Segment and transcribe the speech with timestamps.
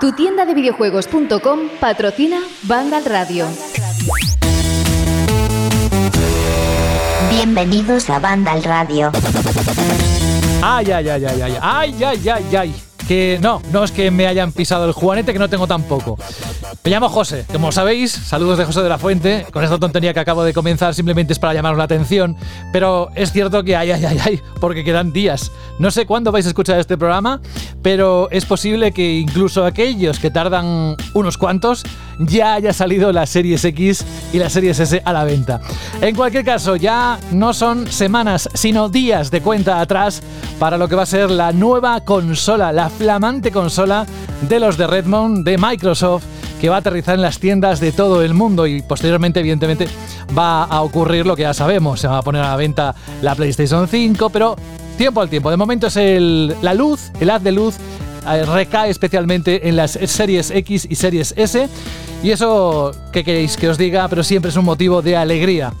[0.00, 3.46] Tu tienda de videojuegos.com patrocina Vandal Radio.
[7.30, 9.12] Bienvenidos a Vandal Radio.
[10.62, 12.74] Ay, ay, ay, ay, ay, ay, ay, ay, ay.
[13.06, 16.18] Que no, no es que me hayan pisado el juanete, que no tengo tampoco.
[16.82, 19.46] Me llamo José, como sabéis, saludos de José de la Fuente.
[19.52, 22.36] Con esta tontería que acabo de comenzar simplemente es para llamaros la atención,
[22.72, 25.50] pero es cierto que ay, ay, ay, ay, porque quedan días.
[25.78, 27.40] No sé cuándo vais a escuchar este programa,
[27.82, 31.84] pero es posible que incluso aquellos que tardan unos cuantos
[32.18, 35.60] ya haya salido las series X y las series S a la venta.
[36.00, 40.22] En cualquier caso, ya no son semanas, sino días de cuenta atrás
[40.58, 44.06] para lo que va a ser la nueva consola, la flamante consola
[44.42, 46.24] de los de Redmond, de Microsoft,
[46.64, 49.86] que va a aterrizar en las tiendas de todo el mundo y posteriormente, evidentemente,
[50.34, 52.00] va a ocurrir lo que ya sabemos.
[52.00, 54.56] Se va a poner a la venta la PlayStation 5, pero
[54.96, 55.50] tiempo al tiempo.
[55.50, 55.96] De momento es
[56.62, 57.74] la luz, el haz de luz
[58.26, 61.68] eh, recae especialmente en las series X y series S.
[62.22, 64.08] Y eso, ¿qué queréis que os diga?
[64.08, 65.74] Pero siempre es un motivo de alegría.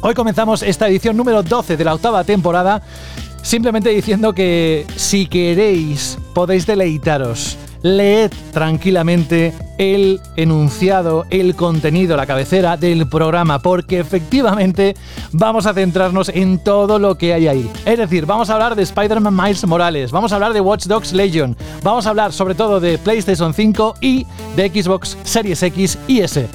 [0.00, 2.80] Hoy comenzamos esta edición número 12 de la octava temporada,
[3.42, 12.78] simplemente diciendo que si queréis podéis deleitaros leed tranquilamente el enunciado, el contenido, la cabecera
[12.78, 14.96] del programa, porque efectivamente
[15.32, 17.70] vamos a centrarnos en todo lo que hay ahí.
[17.84, 21.12] Es decir, vamos a hablar de Spider-Man Miles Morales, vamos a hablar de Watch Dogs
[21.12, 24.26] Legion, vamos a hablar sobre todo de PlayStation 5 y
[24.56, 26.48] de Xbox Series X y S.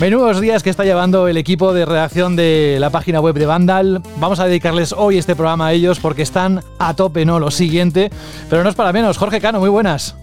[0.00, 4.02] Menudos días que está llevando el equipo de redacción de la página web de Vandal.
[4.18, 7.38] Vamos a dedicarles hoy este programa a ellos porque están a tope, ¿no?
[7.38, 8.10] Lo siguiente.
[8.50, 9.18] Pero no es para menos.
[9.18, 10.16] Jorge Cano, muy buenas.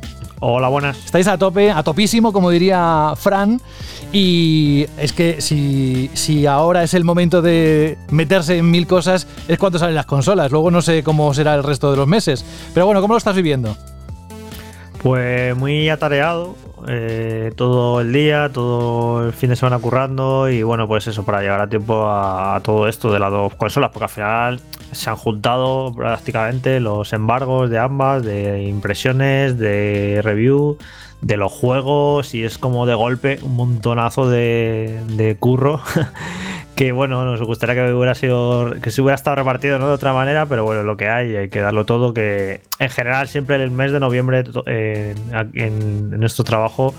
[0.44, 0.98] Hola, buenas.
[1.06, 3.62] Estáis a tope, a topísimo, como diría Fran.
[4.12, 9.60] Y es que si, si ahora es el momento de meterse en mil cosas, es
[9.60, 10.52] cuando salen las consolas.
[10.52, 12.44] Luego no sé cómo será el resto de los meses.
[12.74, 13.78] Pero bueno, ¿cómo lo estás viviendo?
[15.04, 16.56] Pues muy atareado,
[16.88, 21.42] eh, todo el día, todo el fin de semana currando y bueno, pues eso, para
[21.42, 25.10] llegar a tiempo a, a, todo esto de las dos consolas, porque al final se
[25.10, 30.78] han juntado prácticamente los embargos de ambas, de impresiones, de review,
[31.22, 35.82] de los juegos y es como de golpe un montonazo de, de curro.
[36.76, 39.88] que bueno, nos gustaría que hubiera sido que se hubiera estado repartido ¿no?
[39.88, 43.28] de otra manera, pero bueno, lo que hay, hay que darlo todo, que en general
[43.28, 45.16] siempre el mes de noviembre eh,
[45.54, 46.96] en, en nuestro trabajo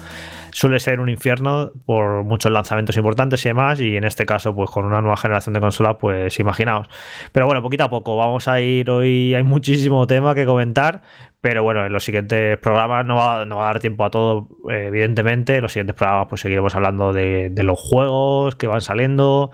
[0.52, 4.70] suele ser un infierno por muchos lanzamientos importantes y demás, y en este caso, pues
[4.70, 6.88] con una nueva generación de consolas, pues imaginaos.
[7.32, 11.02] Pero bueno, poquito a poco, vamos a ir hoy, hay muchísimo tema que comentar,
[11.40, 14.48] pero bueno, en los siguientes programas no va, no va a dar tiempo a todo,
[14.68, 15.56] evidentemente.
[15.56, 19.50] En los siguientes programas pues seguiremos hablando de los juegos que van saliendo,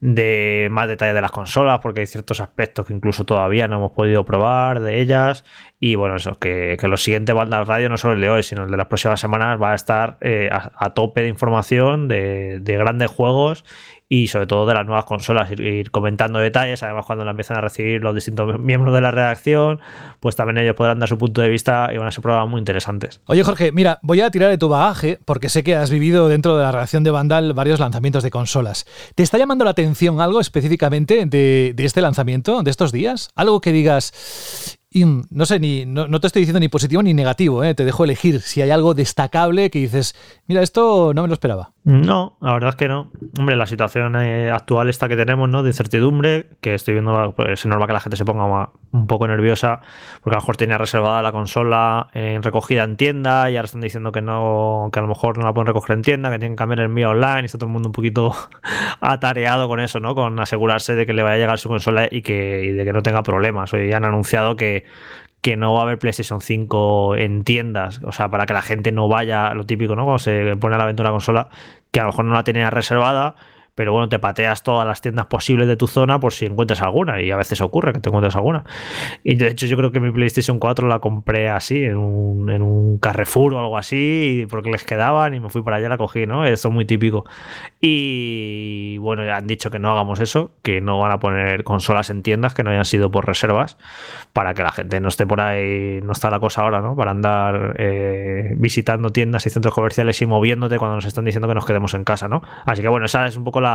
[0.00, 3.92] de más detalles de las consolas, porque hay ciertos aspectos que incluso todavía no hemos
[3.92, 5.44] podido probar de ellas.
[5.80, 8.64] Y bueno, eso, que, que los siguientes bandas radio, no solo el de hoy, sino
[8.64, 13.10] el de las próximas semanas, va a estar eh, a, tope de información de grandes
[13.10, 13.64] juegos
[14.08, 17.60] y sobre todo de las nuevas consolas, ir, comentando detalles, además cuando la empiezan a
[17.60, 19.80] recibir los distintos miembros de la redacción,
[20.20, 22.58] pues también ellos podrán dar su punto de vista y van a ser programas muy
[22.58, 23.20] interesantes.
[23.26, 26.56] Oye Jorge, mira, voy a tirar de tu bagaje porque sé que has vivido dentro
[26.56, 28.86] de la redacción de Vandal varios lanzamientos de consolas.
[29.14, 33.30] ¿Te está llamando la atención algo específicamente de, de este lanzamiento, de estos días?
[33.34, 37.12] Algo que digas, y no sé, ni, no, no, te estoy diciendo ni positivo ni
[37.12, 37.74] negativo, ¿eh?
[37.74, 40.14] te dejo elegir si hay algo destacable que dices,
[40.46, 41.72] mira, esto no me lo esperaba.
[41.84, 43.10] No, la verdad es que no.
[43.38, 45.62] Hombre, la situación eh, actual esta que tenemos, ¿no?
[45.62, 49.80] De incertidumbre, que estoy viendo, pues es que la gente se ponga un poco nerviosa,
[50.22, 53.80] porque a lo mejor tenía reservada la consola en recogida en tienda y ahora están
[53.80, 56.56] diciendo que no, que a lo mejor no la pueden recoger en tienda, que tienen
[56.56, 58.34] que cambiar el mío online y está todo el mundo un poquito
[59.00, 60.14] atareado con eso, ¿no?
[60.14, 62.92] Con asegurarse de que le vaya a llegar su consola y, que, y de que
[62.92, 63.72] no tenga problemas.
[63.72, 64.77] Hoy han anunciado que
[65.40, 68.92] que no va a haber PlayStation 5 en tiendas, o sea, para que la gente
[68.92, 70.04] no vaya, lo típico, ¿no?
[70.04, 71.48] Cuando se pone a la venta una consola
[71.90, 73.36] que a lo mejor no la tenía reservada,
[73.78, 77.22] pero bueno, te pateas todas las tiendas posibles de tu zona por si encuentras alguna,
[77.22, 78.64] y a veces ocurre que te encuentras alguna.
[79.22, 82.60] Y de hecho yo creo que mi PlayStation 4 la compré así, en un, en
[82.60, 86.26] un Carrefour o algo así, porque les quedaban y me fui para allá la cogí,
[86.26, 86.44] ¿no?
[86.44, 87.24] Eso es muy típico.
[87.80, 92.10] Y bueno, ya han dicho que no hagamos eso, que no van a poner consolas
[92.10, 93.78] en tiendas que no hayan sido por reservas,
[94.32, 96.96] para que la gente no esté por ahí, no está la cosa ahora, ¿no?
[96.96, 101.54] Para andar eh, visitando tiendas y centros comerciales y moviéndote cuando nos están diciendo que
[101.54, 102.42] nos quedemos en casa, ¿no?
[102.66, 103.67] Así que bueno, esa es un poco la,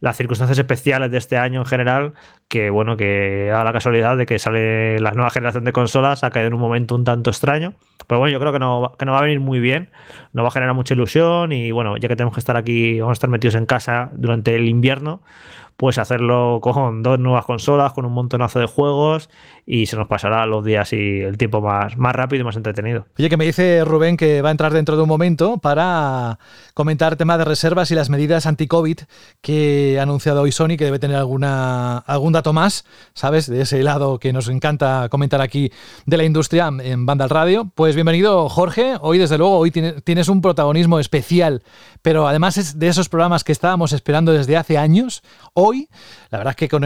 [0.00, 2.14] las circunstancias especiales de este año en general,
[2.48, 6.30] que bueno, que da la casualidad de que sale la nueva generación de consolas, ha
[6.30, 7.74] caído en un momento un tanto extraño,
[8.06, 9.90] pero bueno, yo creo que no, que no va a venir muy bien,
[10.32, 13.12] no va a generar mucha ilusión y bueno, ya que tenemos que estar aquí, vamos
[13.12, 15.22] a estar metidos en casa durante el invierno,
[15.76, 19.28] pues hacerlo con dos nuevas consolas, con un montonazo de juegos
[19.66, 23.06] y se nos pasará los días y el tiempo más, más rápido y más entretenido.
[23.18, 26.38] Oye, que me dice Rubén que va a entrar dentro de un momento para
[26.72, 29.00] comentar tema de reservas y las medidas anti-COVID
[29.40, 33.48] que ha anunciado hoy Sony, que debe tener alguna, algún dato más, ¿sabes?
[33.48, 35.72] De ese lado que nos encanta comentar aquí
[36.06, 37.70] de la industria en Banda al Radio.
[37.74, 38.94] Pues bienvenido, Jorge.
[39.00, 41.62] Hoy, desde luego, hoy tienes un protagonismo especial,
[42.02, 45.22] pero además es de esos programas que estábamos esperando desde hace años.
[45.54, 45.65] Hoy,
[46.30, 46.82] la verdad es que con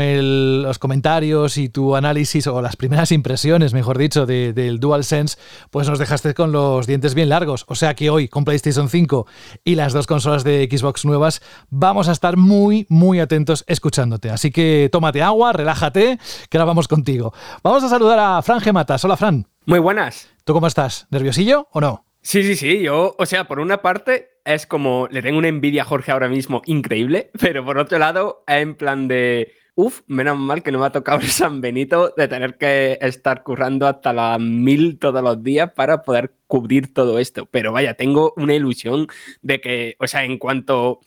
[0.63, 5.39] los comentarios y tu análisis o las primeras impresiones, mejor dicho, del DualSense,
[5.71, 7.65] pues nos dejaste con los dientes bien largos.
[7.69, 9.27] O sea que hoy, con PlayStation 5
[9.65, 14.31] y las dos consolas de Xbox nuevas, vamos a estar muy, muy atentos escuchándote.
[14.31, 16.19] Así que tómate agua, relájate,
[16.49, 17.33] que ahora vamos contigo.
[17.63, 19.05] Vamos a saludar a Fran Gematas.
[19.05, 19.47] Hola, Fran.
[19.67, 20.29] Muy buenas.
[20.45, 21.07] ¿Tú cómo estás?
[21.11, 22.10] ¿Nerviosillo o no?
[22.23, 22.83] Sí, sí, sí.
[22.83, 26.29] Yo, o sea, por una parte, es como, le tengo una envidia a Jorge ahora
[26.29, 30.87] mismo increíble, pero por otro lado, en plan de, uff, menos mal que no me
[30.87, 35.43] ha tocado el San Benito de tener que estar currando hasta las mil todos los
[35.43, 37.47] días para poder cubrir todo esto.
[37.47, 39.07] Pero vaya, tengo una ilusión
[39.43, 41.01] de que, o sea, en cuanto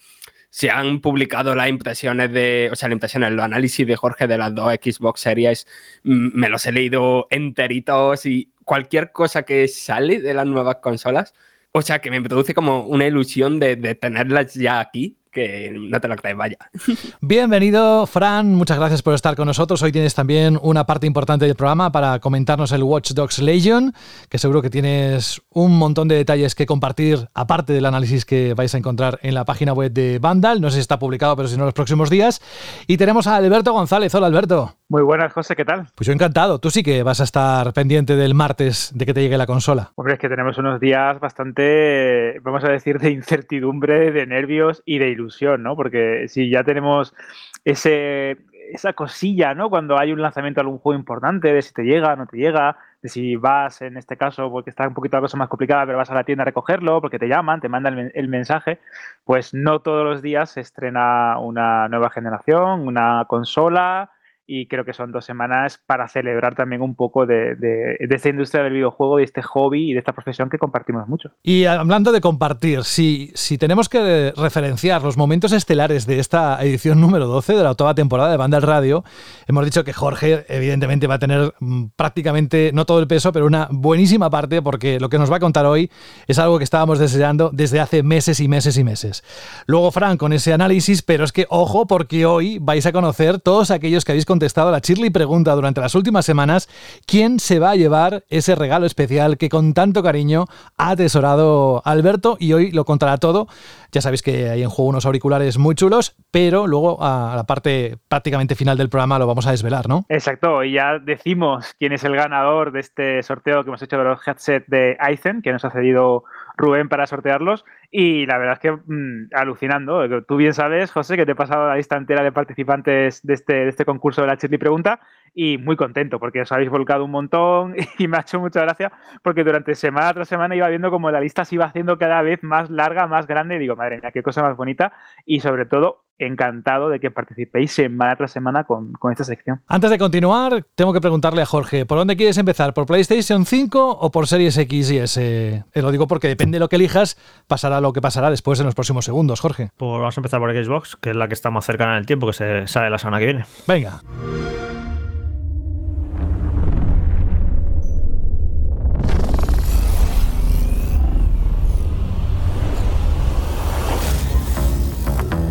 [0.49, 4.37] se han publicado las impresiones de, o sea, las impresiones, los análisis de Jorge de
[4.37, 5.65] las dos Xbox Series,
[6.03, 11.33] me los he leído enteritos y cualquier cosa que sale de las nuevas consolas,
[11.71, 16.07] o sea, que me produce como una ilusión de, tenerlas ya aquí, que no te
[16.07, 16.57] lo crees, vaya.
[17.21, 18.53] Bienvenido, Fran.
[18.53, 19.81] Muchas gracias por estar con nosotros.
[19.81, 23.91] Hoy tienes también una parte importante del programa para comentarnos el Watch Dogs Legion,
[24.29, 28.75] que seguro que tienes un montón de detalles que compartir, aparte del análisis que vais
[28.75, 30.61] a encontrar en la página web de Vandal.
[30.61, 32.39] No sé si está publicado, pero si no, los próximos días.
[32.85, 34.13] Y tenemos a Alberto González.
[34.13, 34.75] Hola, Alberto.
[34.89, 35.87] Muy buenas, José, ¿qué tal?
[35.95, 36.59] Pues yo encantado.
[36.59, 39.91] Tú sí que vas a estar pendiente del martes de que te llegue la consola.
[39.95, 44.99] Hombre, es que tenemos unos días bastante, vamos a decir, de incertidumbre, de nervios y
[44.99, 45.75] de ilusión, ¿no?
[45.75, 47.15] Porque si ya tenemos
[47.63, 48.37] ese,
[48.71, 49.69] esa cosilla, ¿no?
[49.69, 52.77] Cuando hay un lanzamiento de algún juego importante, de si te llega, no te llega,
[53.01, 55.97] de si vas, en este caso, porque está un poquito la cosa más complicada, pero
[55.97, 58.79] vas a la tienda a recogerlo, porque te llaman, te mandan el, el mensaje,
[59.23, 64.11] pues no todos los días se estrena una nueva generación, una consola
[64.53, 68.63] y creo que son dos semanas para celebrar también un poco de, de, esta industria
[68.63, 71.31] del videojuego, de este hobby y de esta profesión que compartimos mucho.
[71.41, 77.01] Y hablando de compartir, si, si tenemos que referenciar los momentos estelares de esta edición
[77.01, 79.03] número 12 de la octava temporada de Banda al Radio,
[79.47, 83.47] hemos dicho que Jorge evidentemente va a tener mm, prácticamente, no todo el peso, pero
[83.47, 85.89] una buenísima parte porque lo que nos va a contar hoy
[86.27, 89.23] es algo que estábamos deseando desde hace meses y meses y meses.
[89.65, 93.71] Luego Fran con ese análisis, pero es que ojo porque hoy vais a conocer todos
[93.71, 96.67] aquellos que habéis contestado la Shirley pregunta durante las últimas semanas
[97.07, 100.47] quién se va a llevar ese regalo especial que con tanto cariño
[100.77, 103.47] ha atesorado Alberto y hoy lo contará todo.
[103.93, 107.95] Ya sabéis que hay en juego unos auriculares muy chulos, pero luego a la parte
[108.09, 110.03] prácticamente final del programa lo vamos a desvelar, ¿no?
[110.09, 114.03] Exacto, y ya decimos quién es el ganador de este sorteo que hemos hecho de
[114.03, 116.25] los headsets de Aizen, que nos ha cedido
[116.57, 117.65] Rubén para sortearlos.
[117.91, 120.23] Y la verdad es que mm, alucinando.
[120.23, 123.53] Tú bien sabes, José, que te he pasado la lista entera de participantes de este,
[123.53, 124.99] de este concurso de la Chitli Pregunta
[125.33, 128.91] y muy contento porque os habéis volcado un montón y me ha hecho mucha gracia
[129.21, 132.43] porque durante semana tras semana iba viendo como la lista se iba haciendo cada vez
[132.43, 134.93] más larga, más grande y digo, madre mía, qué cosa más bonita
[135.25, 139.61] y sobre todo encantado de que participéis semana tras semana con, con, esta sección.
[139.67, 142.73] Antes de continuar, tengo que preguntarle a Jorge, ¿por dónde quieres empezar?
[142.73, 145.65] ¿Por PlayStation 5 o por Series X y S?
[145.73, 148.67] Eh, lo digo porque depende de lo que elijas, pasará lo que pasará después en
[148.67, 149.71] los próximos segundos, Jorge.
[149.75, 152.05] Pues vamos a empezar por Xbox, que es la que está más cercana en el
[152.05, 153.45] tiempo, que se sale la semana que viene.
[153.67, 154.01] Venga.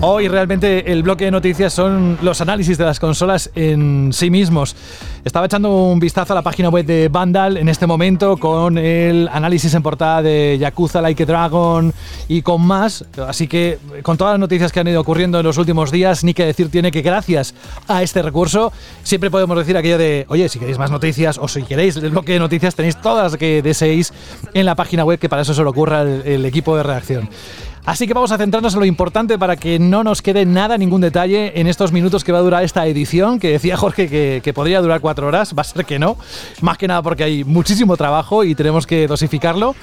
[0.05, 4.75] Hoy realmente el bloque de noticias son los análisis de las consolas en sí mismos.
[5.25, 9.29] Estaba echando un vistazo a la página web de Vandal en este momento con el
[9.33, 11.95] análisis en portada de Yakuza Like a Dragon
[12.27, 13.05] y con más.
[13.29, 16.35] Así que con todas las noticias que han ido ocurriendo en los últimos días, ni
[16.35, 17.55] que decir tiene que gracias
[17.87, 18.73] a este recurso
[19.05, 22.33] siempre podemos decir aquello de, oye, si queréis más noticias o si queréis el bloque
[22.33, 24.13] de noticias tenéis todas las que deseéis
[24.53, 27.29] en la página web que para eso se lo ocurra el, el equipo de redacción.
[27.85, 31.01] Así que vamos a centrarnos en lo importante para que no nos quede nada, ningún
[31.01, 34.81] detalle en estos minutos que va a durar esta edición, que decía Jorge que, podría
[34.81, 36.17] durar cuatro horas, va a ser que no,
[36.61, 39.75] más que nada porque hay muchísimo trabajo y tenemos que dosificarlo.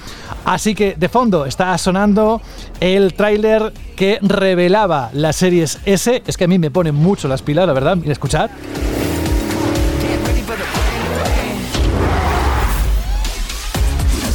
[0.46, 2.40] Así que de fondo está sonando
[2.80, 7.42] el tráiler que revelaba las series S, es que a mí me pone mucho las
[7.42, 8.48] pilas, la verdad, escuchad.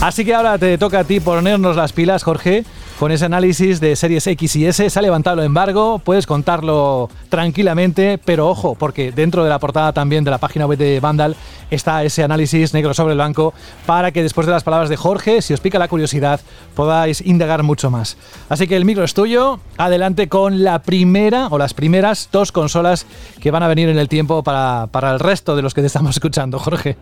[0.01, 2.63] Así que ahora te toca a ti ponernos las pilas, Jorge,
[2.99, 4.89] con ese análisis de series X y S.
[4.89, 9.93] Se ha levantado el embargo, puedes contarlo tranquilamente, pero ojo, porque dentro de la portada
[9.93, 11.35] también de la página web de Vandal
[11.69, 13.53] está ese análisis negro sobre el blanco
[13.85, 16.39] para que después de las palabras de Jorge, si os pica la curiosidad,
[16.75, 18.17] podáis indagar mucho más.
[18.49, 23.05] Así que el micro es tuyo, adelante con la primera o las primeras dos consolas
[23.41, 25.87] que van a venir en el tiempo para, para el resto de los que te
[25.87, 26.95] estamos escuchando, Jorge.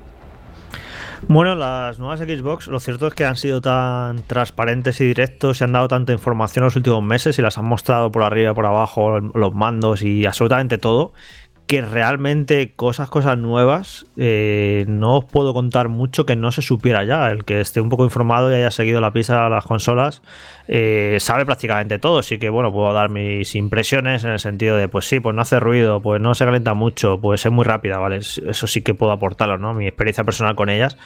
[1.27, 5.63] Bueno, las nuevas Xbox, lo cierto es que han sido tan transparentes y directos, se
[5.63, 8.65] han dado tanta información en los últimos meses y las han mostrado por arriba por
[8.65, 11.13] abajo, los mandos y absolutamente todo,
[11.67, 17.03] que realmente cosas, cosas nuevas, eh, no os puedo contar mucho que no se supiera
[17.05, 17.31] ya.
[17.31, 20.21] El que esté un poco informado y haya seguido la pista a las consolas,
[20.67, 22.19] eh, sabe prácticamente todo.
[22.19, 25.41] Así que bueno, puedo dar mis impresiones en el sentido de, pues sí, pues no
[25.41, 28.17] hace ruido, pues no se calienta mucho, pues es muy rápida, ¿vale?
[28.17, 29.73] Eso sí que puedo aportarlo, ¿no?
[29.73, 30.97] Mi experiencia personal con ellas.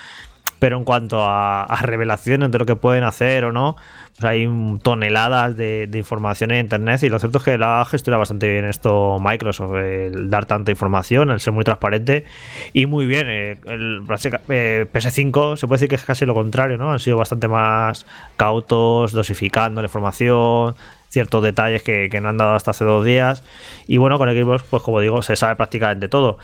[0.60, 3.76] Pero en cuanto a, a revelaciones de lo que pueden hacer o no,
[4.22, 4.50] hay
[4.82, 9.20] toneladas de, información en internet y lo cierto es que la gestiona bastante bien esto
[9.20, 12.26] Microsoft, el dar tanta información, el ser muy transparente
[12.74, 13.28] y muy bien.
[13.30, 14.02] Eh, el,
[14.50, 16.92] eh, PS5 se puede decir que es casi lo contrario, ¿no?
[16.92, 18.06] Han sido bastante más
[18.38, 20.76] cautos, dosificando la información,
[21.10, 23.44] ciertos detalles que, que no han dado hasta hace dos días.
[23.88, 26.40] Y bueno, con Xbox, pues como digo, se sabe prácticamente todo.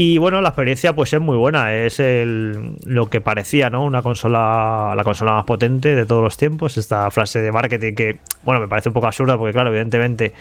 [0.00, 3.84] Y bueno, la experiencia pues es muy buena, es el, lo que parecía, ¿no?
[3.84, 8.20] Una consola, la consola más potente de todos los tiempos, esta frase de marketing que,
[8.44, 10.34] bueno, me parece un poco absurda porque claro, evidentemente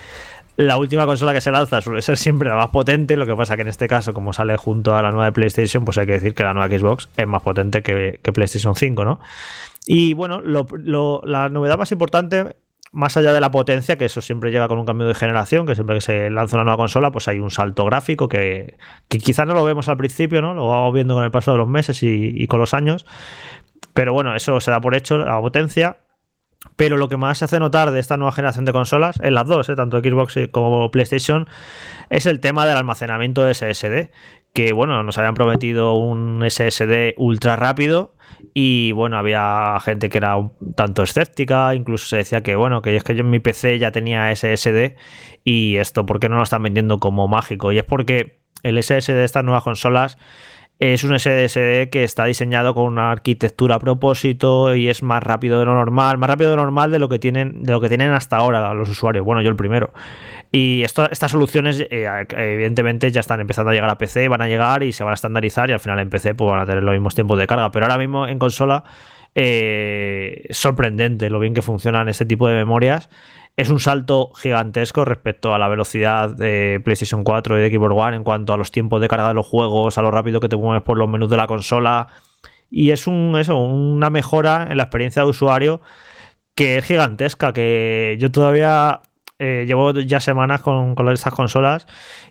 [0.57, 3.55] la última consola que se lanza suele ser siempre la más potente, lo que pasa
[3.55, 6.13] que en este caso, como sale junto a la nueva de PlayStation, pues hay que
[6.13, 9.19] decir que la nueva Xbox es más potente que, PlayStation 5, ¿no?
[9.87, 12.57] Y bueno, la novedad más importante
[12.97, 15.75] más allá de la potencia, que eso siempre llega con un cambio de generación, que
[15.75, 18.75] siempre que se lanza una nueva consola, pues hay un salto gráfico que,
[19.07, 20.55] que quizás no lo vemos al principio, ¿no?
[20.55, 23.05] Lo vamos viendo con el paso de los meses y, con los años.
[23.93, 25.97] Pero bueno, eso se da por hecho, la potencia.
[26.75, 29.45] Pero lo que más se hace notar de esta nueva generación de consolas, en las
[29.45, 29.75] dos, ¿eh?
[29.75, 31.47] tanto Xbox como PlayStation,
[32.09, 34.09] es el tema del almacenamiento de SSD.
[34.57, 38.15] Que bueno, nos habían prometido un SSD ultra rápido
[38.55, 42.95] y bueno, había gente que era un tanto escéptica, incluso se decía que bueno, que
[42.95, 44.95] es que yo en mi PC ya tenía SSD
[45.43, 47.71] y esto, ¿por qué no lo están vendiendo como mágico?
[47.71, 50.17] Y es porque el SSD de estas nuevas consolas
[50.79, 55.59] es un SSD que está diseñado con una arquitectura a propósito y es más rápido
[55.59, 57.89] de lo normal, más rápido de lo normal de lo que tienen, de lo que
[57.89, 59.23] tienen hasta ahora los usuarios.
[59.23, 59.93] Bueno, yo el primero.
[60.51, 64.83] Y estas soluciones, eh, evidentemente, ya están empezando a llegar a PC, van a llegar
[64.83, 66.93] y se van a estandarizar y al final en PC pues, van a tener los
[66.93, 67.69] mismos tiempos de carga.
[67.71, 68.83] Pero ahora mismo en consola
[69.35, 73.09] eh, sorprendente lo bien que funcionan este tipo de memorias.
[73.57, 78.17] Es un salto gigantesco respecto a la velocidad de PlayStation 4 y de Xbox One
[78.17, 80.55] en cuanto a los tiempos de carga de los juegos, a lo rápido que te
[80.55, 82.07] mueves por los menús de la consola.
[82.69, 85.81] Y es un, eso, una mejora en la experiencia de usuario
[86.55, 89.01] que es gigantesca, que yo todavía
[89.39, 91.85] eh, llevo ya semanas con, con estas consolas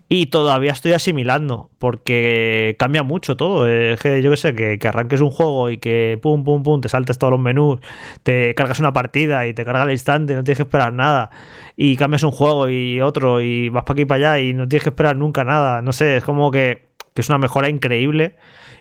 [0.09, 3.67] y todavía estoy asimilando porque cambia mucho todo.
[3.67, 6.89] Es que yo que sé, que, arranques un juego y que pum, pum, pum, te
[6.89, 7.79] saltes todos los menús,
[8.23, 11.29] te cargas una partida y te carga al instante, no tienes que esperar nada.
[11.75, 14.67] Y cambias un juego y otro y vas para aquí y para allá y no
[14.67, 15.81] tienes que esperar nunca nada.
[15.81, 18.35] No sé, es como que, es una mejora increíble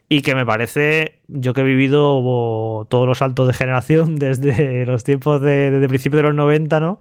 [0.09, 5.04] y que me parece, yo que he vivido todos los saltos de generación desde los
[5.04, 7.00] tiempos de, desde principios de los 90, ¿no?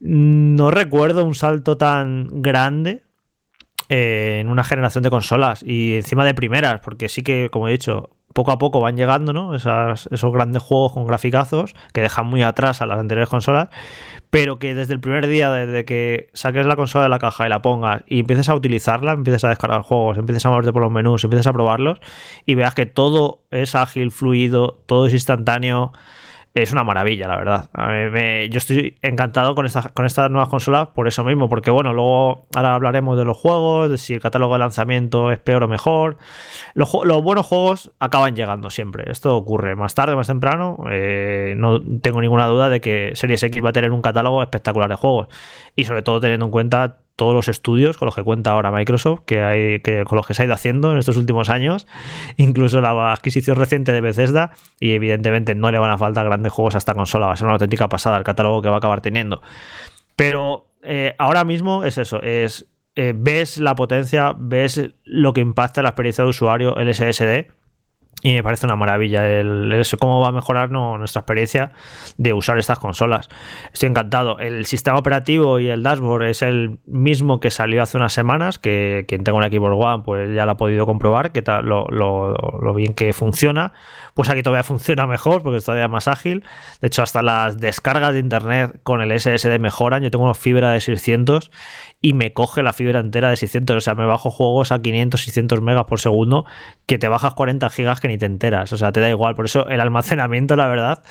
[0.00, 3.02] No recuerdo un salto tan grande
[3.88, 7.72] eh, en una generación de consolas y encima de primeras, porque sí que, como he
[7.72, 9.54] dicho, poco a poco van llegando, ¿no?
[9.54, 13.68] esos grandes juegos con graficazos que dejan muy atrás a las anteriores consolas,
[14.28, 17.48] pero que desde el primer día, desde que saques la consola de la caja y
[17.48, 20.90] la pongas y empieces a utilizarla, empieces a descargar juegos, empieces a moverte por los
[20.90, 22.00] menús, empieces a probarlos
[22.44, 25.92] y veas que todo es ágil, fluido, todo es instantáneo
[26.62, 27.68] es una maravilla, la verdad.
[28.48, 32.46] yo estoy encantado con, esta, con estas nuevas consolas por eso mismo, porque bueno, luego
[32.54, 36.16] ahora hablaremos de los juegos, de si el catálogo de lanzamiento es peor o mejor.
[36.74, 36.92] Los,
[37.22, 39.10] buenos juegos acaban llegando siempre.
[39.10, 40.84] Esto ocurre más tarde, más temprano.
[40.90, 44.88] Eh, no tengo ninguna duda de que Series X va a tener un catálogo espectacular
[44.88, 45.28] de juegos.
[45.74, 49.20] Y sobre todo teniendo en cuenta todos los estudios con los que cuenta ahora Microsoft,
[49.26, 51.86] que hay, que, con los que se ha ido haciendo en estos últimos años,
[52.36, 56.74] incluso la adquisición reciente de Bethesda, y evidentemente no le van a faltar grandes juegos
[56.74, 59.00] a esta consola, va a ser una auténtica pasada el catálogo que va a acabar
[59.00, 59.42] teniendo.
[60.16, 62.66] Pero eh, ahora mismo es eso, es
[62.96, 67.48] eh, ves la potencia, ves lo que impacta la experiencia de usuario el SSD,
[68.22, 71.72] y me parece una maravilla el, eso, cómo va a mejorar nuestra experiencia
[72.16, 73.28] de usar estas consolas.
[73.72, 74.38] Estoy encantado.
[74.38, 79.04] El sistema operativo y el dashboard es el mismo que salió hace unas semanas, que
[79.08, 82.74] quien tenga un Xbox One pues ya lo ha podido comprobar, que tal, lo, lo,
[82.74, 83.72] bien que funciona.
[84.14, 86.44] Pues aquí todavía funciona mejor porque es todavía más ágil.
[86.80, 90.02] De hecho, hasta las descargas de internet con el SSD mejoran.
[90.02, 91.50] Yo tengo una fibra de 600
[92.00, 93.76] y me coge la fibra entera de 600.
[93.76, 96.44] O sea, me bajo juegos a 500, 600 megas por segundo,
[96.86, 98.72] que te bajas 40 gigas que ni te enteras.
[98.72, 99.34] O sea, te da igual.
[99.34, 101.02] Por eso el almacenamiento, la verdad,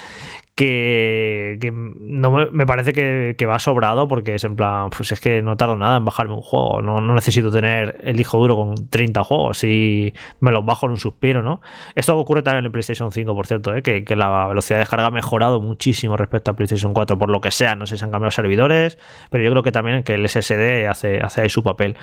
[0.55, 5.57] que, no me, parece que, va sobrado porque es en plan, pues es que no
[5.57, 9.63] tardo nada en bajarme un juego, no, necesito tener el disco duro con 30 juegos
[9.63, 11.61] y me los bajo en un suspiro, ¿no?
[11.95, 13.81] Esto ocurre también en el PlayStation 5, por cierto, ¿eh?
[13.81, 17.49] que, la velocidad de descarga ha mejorado muchísimo respecto al PlayStation 4, por lo que
[17.49, 18.99] sea, no sé si han cambiado servidores,
[19.31, 21.97] pero yo creo que también que el SSD hace, hace ahí su papel.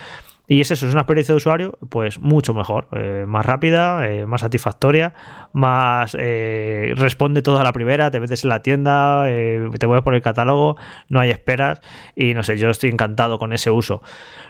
[0.51, 4.27] Y es eso, es una experiencia de usuario, pues mucho mejor, eh, más rápida, eh,
[4.27, 5.15] más satisfactoria,
[5.53, 10.17] más eh, responde todo a la primera, te metes en la tienda, te mueves por
[10.17, 10.77] el catálogo,
[11.09, 11.81] no hay esperas
[12.17, 14.03] y no sé, yo estoy encantado con ese uso.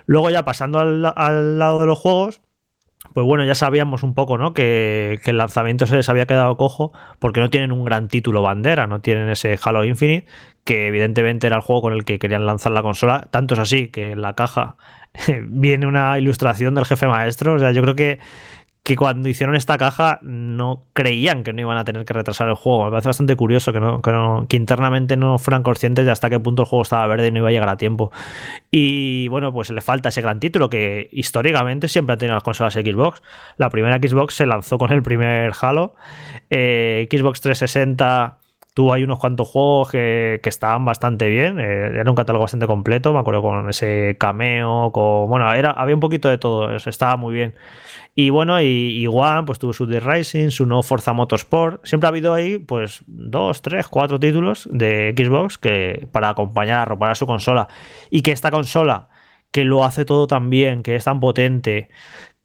[0.07, 2.41] Luego ya pasando al, lado de los juegos,
[3.13, 4.55] pues bueno, ya sabíamos un poco, ¿no?
[4.55, 8.87] Que, el lanzamiento se les había quedado cojo porque no tienen un gran título bandera,
[8.87, 10.27] no tienen ese Halo Infinite,
[10.65, 13.29] que evidentemente era el juego con el que querían lanzar la consola.
[13.31, 14.77] Tanto es así que en la caja
[15.49, 17.55] viene una ilustración del jefe maestro.
[17.55, 18.19] O sea, yo creo que,
[18.83, 22.55] que cuando hicieron esta caja no creían que no iban a tener que retrasar el
[22.55, 22.87] juego.
[22.87, 24.01] Me parece bastante curioso que, no,
[24.49, 27.39] que, internamente no fueran conscientes de hasta qué punto el juego estaba verde y no
[27.39, 28.11] iba a llegar a tiempo.
[28.71, 32.75] Y bueno, pues le falta ese gran título que históricamente siempre ha tenido las consolas
[32.75, 33.23] Xbox.
[33.59, 35.95] La primera Xbox se lanzó con el primer Halo.
[36.49, 38.40] Eh, Xbox 360
[38.75, 41.59] Tuvo ahí unos cuantos juegos que, estaban bastante bien.
[41.59, 43.13] Eh, era un catálogo bastante completo.
[43.13, 45.29] Me acuerdo con ese cameo, con.
[45.29, 46.75] Bueno, era, había un poquito de todo.
[46.75, 47.55] Estaba muy bien.
[48.15, 51.85] Y bueno, y, One pues tuvo su The Rising, su nuevo Forza Motorsport.
[51.87, 57.13] Siempre ha habido ahí, pues, dos, tres, cuatro títulos de Xbox que para acompañar, arropar
[57.13, 57.69] a su consola.
[58.11, 59.09] Y que esta consola,
[59.53, 61.89] que lo hace todo tan bien, que es tan potente,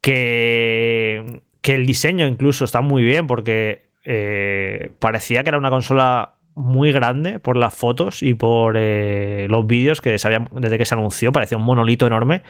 [0.02, 6.36] que, que el diseño incluso está muy bien, porque eh, parecía que era una consola
[6.54, 10.96] muy grande por las fotos y por eh, los vídeos que se desde que se
[10.96, 12.44] anunció, parecía un monolito enorme.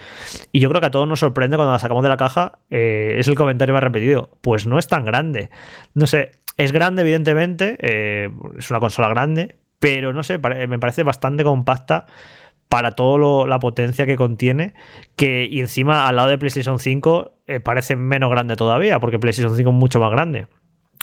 [0.52, 3.16] Y yo creo que a todos nos sorprende cuando la sacamos de la caja, eh,
[3.18, 5.50] es el comentario más repetido, pues no es tan grande.
[5.96, 7.78] No sé, es grande evidentemente,
[8.58, 12.06] es una consola grande, pero no sé, me parece bastante compacta
[12.70, 14.74] para toda la potencia que contiene,
[15.16, 19.70] que y encima al lado de PlayStation 5 parece menos grande todavía, porque PlayStation 5
[19.70, 20.48] es mucho más grande.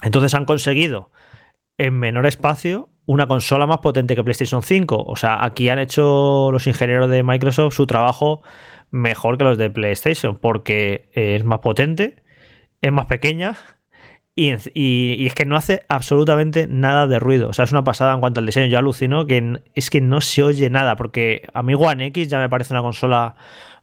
[0.03, 1.11] Entonces han conseguido
[1.79, 5.05] en menor espacio una consola más potente que PlayStation 5.
[5.07, 8.43] O sea, aquí han hecho los ingenieros de Microsoft su trabajo
[8.91, 12.23] mejor que los de PlayStation, porque es más potente,
[12.81, 13.57] es más pequeña
[14.35, 17.49] y, es que no hace absolutamente nada de ruido.
[17.49, 18.67] O sea, es una pasada en cuanto al diseño.
[18.67, 22.39] Yo alucino que es que no se oye nada, porque a mí One X ya
[22.39, 23.37] me parece una consola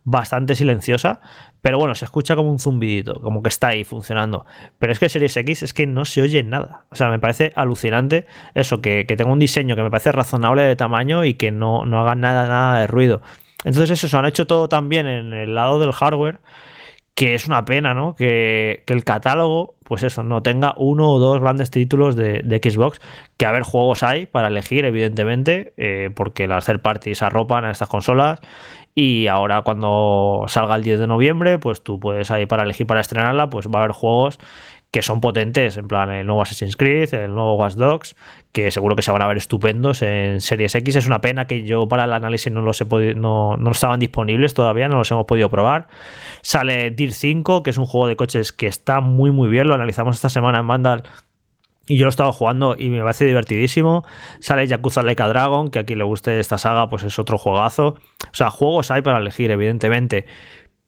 [0.03, 1.21] bastante silenciosa,
[1.62, 4.45] pero bueno, se escucha como un zumbidito, como que está ahí funcionando.
[4.78, 6.86] Pero es que Series X es que no se oye nada.
[6.89, 10.63] O sea, me parece alucinante eso, que, que tenga un diseño que me parece razonable
[10.63, 13.22] de tamaño y que no, no haga nada, nada de ruido.
[13.63, 16.39] Entonces, eso, se han hecho todo también en el lado del hardware,
[17.13, 18.15] que es una pena, ¿no?
[18.15, 23.02] Que, el catálogo, pues eso, no tenga uno o dos grandes títulos de, Xbox,
[23.36, 27.72] que a ver, juegos hay para elegir, evidentemente, eh, porque las third parties arropan a
[27.72, 28.39] estas consolas
[28.95, 33.02] y ahora cuando salga el 10 de noviembre, pues tú puedes ahí para elegir para
[33.02, 34.39] estrenarla, pues va a haber juegos
[34.91, 38.15] que son potentes, en plan el nuevo Assassin's Creed, el nuevo Watch Dogs,
[38.52, 40.95] que seguro que se van a ver estupendos en Series X.
[40.95, 44.56] Es una pena que yo para el análisis no los he no, no estaban disponibles
[44.56, 45.88] todavía, no los hemos podido probar.
[46.41, 49.75] Sale Deer 5, que es un juego de coches que está muy muy bien, lo
[49.75, 51.04] analizamos esta semana en Vandal
[51.89, 54.06] y yo lo estaba jugando y me parece divertidísimo.
[54.39, 57.95] Sale Yakuza Like Dragon, que a quien le guste esta saga, pues es otro juegazo.
[58.32, 60.28] O sea, juegos hay para elegir, evidentemente.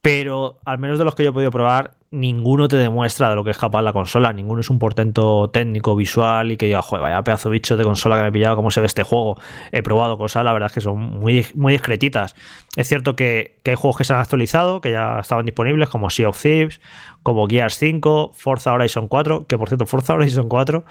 [0.04, 3.44] Pero al menos de los que yo he podido probar, ninguno te demuestra de lo
[3.44, 4.34] que es capaz la consola.
[4.34, 8.18] Ninguno es un portento técnico, visual y que diga, joder, vaya pedazo bicho de consola
[8.18, 9.40] que me he pillado, cómo se ve este juego.
[9.72, 12.36] He probado cosas, la verdad es que son muy, muy discretitas.
[12.76, 16.30] Es cierto que, hay juegos que se han actualizado, que ya estaban disponibles, como Sea
[16.30, 16.82] of Thieves,
[17.24, 20.84] como Gears 5, Forza Horizon 4, que por cierto, Forza Horizon 4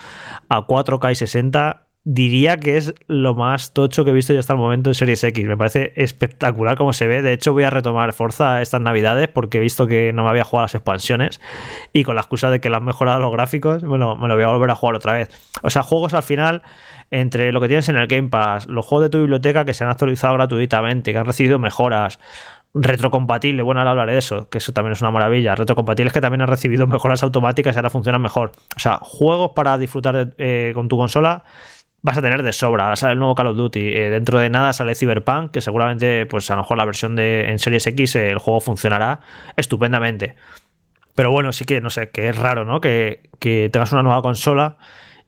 [0.48, 4.54] a 4K y 60 diría que es lo más tocho que he visto yo hasta
[4.54, 5.44] el momento en Series X.
[5.46, 7.22] Me parece espectacular como se ve.
[7.22, 10.44] De hecho, voy a retomar Forza estas navidades porque he visto que no me había
[10.44, 11.40] jugado las expansiones
[11.92, 14.44] y con la excusa de que le han mejorado los gráficos, bueno, me lo voy
[14.44, 15.28] a volver a jugar otra vez.
[15.62, 16.62] O sea, juegos al final,
[17.10, 19.84] entre lo que tienes en el Game Pass, los juegos de tu biblioteca que se
[19.84, 22.18] han actualizado gratuitamente, que han recibido mejoras,
[22.72, 25.54] retrocompatible, bueno, ahora hablaré de eso, que eso también es una maravilla.
[25.54, 28.52] Retrocompatible es que también han recibido mejoras automáticas y ahora funcionan mejor.
[28.74, 31.44] O sea, juegos para disfrutar eh, con tu consola
[32.02, 32.94] vas a tener de sobra.
[32.96, 33.80] Sale el nuevo Call of Duty.
[33.80, 37.50] Eh, dentro de nada sale Cyberpunk, que seguramente, pues a lo mejor la versión de
[37.50, 39.20] en Series X el juego funcionará
[39.56, 40.36] estupendamente.
[41.14, 42.80] Pero bueno, sí que no sé, que es raro, ¿no?
[42.80, 44.76] Que, que tengas una nueva consola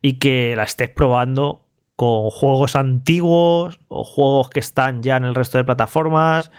[0.01, 5.35] y que la estés probando con juegos antiguos o juegos que están ya en el
[5.35, 6.51] resto de plataformas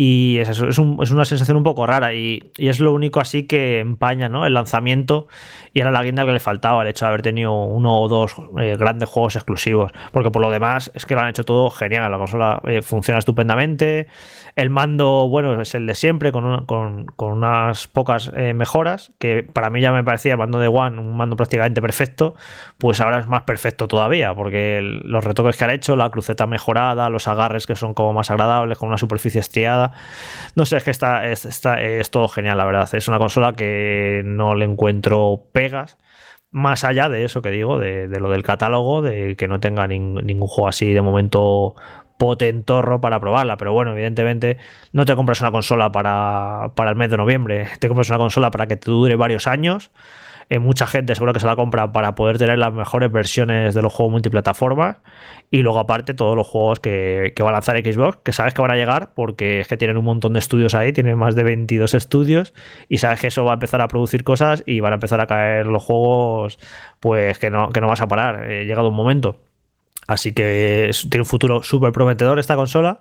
[0.00, 3.80] y es, eso, es, una sensación un poco rara y, es lo único así que
[3.80, 4.46] empaña ¿no?
[4.46, 5.26] el lanzamiento
[5.78, 8.34] y era la guinda que le faltaba el hecho de haber tenido uno o dos
[8.58, 9.92] eh, grandes juegos exclusivos.
[10.10, 12.10] Porque por lo demás es que lo han hecho todo genial.
[12.10, 14.08] La consola eh, funciona estupendamente.
[14.56, 19.80] El mando, bueno, es el de siempre, con, unas pocas eh, mejoras, que para mí
[19.80, 22.34] ya me parecía el mando de One un mando prácticamente perfecto,
[22.76, 27.08] pues ahora es más perfecto todavía, porque los retoques que han hecho, la cruceta mejorada,
[27.08, 29.92] los agarres que son como más agradables, con una superficie estriada,
[30.56, 32.92] no sé, es que está, está, es todo genial, la verdad.
[32.96, 35.44] Es una consola que no le encuentro
[36.50, 40.48] más allá de eso que digo, de, lo del catálogo, de que no tenga ningún
[40.48, 41.74] juego así de momento
[42.18, 43.56] potentorro para probarla.
[43.56, 44.58] Pero bueno, evidentemente
[44.92, 48.50] no te compras una consola para, para el mes de noviembre, te compras una consola
[48.50, 49.90] para que te dure varios años.
[50.50, 53.82] Eh, mucha gente seguro que se la compra para poder tener las mejores versiones de
[53.82, 54.96] los juegos multiplataformas
[55.50, 58.62] y luego aparte todos los juegos que, que, va a lanzar Xbox, que sabes que
[58.62, 61.42] van a llegar porque es que tienen un montón de estudios ahí, tienen más de
[61.42, 62.54] 22 estudios
[62.88, 65.26] y sabes que eso va a empezar a producir cosas y van a empezar a
[65.26, 66.58] caer los juegos
[67.00, 69.36] pues que no, que no vas a parar, eh, llegado un momento.
[70.08, 73.00] Así que tiene un futuro súper prometedor esta consola.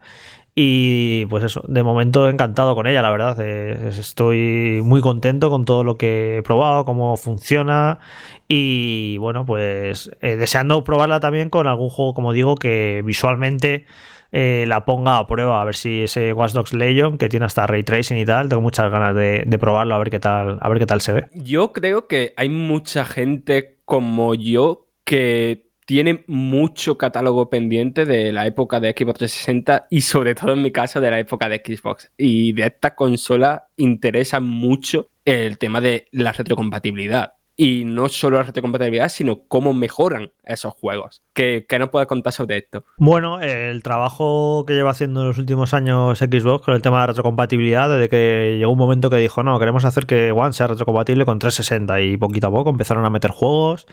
[0.60, 3.39] Y pues eso, de momento encantado con ella, la verdad.
[3.39, 8.00] estoy muy contento con todo lo que he probado, cómo funciona.
[8.48, 13.86] Y bueno, pues eh, deseando probarla también con algún juego, como digo, que visualmente
[14.32, 15.62] eh, la ponga a prueba.
[15.62, 18.63] A ver si ese Watch Dogs Legion, que tiene hasta ray tracing y tal, tengo
[18.63, 21.28] muchas ganas de, de probarlo, a ver qué tal, a ver qué tal se ve.
[21.36, 28.45] Yo creo que hay mucha gente como yo que tiene mucho catálogo pendiente de la
[28.45, 32.12] época de Xbox 360 y sobre todo en mi caso de la época de Xbox.
[32.17, 37.34] Y de esta consola interesa mucho el tema de la retrocompatibilidad.
[37.56, 41.23] Y no solo la retrocompatibilidad, sino cómo mejoran esos juegos.
[41.34, 42.84] ¿Qué, qué nos puede contar sobre esto?
[42.97, 47.02] Bueno, el trabajo que lleva haciendo en los últimos años Xbox con el tema de
[47.02, 50.67] la retrocompatibilidad, desde que llegó un momento que dijo, no, queremos hacer que One sea
[50.67, 53.88] retrocompatible con 360 y poquito a poco empezaron a meter juegos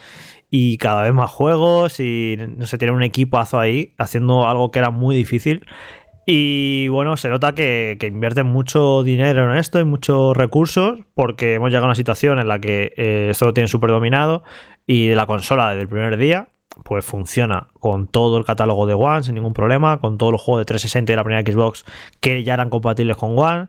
[0.57, 4.79] y cada vez más juegos y no sé, tiene un equipazo ahí haciendo algo que
[4.79, 5.67] era muy difícil.
[6.27, 11.55] Y bueno, se nota que, que, invierten mucho dinero en esto y muchos recursos porque
[11.55, 14.45] hemos llegado a una situación en la que eh, esto lo tienen súper dominado
[14.87, 16.51] y la consola desde el primer día
[16.85, 20.61] pues funciona con todo el catálogo de One sin ningún problema, con todos los juegos
[20.61, 21.85] de 360 y la primera Xbox
[22.21, 23.67] que ya eran compatibles con One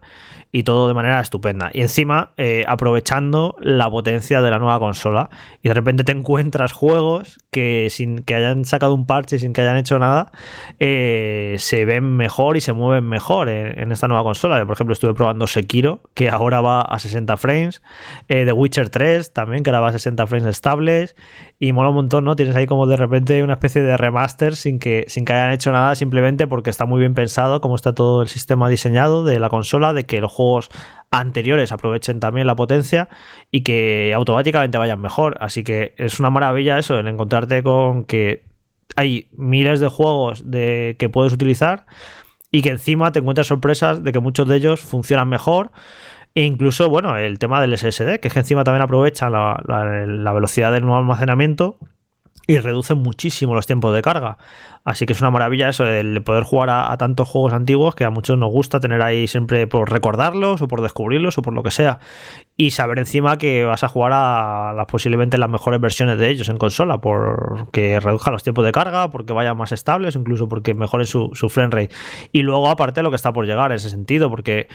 [0.56, 1.70] y todo de manera estupenda.
[1.74, 5.30] Y encima, eh, aprovechando la potencia de la nueva consola.
[5.62, 9.60] Y de repente te encuentras juegos que sin que hayan sacado un parche, sin que
[9.60, 10.32] hayan hecho nada,
[10.80, 14.66] eh, se ven mejor y se mueven mejor en, esta nueva consola.
[14.66, 17.82] Por ejemplo, estuve probando Sekiro, que ahora va a 60 frames.
[18.30, 21.18] Eh, The Witcher 3 también, que ahora va a 60 frames estables.
[21.60, 22.38] Y mola un montón, ¿no?
[22.38, 25.74] Tienes ahí como de repente una especie de remaster sin que, sin que hayan hecho
[25.74, 29.50] nada, simplemente porque está muy bien pensado, cómo está todo el sistema diseñado de la
[29.50, 30.45] consola, de que el juego
[31.12, 33.10] anteriores aprovechen también la potencia
[33.52, 35.38] y que automáticamente vayan mejor.
[35.40, 38.44] Así que es una maravilla eso, el encontrarte con que
[38.96, 41.86] hay miles de juegos de, que puedes utilizar
[42.52, 45.72] y que encima te encuentras sorpresas de que muchos de ellos funcionan mejor.
[46.36, 50.72] E incluso, bueno, el tema del SSD, que es que encima también aprovechan la, velocidad
[50.74, 51.78] del nuevo almacenamiento
[52.46, 54.38] y reducen muchísimo los tiempos de carga.
[54.86, 58.12] Así que es una maravilla eso, el poder jugar a, tantos juegos antiguos que a
[58.12, 61.72] muchos nos gusta tener ahí siempre por recordarlos o por descubrirlos o por lo que
[61.72, 61.98] sea.
[62.56, 66.50] Y saber encima que vas a jugar a las posiblemente las mejores versiones de ellos
[66.50, 71.08] en consola, porque reduzcan los tiempos de carga, porque vayan más estables, incluso porque mejoren
[71.08, 71.90] su, su frame rate.
[72.32, 74.68] Y luego, aparte, lo que está por llegar en ese sentido, porque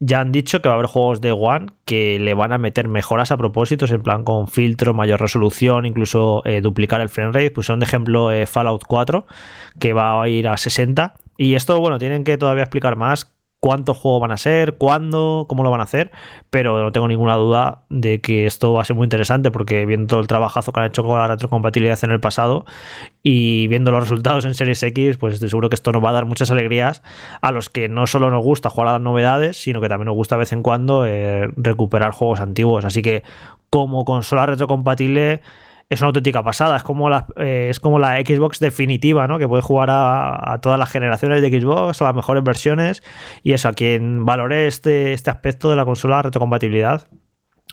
[0.00, 2.88] ya han dicho que va a haber juegos de One que le van a meter
[2.88, 7.50] mejoras a propósitos, en plan con filtro, mayor resolución, incluso eh, duplicar el frame rate.
[7.50, 9.26] Pusieron de ejemplo eh, Fallout 4
[9.78, 11.14] que va a ir a 60.
[11.36, 15.64] Y esto, bueno, tienen que todavía explicar más cuántos juegos van a ser, cuándo, cómo
[15.64, 16.12] lo van a hacer,
[16.50, 20.06] pero no tengo ninguna duda de que esto va a ser muy interesante porque viendo
[20.06, 22.64] todo el trabajazo que han hecho con la retrocompatibilidad en el pasado
[23.22, 26.12] y viendo los resultados en Series X, pues estoy seguro que esto nos va a
[26.12, 27.02] dar muchas alegrías
[27.40, 30.14] a los que no solo nos gusta jugar a las novedades, sino que también nos
[30.14, 32.84] gusta de vez en cuando eh, recuperar juegos antiguos.
[32.84, 33.24] Así que
[33.70, 35.40] como consola retrocompatible
[35.88, 36.76] es una auténtica pasada.
[36.76, 39.38] Es como la, eh, es como la Xbox definitiva, ¿no?
[39.38, 43.02] Que puede jugar a, todas las generaciones de Xbox, a las mejores versiones.
[43.42, 47.08] Y eso, a quien valore este, este aspecto de la consola retrocompatibilidad,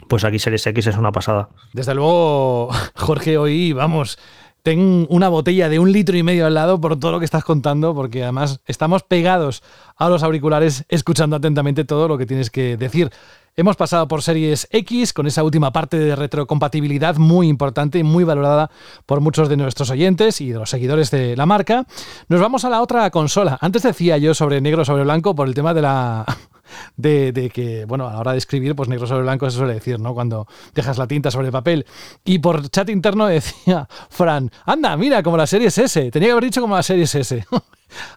[0.08, 1.50] pues aquí Series X es una pasada.
[1.74, 4.18] Desde luego, Jorge, hoy vamos.
[4.64, 7.44] Ten una botella de un litro y medio al lado por todo lo que estás
[7.44, 9.62] contando, porque además estamos pegados
[9.96, 13.12] a los auriculares escuchando atentamente todo lo que tienes que decir.
[13.58, 18.26] Hemos pasado por Series X con esa última parte de retrocompatibilidad muy importante y muy
[18.26, 18.70] valorada
[19.06, 21.88] por muchos de nuestros oyentes y de los seguidores de la marca.
[22.28, 23.58] Nos vamos a la otra consola.
[23.62, 26.26] Antes decía yo sobre negro sobre blanco por el tema de la
[26.98, 30.02] de, que, bueno, a la hora de escribir, pues negro sobre blanco se suele decir,
[30.02, 30.14] ¿no?
[30.14, 31.86] Cuando dejas la tinta sobre el papel.
[32.26, 36.12] Y por chat interno decía Fran, anda, mira, como la serie S.
[36.12, 37.46] Tenía que haber dicho como la serie S.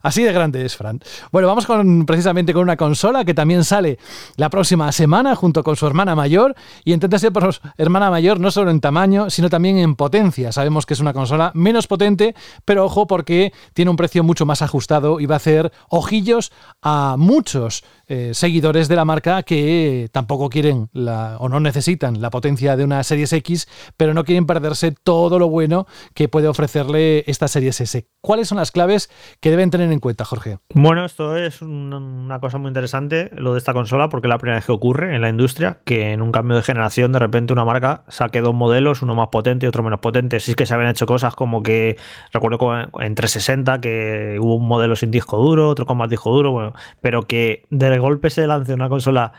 [0.02, 1.00] Así de grande es, Fran.
[1.33, 3.98] Bueno, vamos con precisamente con una consola que también sale
[4.37, 6.54] la próxima semana junto con su hermana mayor.
[6.85, 10.52] Y ser por hermana mayor no solo en tamaño, sino también en potencia.
[10.52, 14.62] Sabemos que es una consola menos potente, pero ojo porque tiene un precio mucho más
[14.62, 16.52] ajustado y va a hacer ojillos
[16.83, 22.76] a muchos eh, seguidores de la marca que tampoco quieren o no necesitan la potencia
[22.76, 27.48] de una Series X, pero no quieren perderse todo lo bueno que puede ofrecerle esta
[27.48, 28.07] Series S.
[28.20, 30.58] ¿Cuáles son las claves que deben tener en cuenta, Jorge?
[30.74, 34.56] Bueno, esto es una cosa muy interesante, lo de esta consola, porque es la primera
[34.56, 37.64] vez que ocurre en la industria que en un cambio de generación de repente una
[37.64, 40.40] marca saque dos modelos, uno más potente y otro menos potente.
[40.40, 41.96] Si es que se habían hecho cosas como que,
[42.32, 42.58] recuerdo
[43.00, 46.72] en 360 que hubo un modelo sin disco duro, otro con más disco duro, bueno,
[47.00, 49.32] pero que de golpe se lance una consola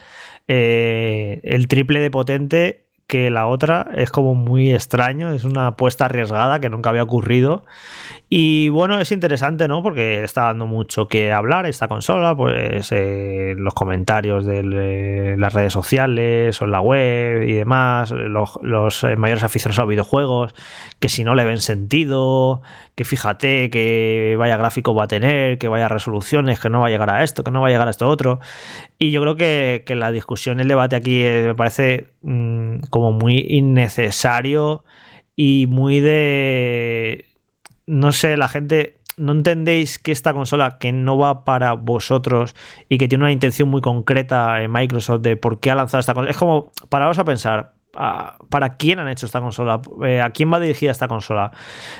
[0.47, 6.06] eh, el triple de potente que la otra es como muy extraño, es una apuesta
[6.06, 7.63] arriesgada que nunca había ocurrido
[8.32, 9.82] y bueno, es interesante, ¿no?
[9.82, 15.74] Porque está dando mucho que hablar esta consola, pues eh, los comentarios de las redes
[15.74, 20.54] sociales o en la web y demás, los, eh, mayores aficionados a los videojuegos,
[21.00, 22.62] que si no le ven sentido,
[22.93, 26.89] que fíjate que vaya gráfico va a tener, que vaya resoluciones, que no va a
[26.91, 28.39] llegar a esto, que no va a llegar a esto otro.
[29.00, 33.45] Y yo creo que, la discusión, el debate aquí eh, me parece mm, como muy
[33.49, 34.84] innecesario
[35.36, 37.29] y muy de
[37.89, 42.55] no sé, la gente, ¿no entendéis que esta consola que no va para vosotros
[42.88, 46.13] y que tiene una intención muy concreta en Microsoft de por qué ha lanzado esta
[46.13, 46.32] consola?
[46.32, 47.73] Es como, paraos a pensar,
[48.49, 49.82] ¿para quién han hecho esta consola?
[50.05, 51.51] Eh, ¿A quién va dirigida esta consola?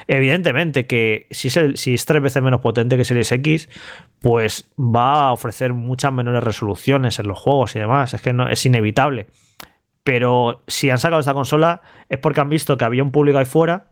[0.08, 3.68] Evidentemente que si es, si es tres veces menos potente que Series X,
[4.22, 8.14] pues va a ofrecer muchas menores resoluciones en los juegos y demás.
[8.14, 9.26] Es que no, es inevitable.
[10.10, 13.46] Pero si han sacado esta consola es porque han visto que había un público ahí
[13.46, 13.92] fuera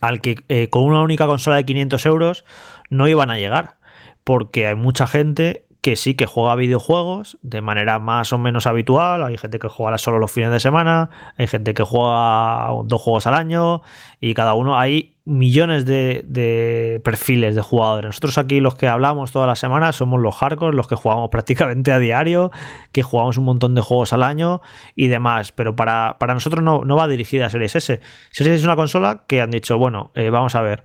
[0.00, 2.44] al que eh, con una única consola de 500 euros
[2.90, 3.76] no iban a llegar,
[4.24, 9.22] porque hay mucha gente que sí que juega videojuegos de manera más o menos habitual.
[9.22, 13.28] Hay gente que juega solo los fines de semana, hay gente que juega dos juegos
[13.28, 13.82] al año
[14.20, 18.08] y cada uno hay millones de, perfiles de jugadores.
[18.08, 21.92] Nosotros aquí los que hablamos toda la semana somos los hardcore, los que jugamos prácticamente
[21.92, 22.50] a diario,
[22.90, 24.62] que jugamos un montón de juegos al año
[24.96, 25.52] y demás.
[25.52, 28.00] Pero para, nosotros no, no, va dirigida a Series S.
[28.32, 30.82] Series S es una consola que han dicho, bueno, eh, vamos a ver.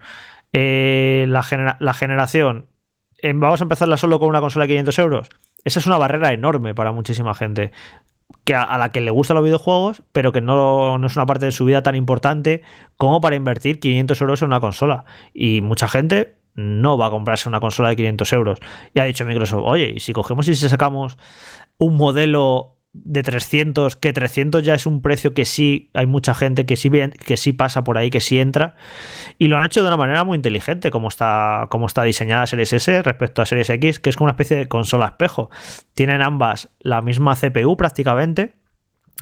[0.53, 2.67] Eh, la, la generación
[3.33, 5.29] vamos a empezarla solo con una consola de 500 euros.
[5.63, 7.71] Esa es una barrera enorme para muchísima gente
[8.43, 11.45] que a, la que le gustan los videojuegos, pero que no, no, es una parte
[11.45, 12.63] de su vida tan importante
[12.97, 15.05] como para invertir 500 euros en una consola.
[15.33, 18.59] Y mucha gente no va a comprarse una consola de 500 euros.
[18.93, 21.17] Y ha dicho Microsoft, oye, y si cogemos y si sacamos
[21.77, 26.65] un modelo de 300, que 300 ya es un precio que sí hay mucha gente
[26.65, 26.91] que sí,
[27.25, 28.75] que sí pasa por ahí, que sí entra,
[29.37, 32.73] y lo han hecho de una manera muy inteligente, como está, como está diseñada Series
[32.73, 35.49] S respecto a Series X, que es como una especie de consola espejo.
[35.93, 38.55] Tienen ambas la misma CPU prácticamente,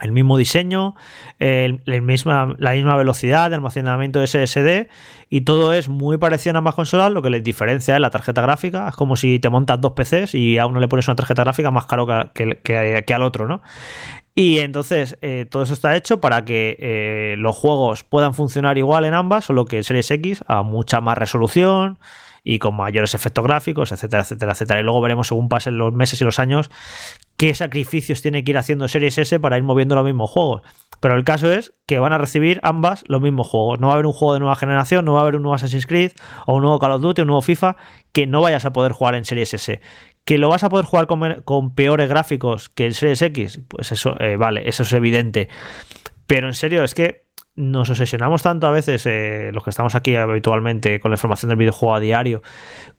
[0.02, 0.96] el mismo diseño,
[1.40, 4.90] la misma velocidad de almacenamiento de SSD
[5.30, 8.42] y todo es muy parecido a ambas consolas, lo que les diferencia es la tarjeta
[8.42, 11.44] gráfica, es como si te montas dos PCs y a uno le pones una tarjeta
[11.44, 13.62] gráfica más caro que, al otro, ¿no?
[14.34, 19.06] Y entonces eh, todo eso está hecho para que eh, los juegos puedan funcionar igual
[19.06, 22.00] en ambas, solo que Series X a mucha más resolución,
[22.52, 24.80] y con mayores efectos gráficos, etcétera, etcétera, etcétera.
[24.80, 26.72] Y luego veremos según pasen los meses y los años
[27.38, 30.64] qué sacrificios tiene que ir haciendo Series S para ir moviendo los mismos juegos.
[31.00, 33.80] Pero el caso es que van a recibir ambas los mismos juegos.
[33.80, 35.54] No va a haber un juego de nueva generación, no va a haber un nuevo
[35.54, 36.14] Assassin's Creed
[36.48, 37.76] o un nuevo Call of Duty, un nuevo FIFA
[38.14, 39.80] que no vayas a poder jugar en Series S.
[40.26, 43.62] ¿Que lo vas a poder jugar con, peores gráficos que en Series X?
[43.68, 45.50] Pues eso, eh, vale, eso es evidente.
[46.26, 47.26] Pero en serio, es que
[47.60, 51.58] nos obsesionamos tanto a veces, eh, los que estamos aquí habitualmente con la información del
[51.58, 52.42] videojuego a diario,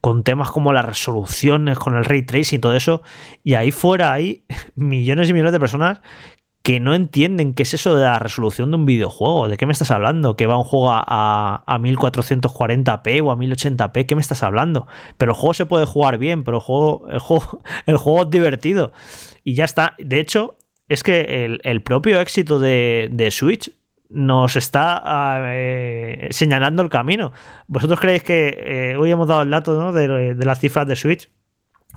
[0.03, 3.03] con temas como las resoluciones, con el ray tracing y todo eso,
[3.43, 4.45] y ahí fuera hay
[4.75, 6.01] millones y millones de personas
[6.63, 9.49] que no entienden qué es eso de la resolución de un videojuego.
[9.49, 10.37] ¿De qué me estás hablando?
[10.37, 14.05] ¿Que va un juego a, a 1440p o a 1080p?
[14.05, 14.87] ¿Qué me estás hablando?
[15.17, 18.31] Pero el juego se puede jugar bien, pero el juego, el juego, el juego es
[18.31, 18.93] divertido.
[19.43, 19.95] Y ya está.
[19.99, 20.59] De hecho,
[20.91, 23.73] es que el, propio éxito de, Switch
[24.11, 25.03] nos está
[25.55, 27.33] eh, señalando el camino.
[27.67, 31.31] ¿Vosotros creéis que eh, hoy hemos dado el dato de, de las cifras de Switch?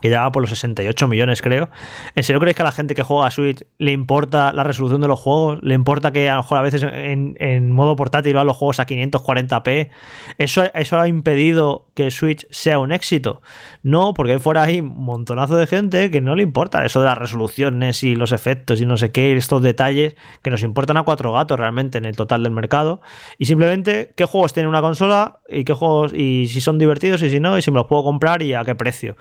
[0.02, 1.70] Que ya va por los 68 millones, creo.
[2.16, 5.02] ¿En serio creéis que a la gente que juega a Switch le importa la resolución
[5.02, 5.60] de los juegos?
[5.62, 8.86] ¿Le importa que a lo mejor a veces en, modo portátil van los juegos a
[8.86, 9.90] 540p?
[10.38, 13.42] ¿Eso, ¿Eso ha impedido que Switch sea un éxito?
[13.82, 17.18] No, porque fuera ahí un montonazo de gente que no le importa eso de las
[17.18, 21.32] resoluciones y los efectos y no sé qué, estos detalles que nos importan a cuatro
[21.32, 23.02] gatos realmente en el total del mercado.
[23.38, 27.30] Y simplemente qué juegos tiene una consola y qué juegos, y si son divertidos y
[27.30, 29.16] si no, y si me los puedo comprar y a qué precio.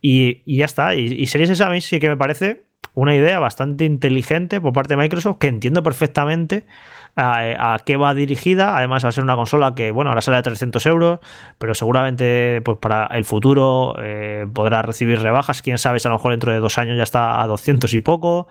[0.00, 0.94] Y, ya está.
[0.94, 4.94] Y, Series S a mí sí que me parece una idea bastante inteligente por parte
[4.94, 6.64] de Microsoft que entiendo perfectamente
[7.16, 8.76] a, qué va dirigida.
[8.76, 11.20] Además, va a ser una consola que, bueno, ahora sale a 300 euros,
[11.58, 15.62] pero seguramente pues para el futuro eh, podrá recibir rebajas.
[15.62, 18.48] Quién sabe a lo mejor dentro de dos años ya está a 200 y poco.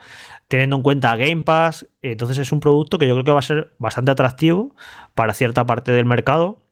[0.47, 3.41] Teniendo en cuenta Game Pass, entonces es un producto que yo creo que va a
[3.41, 4.75] ser bastante atractivo
[5.15, 6.64] para cierta parte del mercado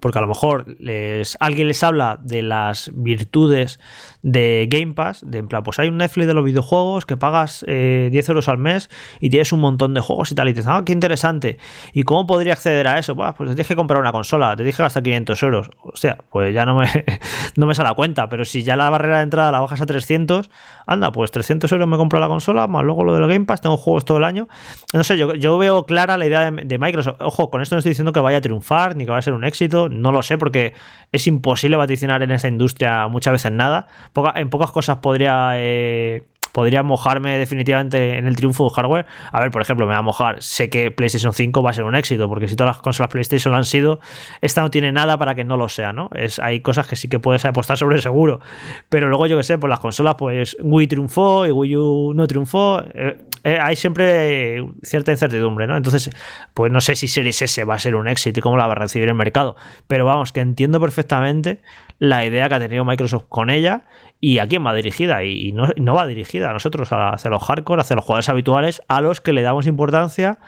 [0.00, 3.80] porque a lo mejor les, alguien les habla de las virtudes
[4.22, 7.64] de Game Pass, de en plan, pues hay un Netflix de los videojuegos que pagas
[7.66, 10.60] 10 eh, euros al mes y tienes un montón de juegos y tal, y te
[10.60, 11.58] dicen, ah, qué interesante.
[11.92, 13.16] ¿Y cómo podría acceder a eso?
[13.16, 15.70] pues te tienes que comprar una consola, te dije hasta 500 euros.
[15.82, 16.88] O sea, pues ya no me,
[17.56, 19.86] no me sale la cuenta, pero si ya la barrera de entrada la bajas a
[19.86, 20.50] 300,
[20.86, 23.76] anda, pues 300 euros me compro la consola, más luego lo del Game Pass, tengo
[23.76, 24.48] juegos todo el año.
[24.92, 27.20] No sé, yo, yo veo clara la idea de, de Microsoft.
[27.20, 29.34] Ojo, con esto no estoy diciendo que vaya a triunfar ni que vaya a ser
[29.34, 30.74] un éxito, no lo sé, porque
[31.12, 33.86] es imposible vaticinar en esa industria muchas veces nada.
[34.34, 39.06] en pocas cosas podría, eh, podría mojarme definitivamente en el triunfo de hardware.
[39.32, 40.42] A ver, por ejemplo, me va a mojar.
[40.42, 43.54] Sé que PlayStation 5 va a ser un éxito, porque si todas las consolas PlayStation
[43.54, 44.00] han sido,
[44.40, 46.10] esta no tiene nada para que no lo sea, ¿no?
[46.14, 48.40] Es, hay cosas que sí que puedes apostar sobre seguro.
[48.88, 52.26] Pero luego, yo que sé, por las consolas, pues Wii triunfó y Wii U no
[52.26, 52.82] triunfó.
[52.94, 55.76] Eh, eh, hay siempre cierta incertidumbre, ¿no?
[55.76, 56.10] Entonces,
[56.54, 58.72] pues no sé si Series S va a ser un éxito y cómo la va
[58.72, 59.56] a recibir el mercado.
[59.86, 61.60] Pero vamos, que entiendo perfectamente
[61.98, 63.82] la idea que ha tenido Microsoft con ella
[64.20, 65.24] y a quién va dirigida.
[65.24, 69.00] Y, no, no, va dirigida a nosotros, hacia los hardcore, hacia los jugadores habituales, a
[69.00, 70.38] los que le damos importancia,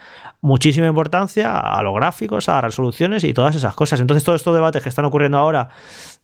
[0.40, 4.00] muchísima importancia, a los gráficos, a las resoluciones y todas esas cosas.
[4.00, 5.68] Entonces, todos estos debates que están ocurriendo ahora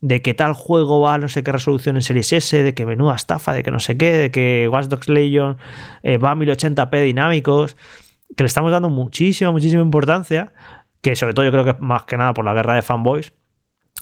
[0.01, 2.85] de que tal juego va a no sé qué resolución en Series S, de que
[2.85, 5.59] menuda estafa, de que no sé qué, de que Watch Dogs Legion
[6.03, 7.77] eh, va a 1080p dinámicos,
[8.37, 10.53] que le estamos dando muchísima, muchísima importancia,
[11.01, 13.33] que sobre todo yo creo que más que nada por la guerra de fanboys,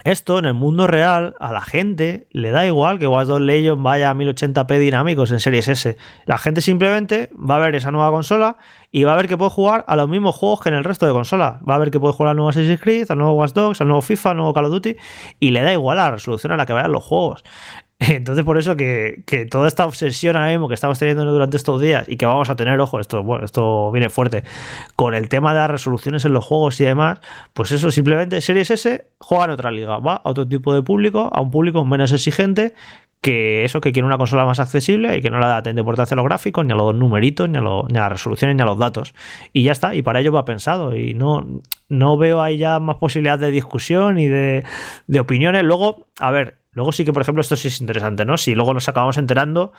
[0.03, 3.83] esto en el mundo real a la gente le da igual que Watch Dogs Legion
[3.83, 5.97] vaya a 1080p dinámicos en Series S.
[6.27, 8.59] La gente simplemente va a ver esa nueva consola
[8.91, 11.07] y va a ver que puede jugar a los mismos juegos que en el resto
[11.07, 11.55] de consolas.
[11.69, 13.89] Va a ver que puede jugar al nuevo Assassin's Creed, al nuevo Watch Dogs, al
[13.89, 14.97] nuevo FIFA, al nuevo Call of Duty
[15.41, 17.43] y le da igual la resolución a la que vayan los juegos.
[17.99, 22.09] Entonces, por eso que, toda esta obsesión ahora mismo que estamos teniendo durante estos días
[22.09, 24.43] y que vamos a tener, ojo, esto, bueno, esto viene fuerte,
[24.97, 27.21] con el tema de las resoluciones en los juegos y demás,
[27.53, 31.31] pues eso simplemente Series S juega en otra liga, va a otro tipo de público,
[31.33, 32.75] a un público menos exigente
[33.21, 36.15] que eso que quiere una consola más accesible y que no le da tanta importancia
[36.15, 38.67] a los gráficos, ni a los numeritos, ni a, ni a las resoluciones, ni a
[38.67, 39.15] los datos.
[39.55, 40.95] Y ya está, y para ello va pensado.
[40.95, 44.65] Y no, no veo ahí ya más posibilidades de discusión y de,
[45.07, 45.63] de opiniones.
[45.65, 48.37] Luego, a ver, Luego sí que, por ejemplo, esto sí es interesante, ¿no?
[48.37, 49.73] Si luego nos acabamos enterando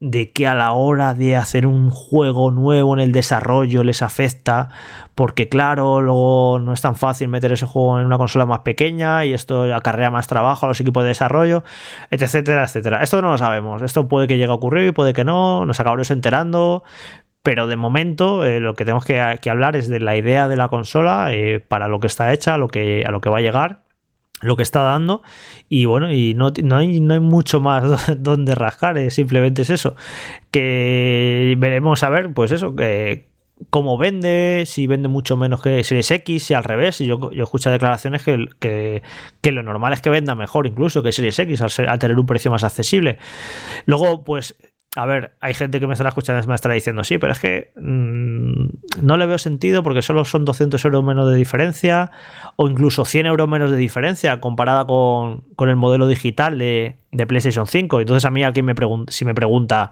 [0.00, 4.68] de que a la hora de hacer un juego nuevo en el desarrollo les afecta,
[5.16, 9.24] porque claro, luego no es tan fácil meter ese juego en una consola más pequeña
[9.24, 11.64] y esto acarrea más trabajo a los equipos de desarrollo,
[12.10, 13.02] etcétera, etcétera.
[13.02, 15.80] Esto no lo sabemos, esto puede que llegue a ocurrir y puede que no, nos
[15.80, 16.84] acabamos enterando,
[17.42, 19.20] pero de momento eh, lo que tenemos que,
[19.50, 22.58] hablar es de la idea de la consola, eh, para lo que está hecha, a
[22.58, 23.87] lo que va a llegar
[24.40, 25.22] lo que está dando
[25.68, 29.96] y bueno y no, no, hay, no hay mucho más donde rascar simplemente es eso
[30.50, 33.28] que veremos a ver pues eso que
[33.70, 36.98] cómo vende, si vende mucho menos que Series X, si al revés.
[36.98, 39.02] Yo, yo escucho declaraciones que, que,
[39.40, 42.26] que, lo normal es que venda mejor incluso que Series X al, al, tener un
[42.26, 43.18] precio más accesible.
[43.86, 44.56] Luego, pues
[44.98, 47.38] a ver, hay gente que me estará escuchando y me estará diciendo, sí, pero es
[47.38, 48.66] que mmm,
[49.00, 52.10] no le veo sentido porque solo son 200 euros menos de diferencia
[52.56, 57.26] o incluso 100 euros menos de diferencia comparada con, con el modelo digital de, de,
[57.28, 58.00] PlayStation 5.
[58.00, 59.90] Entonces a mí alguien me pregunta, si me pregunta,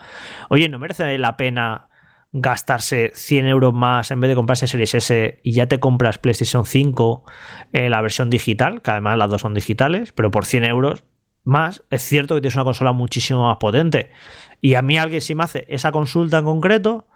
[0.48, 1.86] oye, ¿no merece la pena
[2.32, 6.66] gastarse 100 euros más en vez de comprarse Series S y ya te compras PlayStation
[6.66, 7.24] 5
[7.72, 11.04] eh, la versión digital, que además las dos son digitales, pero por 100 euros
[11.46, 14.10] más, es cierto que tienes una consola muchísimo más potente.
[14.66, 17.06] Y a mí alguien si me hace esa consulta en concreto,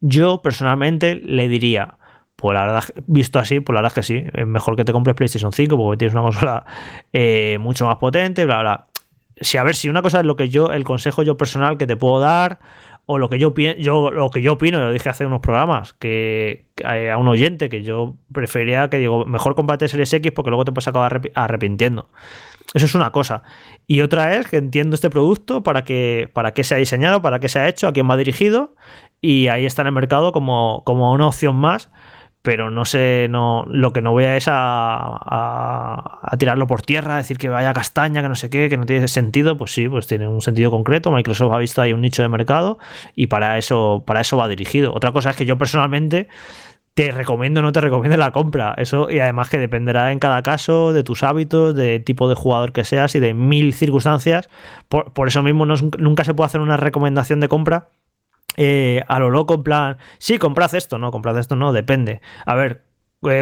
[0.00, 1.96] yo personalmente le diría,
[2.36, 4.92] pues la verdad, visto así, pues la verdad es que sí, es mejor que te
[4.92, 6.66] compres PlayStation 5 porque tienes una consola
[7.14, 8.88] eh, mucho más potente, bla, bla.
[9.40, 11.86] Si a ver, si una cosa es lo que yo, el consejo yo personal que
[11.86, 12.58] te puedo dar,
[13.06, 16.66] o lo que yo, yo lo que yo opino, lo dije hace unos programas, que
[16.76, 20.66] eh, a un oyente que yo prefería que digo, mejor combate Series X porque luego
[20.66, 22.10] te puedes acabar arrepintiendo.
[22.74, 23.42] Eso es una cosa.
[23.86, 27.38] Y otra es que entiendo este producto para que, para qué se ha diseñado, para
[27.40, 28.74] qué se ha hecho, a quién va dirigido,
[29.20, 31.90] y ahí está en el mercado como, como una opción más
[32.42, 37.38] pero no sé, no, lo que no voy a es a, tirarlo por tierra, decir
[37.38, 40.26] que vaya castaña, que no sé qué, que no tiene sentido, pues sí, pues tiene
[40.26, 41.12] un sentido concreto.
[41.12, 42.78] Microsoft ha visto ahí un nicho de mercado
[43.14, 44.92] y para eso, para eso va dirigido.
[44.92, 46.28] Otra cosa es que yo personalmente
[46.94, 48.74] te recomiendo o no te recomiendo la compra.
[48.76, 52.72] Eso, y además que dependerá en cada caso de tus hábitos, de tipo de jugador
[52.72, 54.48] que seas y de mil circunstancias.
[54.88, 57.88] Por, eso mismo nunca se puede hacer una recomendación de compra
[58.56, 62.20] eh, a lo loco, en plan, sí, comprad esto, no, comprad esto, no, depende.
[62.44, 62.84] A ver,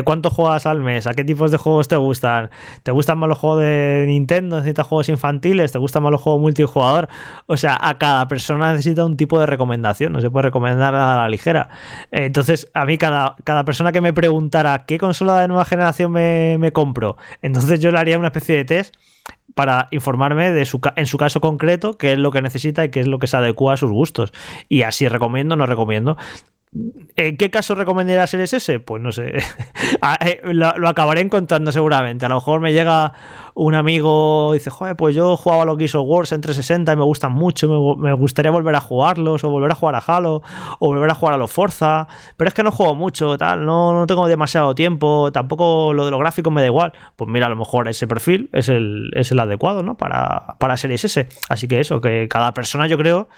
[0.04, 1.06] ¿cuánto juegas al mes?
[1.06, 2.50] ¿A qué tipos de juegos te gustan?
[2.82, 4.56] ¿Te gustan más los juegos de Nintendo?
[4.56, 5.72] ¿Necesitas juegos infantiles?
[5.72, 7.08] ¿Te gustan más los juegos multijugador?
[7.46, 11.16] O sea, a cada persona necesita un tipo de recomendación, no se puede recomendar a
[11.16, 11.68] la ligera.
[12.10, 16.58] entonces, a mí, cada, cada persona que me preguntara qué consola de nueva generación me,
[16.58, 18.94] me compro, entonces yo le haría una especie de test
[19.54, 23.00] para informarme de su, en su caso concreto qué es lo que necesita y qué
[23.00, 24.32] es lo que se adecua a sus gustos.
[24.68, 26.16] Y así recomiendo, no recomiendo.
[27.16, 28.80] ¿En qué caso recomendaría Series S?
[28.80, 29.34] Pues no sé.
[30.02, 32.24] Ah, eh, lo, lo, acabaré encontrando seguramente.
[32.24, 33.12] A lo mejor me llega
[33.54, 36.96] un amigo y dice, joder, pues yo jugaba los Gears of Wars en 360 y
[36.96, 40.42] me gustan mucho, me, gustaría volver a jugarlos, o volver a jugar a Halo,
[40.78, 43.92] o volver a jugar a los Forza, pero es que no juego mucho, tal, no,
[43.92, 46.92] no tengo demasiado tiempo, tampoco lo de los gráficos me da igual.
[47.16, 49.96] Pues mira, a lo mejor ese perfil es el, es el adecuado, ¿no?
[49.96, 51.28] Para, para Series S.
[51.48, 53.28] Así que eso, que cada persona yo creo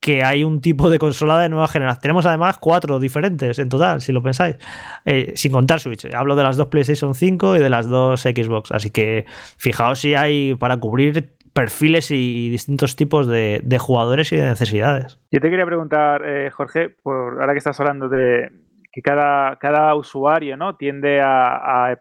[0.00, 2.00] que hay un tipo de consola de nueva generación.
[2.00, 4.56] Tenemos además cuatro diferentes en total, si lo pensáis,
[5.04, 6.06] eh, sin contar Switch.
[6.14, 8.70] Hablo de las dos PlayStation 5 y de las dos Xbox.
[8.72, 9.26] Así que
[9.56, 15.18] fijaos si hay para cubrir perfiles y distintos tipos de, jugadores y de necesidades.
[15.32, 18.52] Yo te quería preguntar, eh, Jorge, por ahora que estás hablando de
[18.92, 20.76] que cada, cada usuario ¿no?
[20.76, 21.98] tiende a,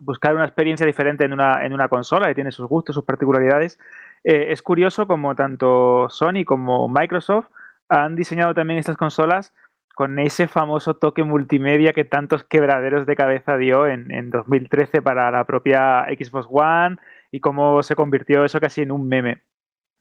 [0.00, 3.78] buscar una experiencia diferente en una, en una consola, que tiene sus gustos, sus particularidades.
[4.24, 7.46] Eh, es curioso como tanto Sony como Microsoft
[7.88, 9.54] han diseñado también estas consolas
[9.94, 15.44] con ese famoso toque multimedia que tantos quebraderos de cabeza dio en, 2013 para la
[15.44, 16.98] propia Xbox One
[17.32, 19.42] y cómo se convirtió eso casi en un meme.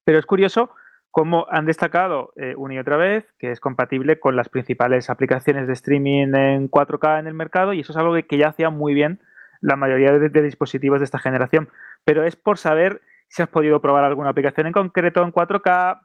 [0.06, 0.70] Pero es curioso
[1.10, 5.66] cómo han destacado eh, una y otra vez que es compatible con las principales aplicaciones
[5.66, 8.94] de streaming en 4K en el mercado y eso es algo que, ya hacía muy
[8.94, 9.20] bien
[9.62, 11.70] la mayoría de dispositivos de esta generación.
[12.06, 16.02] Pero es por saber si has podido probar alguna aplicación en concreto en 4K,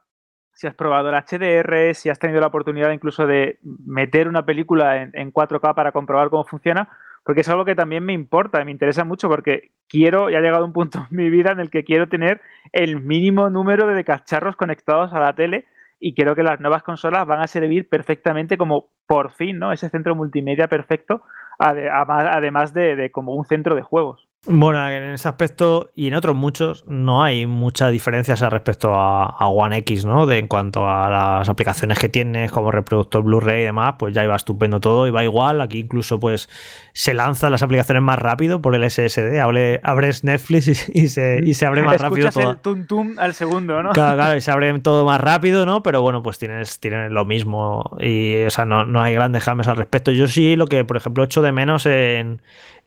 [0.53, 5.01] si has probado el HDR, si has tenido la oportunidad incluso de meter una película
[5.01, 6.89] en, 4K para comprobar cómo funciona,
[7.23, 10.41] porque es algo que también me importa, y me interesa mucho porque quiero, ya ha
[10.41, 14.03] llegado un punto en mi vida en el que quiero tener el mínimo número de
[14.03, 15.65] cacharros conectados a la tele
[15.99, 19.71] y creo que las nuevas consolas van a servir perfectamente como por fin, ¿no?
[19.71, 21.23] Ese centro multimedia perfecto,
[21.57, 24.27] además de como un centro de juegos.
[24.45, 29.77] Bueno, en ese aspecto y en otros muchos no hay mucha diferencia respecto a, One
[29.77, 30.25] X, ¿no?
[30.25, 34.21] De en cuanto a las aplicaciones que tienes como reproductor Blu-ray y demás, pues ya
[34.21, 35.61] iba estupendo todo y va igual.
[35.61, 36.49] Aquí incluso pues
[36.91, 39.39] se lanzan las aplicaciones más rápido por el SSD.
[39.81, 42.51] abres Netflix y, se, y se abre más rápido todo.
[42.51, 43.91] el tum tum al segundo, ¿no?
[43.91, 45.83] Claro, claro, y se abre todo más rápido, ¿no?
[45.83, 49.69] Pero bueno, pues tienes, tienes lo mismo y o sea, no, no hay grandes cambios
[49.69, 50.11] al respecto.
[50.11, 52.41] Yo sí lo que, por ejemplo, echo de menos en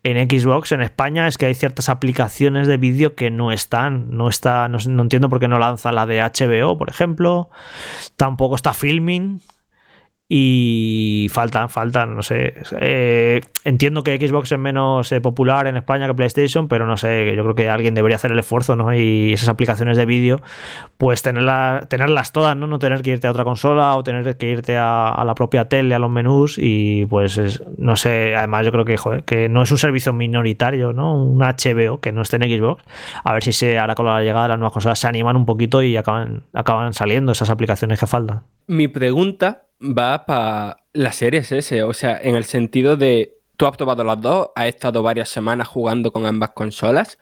[0.07, 4.17] en Xbox en España es que hay ciertas aplicaciones de vídeo que no están.
[4.17, 7.51] No está, no, entiendo por qué no lanza la de HBO, por ejemplo.
[8.17, 9.41] Tampoco está Filming,
[10.29, 12.55] y faltan, faltan, no sé.
[12.81, 17.33] Eh, entiendo que Xbox es menos eh, popular en España que PlayStation, pero no sé,
[17.37, 18.93] yo creo que alguien debería hacer el esfuerzo, ¿no?
[18.93, 20.41] Y esas aplicaciones de vídeo,
[20.99, 22.67] pues tenerlas, tenerlas todas, ¿no?
[22.67, 25.95] No tener que irte a otra consola o tener que irte a, la propia tele,
[25.95, 29.79] a los menús y pues no sé, además yo creo que, que no es un
[29.79, 31.23] servicio minoritario, ¿no?
[31.23, 32.83] Un HBO que no esté en Xbox.
[33.23, 35.47] A ver si se ahora con la llegada de las nuevas consolas se animan un
[35.47, 38.43] poquito y acaban, acaban saliendo esas aplicaciones que faltan.
[38.67, 43.77] Mi pregunta va para la serie S, o sea, en el sentido de, tú has
[43.77, 47.19] probado las dos, has estado varias semanas jugando con ambas consolas.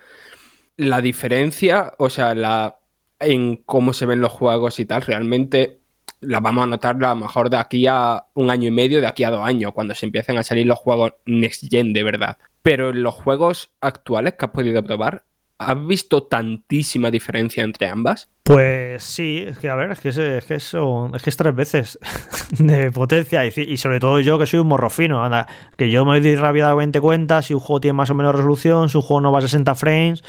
[0.76, 2.78] La diferencia, o sea, la,
[3.20, 5.80] en cómo se ven los juegos y tal, realmente
[6.20, 9.07] la vamos a notar a lo mejor de aquí a un año y medio, de
[9.07, 12.38] aquí a dos años, cuando se empiecen a salir los juegos Next Gen de verdad.
[12.62, 15.24] Pero en los juegos actuales que has podido probar,
[15.59, 18.30] ¿has visto tantísima diferencia entre ambas?
[18.42, 21.36] Pues sí, es que a ver, es que es, es que, son, es, que es
[21.36, 21.98] tres veces
[22.59, 25.46] de potencia y, sobre todo yo que soy un morro fino, anda,
[25.76, 28.98] que yo me doy rápidamente cuenta si un juego tiene más o menos resolución, si
[28.98, 30.22] un juego no va a 60 frames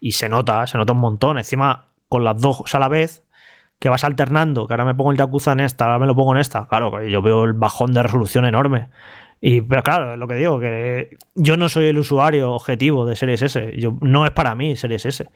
[0.00, 1.38] y se nota, se nota un montón.
[1.38, 3.24] Encima, con las dos a la vez,
[3.78, 6.34] que vas alternando, que ahora me pongo el Yakuza en esta, ahora me lo pongo
[6.34, 8.90] en esta, claro, yo veo el bajón de resolución enorme.
[9.44, 13.42] Y, pero claro, lo que digo, que yo no soy el usuario objetivo de Series
[13.42, 13.72] S.
[13.76, 15.28] Yo, no es para mí Series S.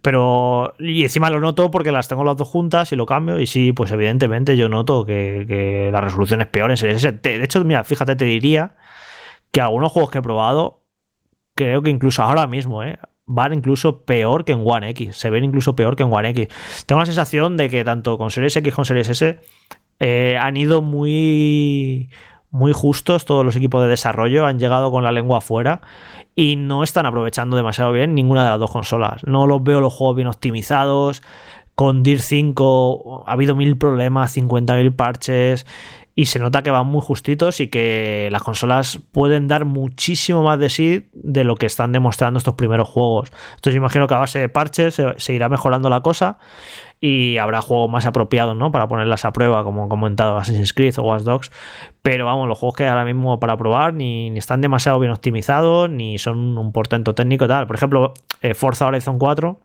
[0.00, 3.40] Pero, y encima lo noto porque las tengo las dos juntas y lo cambio.
[3.40, 7.18] Y sí, pues evidentemente yo noto que, la resolución es peor en Series S.
[7.20, 8.76] De hecho, mira, fíjate, te diría
[9.50, 10.84] que algunos juegos que he probado,
[11.56, 12.96] creo que incluso ahora mismo, ¿eh?
[13.26, 15.16] van incluso peor que en One X.
[15.16, 16.46] Se ven incluso peor que en One X.
[16.86, 19.40] Tengo la sensación de que tanto con Series X como con Series S
[19.98, 22.08] eh, han ido muy
[22.50, 25.80] muy justos todos los equipos de desarrollo, han llegado con la lengua afuera
[26.34, 29.24] y no están aprovechando demasiado bien ninguna de las dos consolas.
[29.26, 31.22] No los veo los juegos bien optimizados.
[31.74, 35.66] Con DIR 5 ha habido mil problemas, 50.000 parches
[36.18, 40.58] y se nota que van muy justitos y que las consolas pueden dar muchísimo más
[40.58, 43.30] de sí de lo que están demostrando estos primeros juegos.
[43.54, 46.38] Entonces imagino que a base de parches se irá mejorando la cosa
[47.00, 48.72] y habrá juegos más apropiados, ¿no?
[48.72, 51.52] Para ponerlas a prueba, como he comentado, Assassin's Creed o Watch Dogs.
[52.02, 56.18] Pero vamos, los juegos que ahora mismo para probar ni, están demasiado bien optimizados, ni
[56.18, 57.66] son un portento técnico tal.
[57.66, 59.58] Por ejemplo, eh, Forza Horizon 4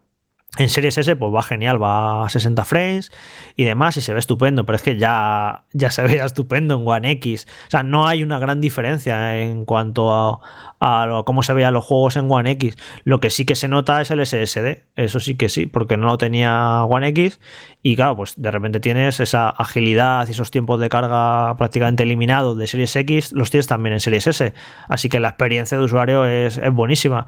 [0.58, 3.12] en Series S pues va genial, va a 60 frames
[3.56, 6.88] y demás y se ve estupendo, pero es que ya, ya se veía estupendo en
[6.88, 7.47] One X.
[7.68, 10.41] O sea, no hay una gran diferencia en cuanto a,
[10.80, 12.78] a cómo se veían los juegos en One X.
[13.04, 16.06] Lo que sí que se nota es el SSD, eso sí que sí, porque no
[16.06, 17.39] lo tenía One X
[17.82, 22.58] y claro, pues de repente tienes esa agilidad y esos tiempos de carga prácticamente eliminados
[22.58, 24.54] de Series X, los tienes también en Series S.
[24.88, 27.26] Así que la experiencia de usuario es, es buenísima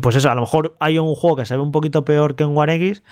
[0.00, 2.44] pues eso, a lo mejor hay un juego que se ve un poquito peor que
[2.44, 3.02] en One X,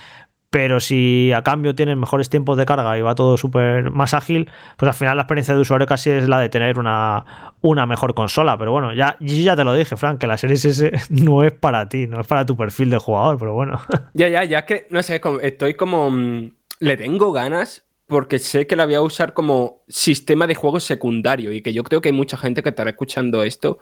[0.55, 4.49] pero si a cambio tienen mejores tiempos de carga y va todo súper más ágil,
[4.77, 8.15] pues al final la experiencia de usuario casi es la de tener una, una mejor
[8.15, 8.57] consola.
[8.57, 11.89] Pero bueno, ya, ya te lo dije, Frank, que la Series S no es para
[11.89, 13.81] ti, no es para tu perfil de jugador, pero bueno.
[14.15, 16.11] Ya, ya, ya que, no sé, estoy como...
[16.13, 20.79] Mm, le tengo ganas porque sé que la voy a usar como sistema de juego
[20.79, 23.79] secundario y que yo creo que hay mucha gente que estará escuchando esto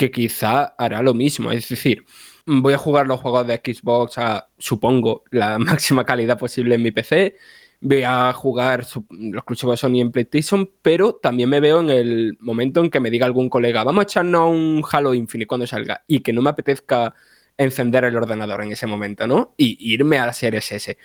[0.00, 1.52] que quizá hará lo mismo.
[1.52, 2.06] Es decir,
[2.46, 6.90] voy a jugar los juegos de Xbox a, supongo, la máxima calidad posible en mi
[6.90, 7.36] PC.
[7.82, 12.38] Voy a jugar los exclusivos de Sony en PlayStation, pero también me veo en el
[12.40, 16.02] momento en que me diga algún colega, vamos a echarnos un Halo Infinite cuando salga
[16.06, 17.14] y que no me apetezca
[17.58, 19.54] encender el ordenador en ese momento, ¿no?
[19.58, 20.96] Y irme a la Series S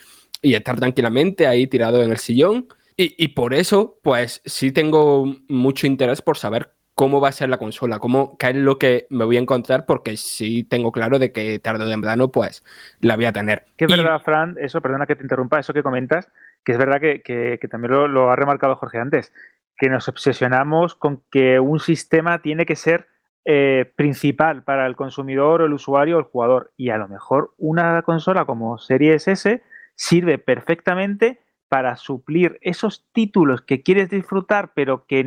[0.42, 2.68] y estar tranquilamente ahí tirado en el sillón.
[2.96, 7.50] Y, y por eso, pues sí tengo mucho interés por saber cómo va a ser
[7.50, 11.20] la consola, cómo, qué es lo que me voy a encontrar, porque sí tengo claro
[11.20, 12.64] de que tarde o temprano pues
[13.02, 13.66] la voy a tener.
[13.78, 16.32] Que es verdad, Fran, eso, perdona que te interrumpa, eso que comentas,
[16.64, 19.34] que es verdad que, también lo, ha remarcado Jorge antes,
[19.78, 23.08] que nos obsesionamos con que un sistema tiene que ser
[23.44, 26.72] eh, principal para el consumidor el usuario o el jugador.
[26.78, 29.62] Y a lo mejor una consola como Series S
[29.96, 31.42] sirve perfectamente
[31.76, 35.26] para suplir esos títulos que quieres disfrutar, pero que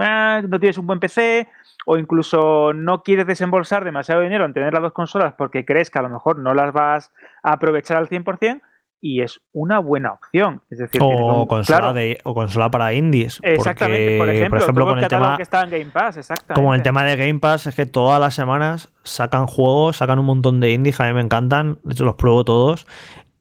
[0.00, 1.48] ah, no tienes un buen PC
[1.86, 5.98] o incluso no quieres desembolsar demasiado dinero en tener las dos consolas porque crees que
[5.98, 7.10] a lo mejor no las vas
[7.42, 8.60] a aprovechar al 100%,
[9.00, 10.60] y es una buena opción.
[10.68, 13.40] Es decir, o, consola, de, o consola para indies.
[13.42, 16.54] Exactamente, por ejemplo, con el tema que está en Game Pass, exactamente.
[16.54, 20.26] Como el tema de Game Pass es que todas las semanas sacan juegos, sacan un
[20.26, 22.86] montón de indies, a mí me encantan, de hecho los pruebo todos.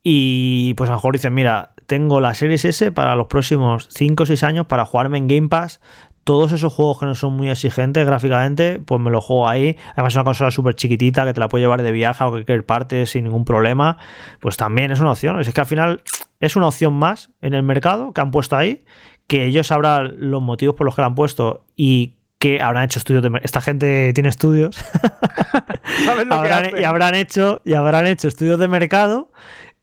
[0.01, 4.23] Y pues a lo mejor dicen, mira, tengo la Series S para los próximos 5
[4.23, 5.79] o 6 años para jugarme en Game Pass.
[6.25, 9.77] Todos esos juegos que no son muy exigentes gráficamente, pues me los juego ahí.
[9.93, 12.65] Además, es una consola súper chiquitita que te la puede llevar de viaje a cualquier
[12.65, 13.97] parte sin ningún problema.
[14.41, 15.39] Pues también es una opción.
[15.39, 16.01] Es que al final
[16.41, 18.83] es una opción más en el mercado que han puesto ahí,
[19.27, 22.99] que ellos sabrán los motivos por los que la han puesto y que habrán hecho
[22.99, 24.77] estudios de esta gente tiene estudios
[26.05, 29.31] y habrán hecho y habrán hecho estudios de mercado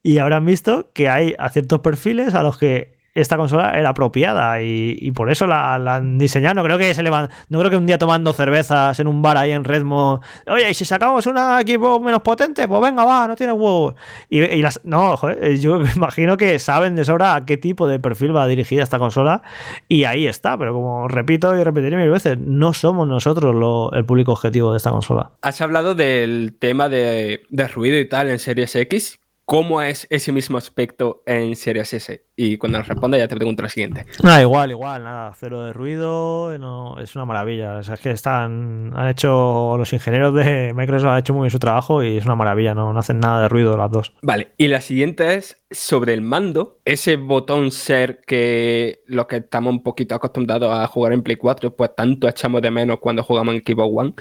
[0.05, 5.11] y habrán visto que hay ciertos perfiles a los que esta consola era apropiada y,
[5.13, 6.57] por eso la, han diseñado.
[6.57, 9.37] No creo que se le no creo que un día tomando cervezas en un bar
[9.37, 13.37] ahí en Redmo, oye, y si sacamos un equipo menos potente, pues venga, va, no
[13.37, 13.95] tiene huevos.
[14.29, 17.99] Y, las, no, joder, yo me imagino que saben de sobra a qué tipo de
[17.99, 19.43] perfil va dirigida esta consola
[19.89, 20.59] y ahí está.
[20.59, 23.55] Pero como repito y repetiré mil veces, no somos nosotros
[23.95, 25.31] el público objetivo de esta consola.
[25.41, 30.33] Has hablado del tema de, de ruido y tal en Series X ¿Cómo es ese
[30.33, 32.25] mismo aspecto en Series S?
[32.35, 34.07] Y cuando nos responda ya te pregunto la siguiente.
[34.23, 37.77] Nada, igual, igual, nada, cero de ruido, no, es una maravilla.
[37.77, 41.51] O sea, es que están, han hecho, los ingenieros de Microsoft han hecho muy bien
[41.51, 44.15] su trabajo y es una maravilla, no, no hacen nada de ruido las dos.
[44.23, 49.75] Vale, y la siguiente es sobre el mando, ese botón ser que los que estamos
[49.75, 53.55] un poquito acostumbrados a jugar en Play 4, pues tanto echamos de menos cuando jugamos
[53.55, 54.15] en Xbox One.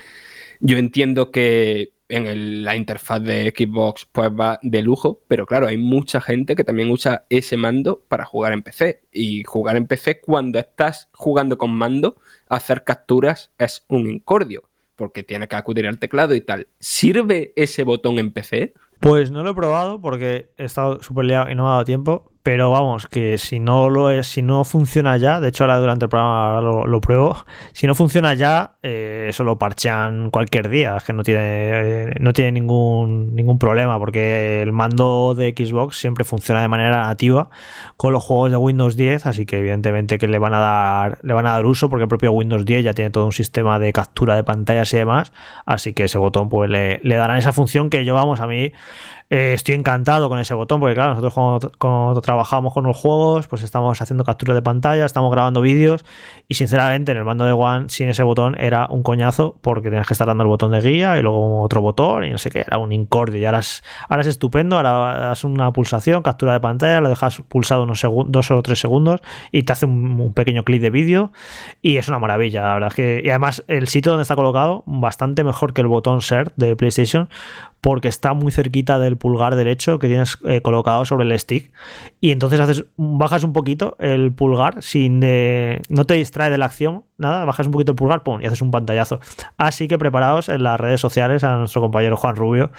[0.59, 5.68] Yo entiendo que en el- la interfaz de Xbox pues va de lujo, pero claro,
[5.68, 9.01] hay mucha gente que también usa ese mando para jugar en PC.
[9.11, 12.16] Y jugar en PC cuando estás jugando con mando,
[12.49, 14.64] hacer capturas es un incordio,
[14.95, 16.68] porque tienes que acudir al teclado y tal.
[16.80, 18.74] ¿Sirve ese botón en PC?
[18.99, 21.86] Pues no lo he probado porque he estado súper liado y no me ha dado
[21.86, 22.32] tiempo.
[22.43, 26.05] Pero vamos, que si no lo es, si no funciona ya, de hecho ahora durante
[26.05, 27.37] el programa lo, lo pruebo,
[27.71, 32.15] si no funciona ya, eh, eso lo parchean cualquier día, es que no tiene, eh,
[32.19, 37.49] no tiene ningún, ningún problema, porque el mando de Xbox siempre funciona de manera nativa
[37.95, 41.33] con los juegos de Windows 10, así que evidentemente que le van a dar, le
[41.33, 43.93] van a dar uso, porque el propio Windows 10 ya tiene todo un sistema de
[43.93, 45.31] captura de pantallas y demás,
[45.65, 48.73] así que ese botón pues le, le darán esa función que yo, vamos, a mí
[49.34, 53.47] eh, estoy encantado con ese botón porque, claro, nosotros cuando, cuando trabajamos con los juegos,
[53.47, 56.05] pues estamos haciendo captura de pantalla, estamos grabando vídeos
[56.47, 60.05] y, sinceramente, en el mando de One sin ese botón era un coñazo porque tenías
[60.05, 62.59] que estar dando el botón de guía y luego otro botón y no sé qué,
[62.59, 63.39] era un incordio.
[63.41, 67.41] Y ahora es, ahora es estupendo, ahora das una pulsación, captura de pantalla, lo dejas
[67.47, 69.19] pulsado unos dos o tres segundos
[69.51, 71.31] y te hace un, pequeño clip de vídeo
[71.81, 73.21] y es una maravilla, la verdad es que...
[73.25, 77.29] Y además, el sitio donde está colocado, bastante mejor que el botón Share de PlayStation
[77.84, 81.71] porque está muy cerquita del pulgar derecho que tienes eh, colocado sobre el stick
[82.19, 86.65] y entonces haces bajas un poquito el pulgar sin eh, no te distrae de la
[86.65, 89.21] acción nada bajas un poquito el pulgar pum, y haces un pantallazo
[89.55, 92.71] así que preparaos en las redes sociales a nuestro compañero Juan Rubio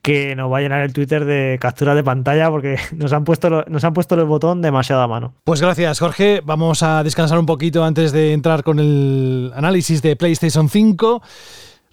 [0.00, 3.66] que nos va a llenar el Twitter de captura de pantalla porque nos han puesto
[3.68, 6.40] nos han puesto el botón demasiado a mano Pues gracias, Jorge.
[6.42, 11.22] Vamos a descansar un poquito antes de entrar con el análisis de PlayStation 5.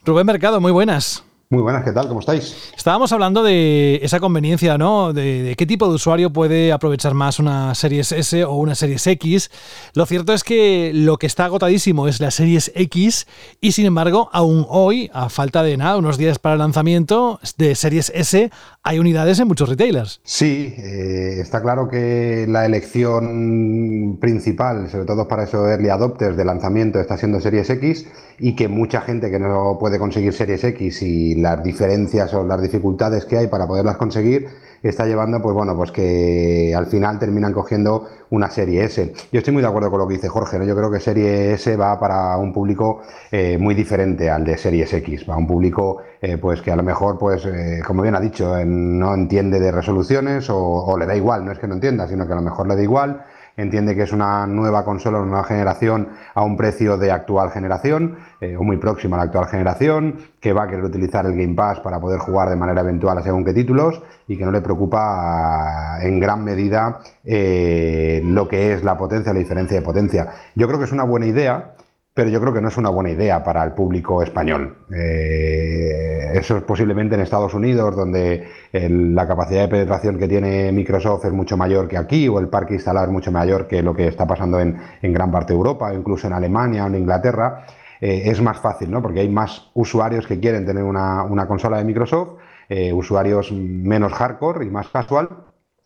[0.06, 1.29] Rubén Mercado, muy buenas.
[1.52, 2.08] Muy buenas, ¿qué tal?
[2.08, 2.72] ¿Cómo estáis?
[2.78, 5.14] Estábamos hablando de esa conveniencia, ¿no?
[5.14, 9.08] De, de qué tipo de usuario puede aprovechar más una Series S o una Series
[9.08, 9.50] X.
[9.96, 13.26] Lo cierto es que lo que está agotadísimo es la Series X
[13.62, 17.74] y sin embargo, aún hoy, a falta de nada, unos días para el lanzamiento de
[17.74, 18.52] Series S,
[18.84, 20.22] hay unidades en muchos retailers.
[20.24, 26.46] Sí, eh, está claro que la elección principal, sobre todo para esos early adopters de
[26.46, 28.06] lanzamiento, está siendo Series X
[28.38, 32.62] y que mucha gente que no puede conseguir Series X y las diferencias o las
[32.62, 34.48] dificultades que hay para poderlas conseguir
[34.82, 39.14] está llevando, pues bueno, pues que al final terminan cogiendo una serie S.
[39.32, 40.66] Yo estoy muy de acuerdo con lo que dice Jorge, ¿no?
[40.66, 44.94] Yo creo que serie S va para un público eh, muy diferente al de series
[44.94, 48.20] X, va un público eh, pues que a lo mejor, pues, eh, como bien ha
[48.20, 52.26] dicho, no entiende de resoluciones o le da igual, no es que no entienda, sino
[52.26, 53.24] que a lo mejor le da igual
[53.62, 58.18] entiende que es una nueva consola, una nueva generación a un precio de actual generación
[58.40, 61.56] eh, o muy próxima a la actual generación, que va a querer utilizar el Game
[61.56, 64.62] Pass para poder jugar de manera eventual a según qué títulos y que no le
[64.62, 70.32] preocupa en gran medida eh, lo que es la potencia, la diferencia de potencia.
[70.56, 71.74] Yo creo que es una buena idea,
[72.20, 74.76] pero yo creo que no es una buena idea para el público español.
[74.94, 81.24] Eh, eso es posiblemente en Estados Unidos, donde la capacidad de penetración que tiene Microsoft
[81.24, 84.10] es mucho mayor que aquí, o el parque instalado es mucho mayor que lo que
[84.10, 87.66] está pasando en, gran parte de Europa, o incluso en Alemania o en Inglaterra.
[88.02, 89.02] Eh, es más fácil, ¿no?
[89.02, 92.32] Porque hay más usuarios que quieren tener una, una consola de Microsoft,
[92.68, 95.30] eh, usuarios menos hardcore y más casual,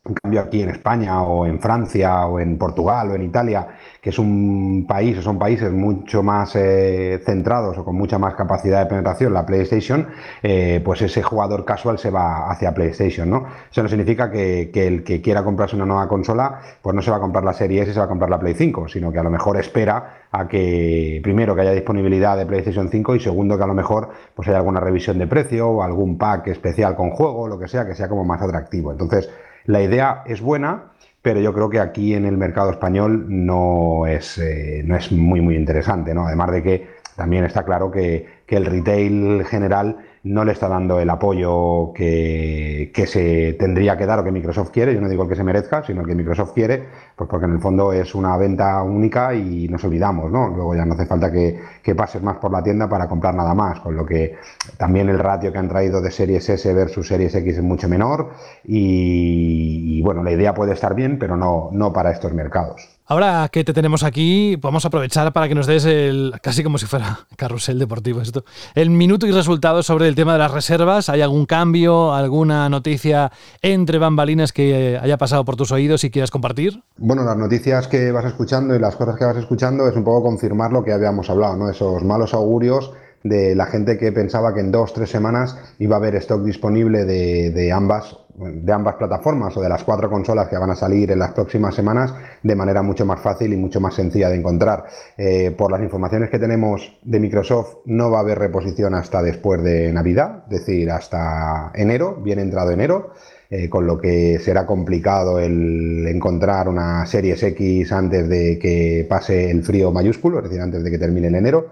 [0.05, 3.67] en cambio, aquí en España o en Francia o en Portugal o en Italia,
[4.01, 8.35] que es un país o son países mucho más eh, centrados o con mucha más
[8.35, 10.09] capacidad de penetración, la PlayStation,
[10.41, 13.45] eh, pues ese jugador casual se va hacia PlayStation, ¿no?
[13.71, 17.17] Eso no significa que, el que quiera comprarse una nueva consola, pues no se va
[17.17, 19.23] a comprar la Serie S, se va a comprar la Play 5, sino que a
[19.23, 23.63] lo mejor espera a que, primero, que haya disponibilidad de PlayStation 5 y segundo, que
[23.63, 27.47] a lo mejor pues haya alguna revisión de precio o algún pack especial con juego,
[27.47, 28.91] lo que sea, que sea como más atractivo.
[28.91, 29.29] Entonces,
[29.65, 30.91] la idea es buena,
[31.21, 35.41] pero yo creo que aquí en el mercado español no es, eh, no es muy,
[35.41, 36.27] muy interesante, ¿no?
[36.27, 40.99] Además de que también está claro que, que el retail general no le está dando
[41.01, 44.93] el apoyo que, que se tendría que dar o que Microsoft quiere.
[44.93, 46.83] Yo no digo el que se merezca, sino el que Microsoft quiere,
[47.15, 50.47] pues porque en el fondo es una venta única y nos olvidamos, ¿no?
[50.47, 53.53] Luego ya no hace falta que, que pases más por la tienda para comprar nada
[53.53, 54.37] más, con lo que
[54.77, 58.31] también el ratio que han traído de series S versus series X es mucho menor
[58.63, 62.92] y, y, bueno, la idea puede estar bien, pero no, no para estos mercados.
[63.05, 66.77] Ahora que te tenemos aquí, vamos a aprovechar para que nos des el, casi como
[66.77, 68.45] si fuera carrusel deportivo esto,
[68.75, 71.09] el minuto y resultados sobre el tema de las reservas.
[71.09, 73.31] ¿Hay algún cambio, alguna noticia
[73.61, 76.81] entre bambalinas que haya pasado por tus oídos y quieras compartir?
[76.97, 80.23] Bueno, las noticias que vas escuchando y las cosas que vas escuchando es un poco
[80.23, 81.69] confirmar lo que habíamos hablado, ¿no?
[81.69, 82.93] Esos malos augurios
[83.23, 87.05] de la gente que pensaba que en dos, tres semanas iba a haber stock disponible
[87.05, 91.19] de, ambas, de ambas plataformas o de las cuatro consolas que van a salir en
[91.19, 94.85] las próximas semanas de manera mucho más fácil y mucho más sencilla de encontrar.
[95.17, 99.63] Eh, por las informaciones que tenemos de Microsoft, no va a haber reposición hasta después
[99.63, 103.11] de Navidad, es decir, hasta enero, bien entrado enero.
[103.49, 109.51] Eh, con lo que será complicado el encontrar una Series X antes de que pase
[109.51, 111.69] el frío mayúsculo, es decir, antes de que termine el enero.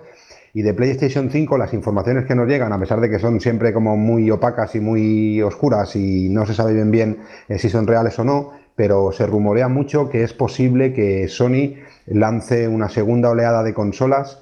[0.53, 3.73] Y de PlayStation 5 las informaciones que nos llegan, a pesar de que son siempre
[3.73, 7.87] como muy opacas y muy oscuras y no se sabe bien bien eh, si son
[7.87, 11.75] reales o no, pero se rumorea mucho que es posible que Sony
[12.07, 14.41] lance una segunda oleada de consolas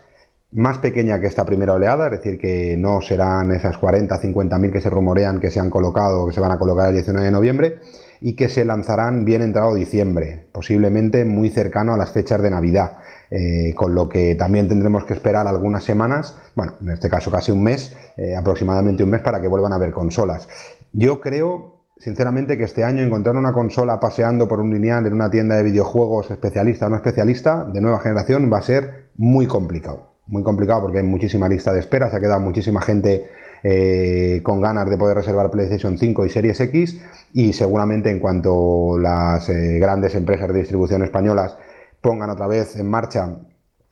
[0.51, 4.71] más pequeña que esta primera oleada, es decir, que no serán esas 40, 50 mil
[4.71, 7.31] que se rumorean que se han colocado, que se van a colocar el 19 de
[7.31, 7.79] noviembre,
[8.21, 12.97] y que se lanzarán bien entrado diciembre, posiblemente muy cercano a las fechas de Navidad.
[13.31, 17.51] Eh, con lo que también tendremos que esperar algunas semanas, bueno, en este caso casi
[17.51, 20.47] un mes, eh, aproximadamente un mes para que vuelvan a haber consolas.
[20.93, 25.29] Yo creo, sinceramente, que este año encontrar una consola paseando por un lineal en una
[25.29, 30.09] tienda de videojuegos especialista o no especialista de nueva generación va a ser muy complicado.
[30.25, 33.29] Muy complicado porque hay muchísima lista de espera, se ha quedado muchísima gente
[33.61, 36.99] eh, con ganas de poder reservar PlayStation 5 y Series X
[37.33, 41.57] y seguramente en cuanto las grandes empresas de distribución españolas
[42.01, 43.37] pongan otra vez en marcha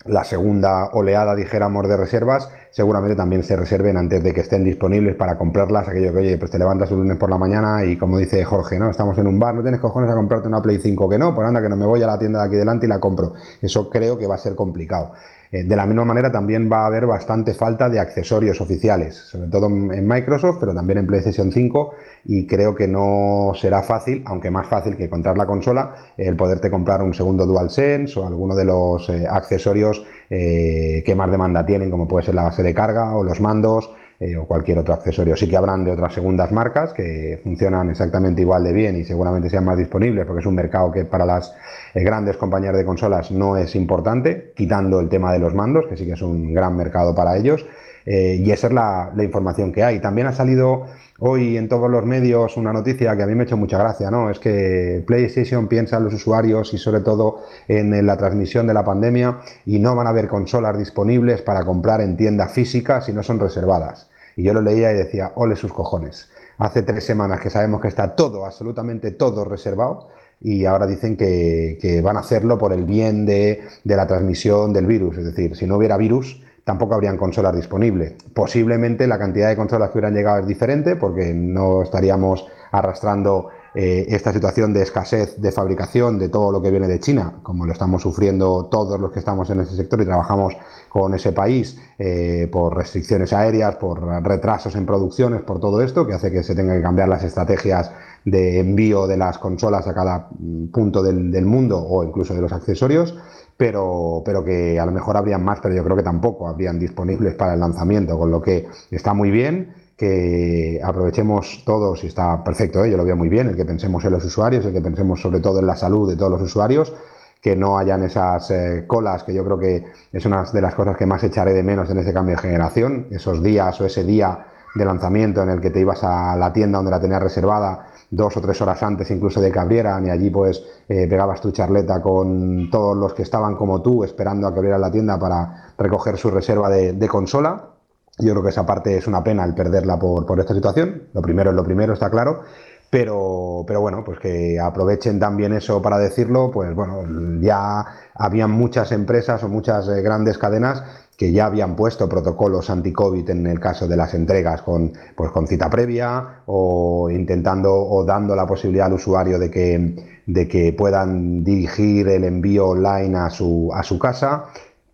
[0.07, 5.15] la segunda oleada, dijéramos, de reservas, seguramente también se reserven antes de que estén disponibles
[5.15, 5.87] para comprarlas.
[5.87, 8.79] Aquello que, oye, pues te levantas un lunes por la mañana y como dice Jorge,
[8.79, 8.89] ¿no?
[8.89, 11.47] Estamos en un bar, no tienes cojones a comprarte una Play 5 que no, pues
[11.47, 13.33] anda que no me voy a la tienda de aquí delante y la compro.
[13.61, 15.11] Eso creo que va a ser complicado.
[15.51, 19.47] Eh, de la misma manera también va a haber bastante falta de accesorios oficiales, sobre
[19.49, 21.93] todo en Microsoft, pero también en PlayStation 5
[22.25, 26.69] y creo que no será fácil, aunque más fácil que encontrar la consola, el poderte
[26.69, 31.89] comprar un segundo DualSense o alguno de los eh, accesorios eh, que más demanda tienen,
[31.89, 33.89] como puede ser la base de carga o los mandos
[34.19, 35.35] eh, o cualquier otro accesorio.
[35.35, 39.49] Sí que habrán de otras segundas marcas que funcionan exactamente igual de bien y seguramente
[39.49, 41.53] sean más disponibles porque es un mercado que para las
[41.93, 45.97] eh, grandes compañías de consolas no es importante, quitando el tema de los mandos, que
[45.97, 47.65] sí que es un gran mercado para ellos.
[48.09, 49.99] Eh, y esa es la, información que hay.
[49.99, 50.85] También ha salido
[51.19, 54.09] hoy en todos los medios una noticia que a mí me ha hecho mucha gracia,
[54.09, 54.29] ¿no?
[54.29, 58.85] Es que PlayStation piensa en los usuarios y sobre todo en la transmisión de la
[58.85, 63.23] pandemia y no van a haber consolas disponibles para comprar en tienda física si no
[63.23, 64.09] son reservadas.
[64.37, 66.29] Y yo lo leía y decía, ole sus cojones.
[66.59, 70.07] Hace tres semanas que sabemos que está todo, absolutamente todo reservado
[70.39, 74.85] y ahora dicen que, van a hacerlo por el bien de, de, la transmisión del
[74.85, 75.17] virus.
[75.17, 78.15] Es decir, si no hubiera virus, tampoco habrían consolas disponibles.
[78.33, 84.05] Posiblemente la cantidad de consolas que hubieran llegado es diferente porque no estaríamos arrastrando eh,
[84.09, 87.71] esta situación de escasez de fabricación de todo lo que viene de China, como lo
[87.71, 90.57] estamos sufriendo todos los que estamos en ese sector y trabajamos
[90.89, 96.15] con ese país eh, por restricciones aéreas, por retrasos en producciones, por todo esto, que
[96.15, 97.91] hace que se tengan que cambiar las estrategias
[98.25, 100.27] de envío de las consolas a cada
[100.73, 103.15] punto del, del mundo o incluso de los accesorios.
[103.57, 107.33] Pero, pero, que a lo mejor habrían más, pero yo creo que tampoco habrían disponibles
[107.33, 112.85] para el lanzamiento, con lo que está muy bien que aprovechemos todos, y está perfecto,
[112.85, 112.91] ¿eh?
[112.91, 115.39] yo lo veo muy bien, el que pensemos en los usuarios, el que pensemos sobre
[115.39, 116.93] todo en la salud de todos los usuarios,
[117.41, 120.95] que no hayan esas eh, colas, que yo creo que es una de las cosas
[120.95, 124.45] que más echaré de menos en este cambio de generación, esos días o ese día
[124.75, 128.37] de lanzamiento en el que te ibas a la tienda donde la tenías reservada dos
[128.37, 132.01] o tres horas antes incluso de que abrieran y allí pues eh, pegabas tu charleta
[132.01, 136.17] con todos los que estaban como tú esperando a que abriera la tienda para recoger
[136.17, 137.77] su reserva de consola
[138.19, 141.03] yo creo que esa parte es una pena el perderla por, por esta situación.
[141.13, 142.41] Lo primero es lo primero, está claro.
[142.89, 147.03] Pero, pero bueno, pues que aprovechen también eso para decirlo, pues bueno,
[147.41, 147.85] ya
[148.15, 150.83] habían muchas empresas o muchas eh, grandes cadenas
[151.17, 155.47] que ya habían puesto protocolos anti-COVID en el caso de las entregas con, pues con
[155.47, 159.95] cita previa o intentando o dando la posibilidad al usuario de que,
[160.27, 164.45] de que puedan dirigir el envío online a su, a su casa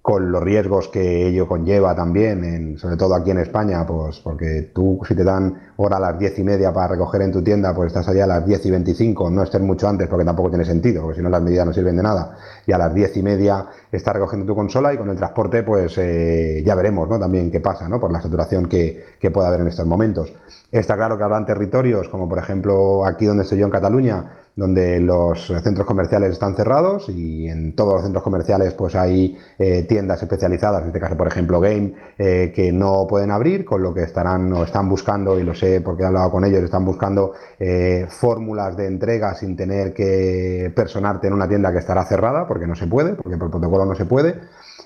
[0.04, 4.70] con los riesgos que ello conlleva también, en, sobre todo aquí en España, pues porque
[4.76, 7.74] tú si te dan hora a las diez y media para recoger en tu tienda,
[7.74, 10.66] pues estás allá a las diez y veinticinco, no estés mucho antes porque tampoco tiene
[10.66, 12.36] sentido, porque si no las medidas no sirven de nada,
[12.68, 15.98] y a las diez y media estás recogiendo tu consola y con el transporte pues
[15.98, 17.18] eh, ya veremos ¿no?
[17.18, 17.98] también qué pasa ¿no?
[17.98, 20.34] por la saturación que, que pueda haber en estos momentos.
[20.70, 25.00] Está claro que habrán territorios, como por ejemplo aquí donde estoy yo en Cataluña, donde
[25.00, 30.22] los centros comerciales están cerrados y en todos los centros comerciales pues hay eh, tiendas
[30.22, 34.04] especializadas, en este caso por ejemplo Game, eh, que no pueden abrir, con lo que
[34.04, 38.06] estarán o están buscando, y lo sé porque he hablado con ellos, están buscando eh,
[38.10, 42.76] fórmulas de entrega sin tener que personarte en una tienda que estará cerrada, porque no
[42.76, 44.36] se puede, porque por protocolo no se puede,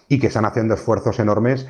[0.07, 1.67] y que están haciendo esfuerzos enormes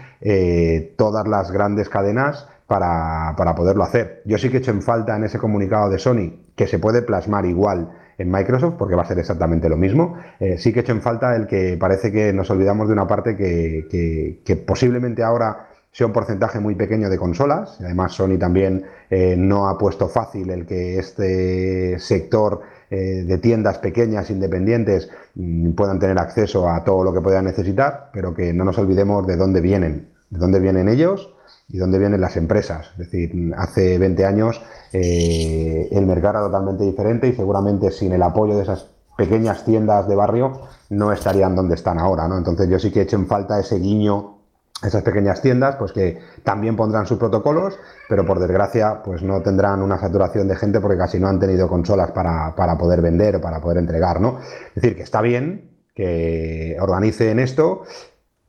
[0.96, 4.22] todas las grandes cadenas para, para, poderlo hacer.
[4.26, 7.02] Yo sí que he hecho en falta en ese comunicado de Sony que se puede
[7.02, 10.16] plasmar igual en Microsoft, porque va a ser exactamente lo mismo.
[10.40, 13.08] Eh, sí que he hecho en falta el que parece que nos olvidamos de una
[13.08, 17.78] parte que, que, posiblemente ahora sea un porcentaje muy pequeño de consolas.
[17.80, 23.78] Además, Sony también eh, no ha puesto fácil el que este sector eh, de tiendas
[23.78, 28.66] pequeñas, independientes, mm, puedan tener acceso a todo lo que puedan necesitar, pero que no
[28.66, 31.34] nos olvidemos de dónde vienen, de dónde vienen ellos
[31.68, 32.92] y dónde vienen las empresas.
[32.92, 34.62] Es decir, hace 20 años
[34.94, 38.88] eh, el mercado era totalmente diferente y seguramente sin el apoyo de esas
[39.18, 42.28] pequeñas tiendas de barrio no estarían donde están ahora.
[42.28, 42.38] ¿no?
[42.38, 44.38] Entonces yo sí que he hecho en falta ese guiño
[44.84, 49.82] esas pequeñas tiendas, pues que también pondrán sus protocolos, pero por desgracia pues no tendrán
[49.82, 53.42] una saturación de gente porque casi no han tenido consolas para, para poder vender o
[53.42, 54.22] para poder entregar.
[54.22, 54.40] ¿no?
[54.76, 57.82] Es decir, que está bien que organicen esto,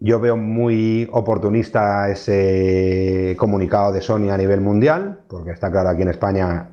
[0.01, 6.03] yo veo muy oportunista ese comunicado de Sony a nivel mundial, porque está claro aquí
[6.03, 6.69] en España,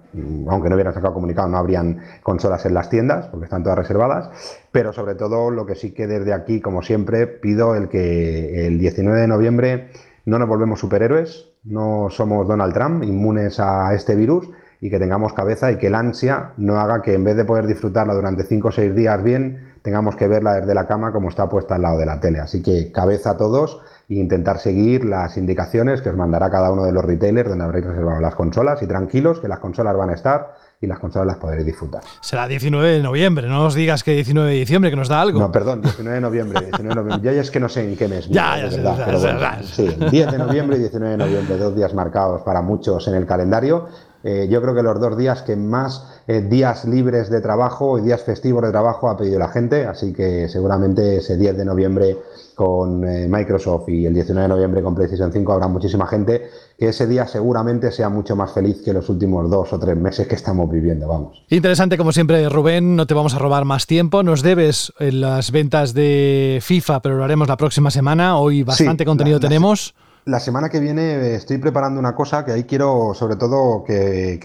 [0.47, 4.29] aunque no hubieran sacado comunicado, no habrían consolas en las tiendas, porque están todas reservadas.
[4.71, 8.77] Pero sobre todo, lo que sí que desde aquí, como siempre, pido el que el
[8.77, 9.89] 19 de noviembre
[10.25, 14.49] no nos volvemos superhéroes, no somos Donald Trump inmunes a este virus
[14.81, 17.65] y que tengamos cabeza y que el ansia no haga que en vez de poder
[17.65, 21.47] disfrutarla durante 5 o 6 días bien, tengamos que verla desde la cama como está
[21.47, 22.39] puesta al lado de la tele.
[22.39, 23.79] Así que cabeza a todos
[24.09, 27.85] e intentar seguir las indicaciones que os mandará cada uno de los retailers donde habréis
[27.85, 31.37] reservado las consolas y tranquilos que las consolas van a estar y las consolas las
[31.37, 32.01] podréis disfrutar.
[32.19, 35.39] Será 19 de noviembre, no os digas que 19 de diciembre, que nos da algo.
[35.39, 36.61] No, perdón, 19 de noviembre.
[36.61, 37.33] 19 de noviembre.
[37.33, 38.27] Ya es que no sé en qué mes.
[38.27, 42.61] ya, ya, verdad, Sí, 10 de noviembre y 19 de noviembre, dos días marcados para
[42.63, 43.87] muchos en el calendario.
[44.27, 48.01] Eh, yo creo que los dos días que más eh, días libres de trabajo y
[48.01, 52.17] días festivos de trabajo ha pedido la gente, así que seguramente ese 10 de noviembre
[52.55, 56.87] con eh, Microsoft y el 19 de noviembre con PlayStation 5 habrá muchísima gente que
[56.87, 60.33] ese día seguramente sea mucho más feliz que los últimos dos o tres meses que
[60.33, 61.45] estamos viviendo, vamos.
[61.49, 65.93] Interesante como siempre, Rubén, no te vamos a robar más tiempo, nos debes las ventas
[65.93, 69.93] de FIFA, pero lo haremos la próxima semana, hoy bastante contenido tenemos.
[69.93, 70.04] La
[70.39, 74.39] semana que viene eh, estoy preparando una cosa que ahí quiero, sobre todo, que,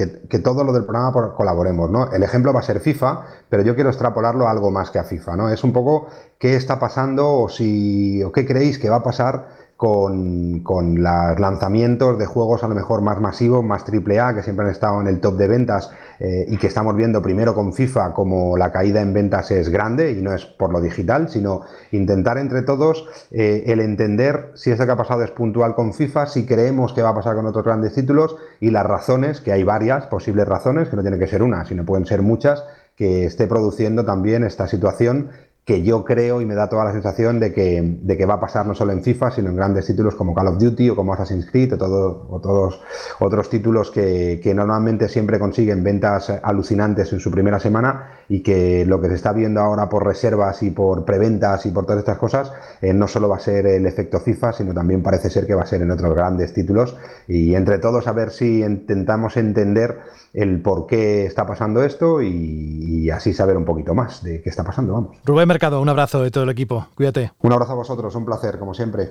[0.44, 2.12] todo lo del programa colaboremos, ¿no?
[2.12, 5.04] El ejemplo va a ser FIFA, pero yo quiero extrapolarlo a algo más que a
[5.04, 5.48] FIFA, ¿no?
[5.48, 6.08] Es un poco
[6.38, 11.40] qué está pasando o, si, o qué creéis que va a pasar con, con los
[11.40, 15.06] lanzamientos de juegos a lo mejor más masivos, más AAA, que siempre han estado en
[15.06, 19.00] el top de ventas eh, y que estamos viendo primero con FIFA como la caída
[19.00, 21.62] en ventas es grande y no es por lo digital, sino
[21.92, 26.26] intentar entre todos eh, el entender si eso que ha pasado es puntual con FIFA,
[26.26, 29.64] si creemos que va a pasar con otros grandes títulos y las razones, que hay
[29.64, 32.62] varias posibles razones, que no tiene que ser una, sino pueden ser muchas,
[32.96, 35.30] que esté produciendo también esta situación
[35.70, 38.40] que yo creo y me da toda la sensación de que, de que va a
[38.40, 41.12] pasar no solo en FIFA, sino en grandes títulos como Call of Duty o como
[41.12, 42.82] Assassin's Creed o, todo, o todos
[43.20, 48.84] otros títulos que, que, normalmente siempre consiguen ventas alucinantes en su primera semana y que
[48.84, 52.18] lo que se está viendo ahora por reservas y por preventas y por todas estas
[52.18, 52.52] cosas
[52.82, 55.62] eh, no solo va a ser el efecto FIFA, sino también parece ser que va
[55.62, 56.96] a ser en otros grandes títulos.
[57.28, 60.00] Y entre todos a ver si intentamos entender
[60.32, 64.48] el por qué está pasando esto y, y así saber un poquito más de qué
[64.48, 65.16] está pasando, vamos.
[65.24, 65.48] Rubén
[65.80, 66.86] un abrazo de todo el equipo.
[66.94, 67.32] Cuídate.
[67.40, 69.10] Un abrazo a vosotros, un placer, como siempre.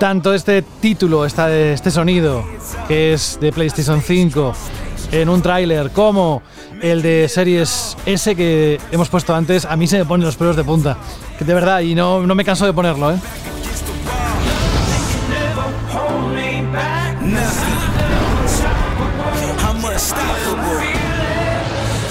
[0.00, 2.42] Tanto este título, este sonido,
[2.88, 4.54] que es de PlayStation 5,
[5.12, 6.40] en un tráiler, como
[6.80, 10.56] el de Series S que hemos puesto antes, a mí se me ponen los pelos
[10.56, 10.96] de punta.
[11.38, 13.18] De verdad, y no, no me canso de ponerlo, ¿eh?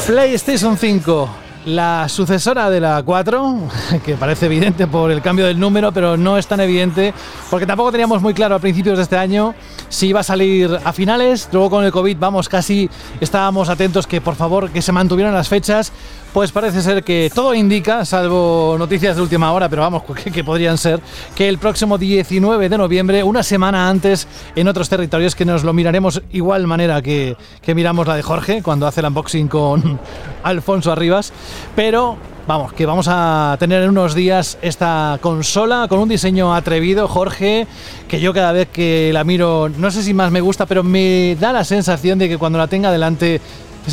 [0.06, 1.30] PlayStation 5,
[1.70, 3.58] la sucesora de la 4,
[4.06, 7.14] que parece evidente por el cambio del número, pero no es tan evidente,
[7.50, 9.54] porque tampoco teníamos muy claro a principios de este año
[9.90, 11.50] si iba a salir a finales.
[11.52, 12.90] Luego con el COVID, vamos, casi
[13.22, 15.92] estábamos atentos que por favor que se mantuvieran las fechas.
[16.34, 20.04] Pues parece ser que todo indica, salvo noticias de última hora, pero vamos,
[20.34, 21.00] que, podrían ser,
[21.36, 25.74] que el próximo 19 de noviembre, una semana antes, en otros territorios, que nos lo
[25.74, 27.36] miraremos igual manera que,
[27.74, 30.00] miramos la de Jorge cuando hace el unboxing con
[30.44, 31.32] Alfonso Arribas,
[31.76, 32.18] pero
[32.48, 37.68] vamos, que vamos a tener en unos días esta consola con un diseño atrevido, Jorge,
[38.08, 41.38] que yo cada vez que la miro, no sé si más me gusta, pero me
[41.40, 43.40] da la sensación de que cuando la tenga delante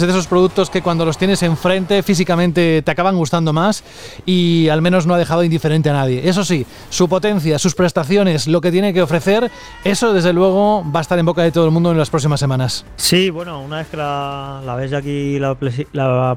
[0.01, 3.85] es de esos productos que cuando los tienes enfrente físicamente te acaban gustando más
[4.25, 6.29] y al menos no ha dejado indiferente a nadie.
[6.29, 9.51] Eso sí, su potencia, sus prestaciones, lo que tiene que ofrecer,
[9.85, 12.41] eso desde luego va a estar en boca de todo el mundo en las próximas
[12.41, 12.85] semanas.
[12.97, 15.55] Sí, bueno, una vez que la, ves aquí la,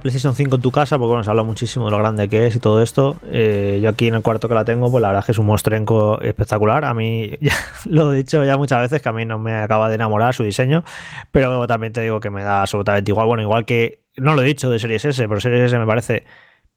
[0.02, 2.56] PlayStation 5 en tu casa, porque bueno, se habla muchísimo de lo grande que es
[2.56, 5.22] y todo esto, eh, yo aquí en el cuarto que la tengo, pues la verdad
[5.22, 6.86] es que es un monstrenco espectacular.
[6.86, 7.54] A mí, ya,
[7.86, 10.44] lo he dicho ya muchas veces, que a mí no me acaba de enamorar su
[10.44, 10.84] diseño,
[11.32, 13.28] pero también te digo que me da absolutamente igual.
[13.50, 16.24] Igual que, no lo he dicho de Series S, pero Series S me parece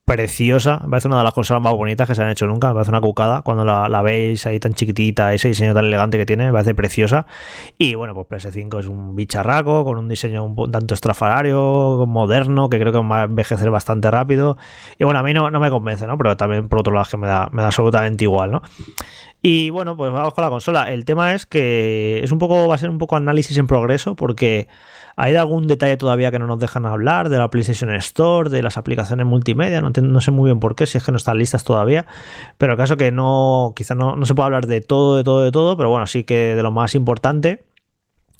[0.05, 2.73] preciosa, me parece una de las consolas más bonitas que se han hecho nunca, me
[2.73, 6.47] parece una cucada cuando la, veis ahí tan chiquitita, ese diseño tan elegante que tiene,
[6.47, 7.25] me parece preciosa.
[7.77, 12.79] Y bueno, pues PS5 es un bicharraco con un diseño un tanto estrafalario, moderno, que
[12.79, 14.57] creo que va a envejecer bastante rápido.
[14.99, 16.17] Y bueno, a mí no, no me convence, ¿no?
[16.17, 18.61] Pero también por otro lado es que me da, me da absolutamente igual, ¿no?
[19.41, 20.91] Y bueno, pues vamos con la consola.
[20.91, 24.15] El tema es que es un poco, va a ser un poco análisis en progreso,
[24.15, 24.67] porque
[25.15, 28.77] ¿Hay algún detalle todavía que no nos dejan hablar de la PlayStation Store, de las
[28.77, 29.81] aplicaciones multimedia?
[29.81, 32.05] No, sé muy bien por qué, si es que no están listas todavía.
[32.57, 35.51] Pero el caso que no, quizás no, se puede hablar de todo, de todo, de
[35.51, 37.65] todo, pero bueno, sí que de lo más importante.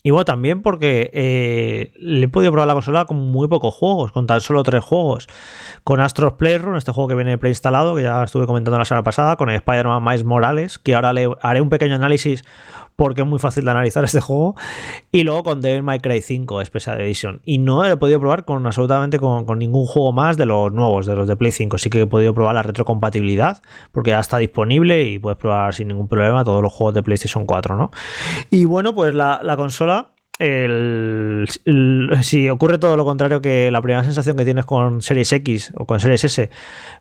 [0.06, 4.12] Y bueno, también porque eh, le he podido probar la consola con muy pocos juegos,
[4.12, 5.30] con tan solo tres juegos.
[5.86, 9.38] Con Astros Playroom, este juego que viene preinstalado, que ya estuve comentando la semana pasada,
[9.38, 12.44] con Spider-Man Miles Morales, que ahora le haré un pequeño análisis
[12.96, 14.56] porque es muy fácil de analizar este juego.
[15.12, 17.42] Y luego con Devil May Cry 5 Special Edition.
[17.46, 21.16] Y no he podido probar con absolutamente con, ningún juego más de los nuevos, de
[21.16, 21.78] los de Play 5.
[21.78, 25.90] Sí que he podido probar la retrocompatibilidad, porque ya está disponible y puedes probar sin
[25.90, 27.92] ningún problema todos los juegos de PlayStation 4, ¿no?
[28.50, 30.13] Y bueno, pues la, consola.
[30.40, 30.46] Si
[32.50, 36.00] ocurre todo lo contrario que la primera sensación que tienes con Series X o con
[36.00, 36.50] Series S,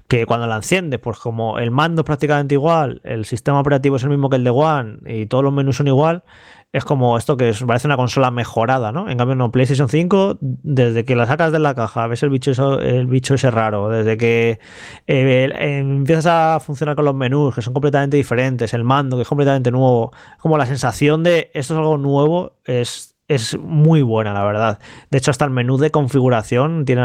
[0.06, 4.02] que cuando la enciendes, pues como el mando es prácticamente igual, el sistema operativo es
[4.02, 6.24] el mismo que el de One y todos los menús son igual,
[6.72, 9.10] es como esto que parece una consola mejorada, ¿no?
[9.10, 12.80] En cambio, no, PlayStation 5, desde que la sacas de la caja, ves el bicho,
[12.80, 14.58] el bicho ese raro, desde que
[15.06, 19.28] eh, empiezas a funcionar con los menús, que son completamente diferentes, el mando, que es
[19.28, 24.44] completamente nuevo, como la sensación de esto es algo nuevo, es es muy buena, la
[24.44, 24.78] verdad.
[25.10, 27.02] De hecho, hasta el menú de configuración tiene,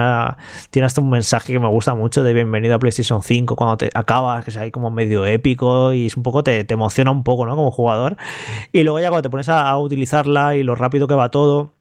[0.70, 3.90] tiene hasta un mensaje que me gusta mucho de bienvenido a PlayStation 5 cuando te
[3.94, 7.46] acabas, que es ahí como medio épico y es un poco, te, emociona un poco,
[7.46, 7.56] ¿no?
[7.56, 8.18] Como jugador.
[8.72, 11.74] Y luego ya cuando te pones a, utilizarla y lo rápido que va todo,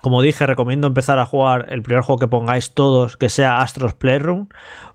[0.00, 3.94] como dije, recomiendo empezar a jugar el primer juego que pongáis todos, que sea Astros
[3.94, 4.48] Playroom,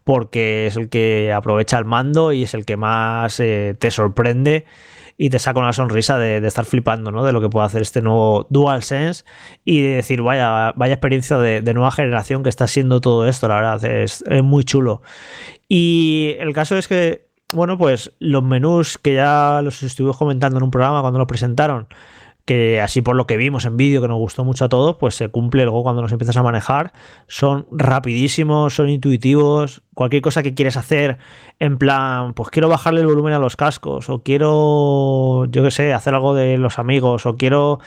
[0.03, 4.65] porque es el que aprovecha el mando y es el que más eh, te sorprende
[5.21, 7.25] y te saca una sonrisa de, estar flipando, ¿no?
[7.25, 9.25] De lo que puede hacer este nuevo DualSense
[9.65, 13.55] y de decir, vaya, vaya experiencia de, nueva generación que está siendo todo esto, la
[13.55, 15.01] verdad, es, muy chulo.
[15.67, 20.63] Y el caso es que, bueno, pues los menús que ya los estuvimos comentando en
[20.63, 21.89] un programa cuando lo presentaron,
[22.49, 25.13] que así por lo que vimos en vídeo, que nos gustó mucho a todos, pues
[25.13, 26.93] se cumple luego cuando nos empiezas a manejar.
[27.27, 29.83] Son rapidísimos, son intuitivos.
[29.93, 31.19] Cualquier cosa que quieres hacer,
[31.59, 35.93] en plan, pues quiero bajarle el volumen a los cascos, o quiero, yo qué sé,
[35.93, 37.81] hacer algo de los amigos, o quiero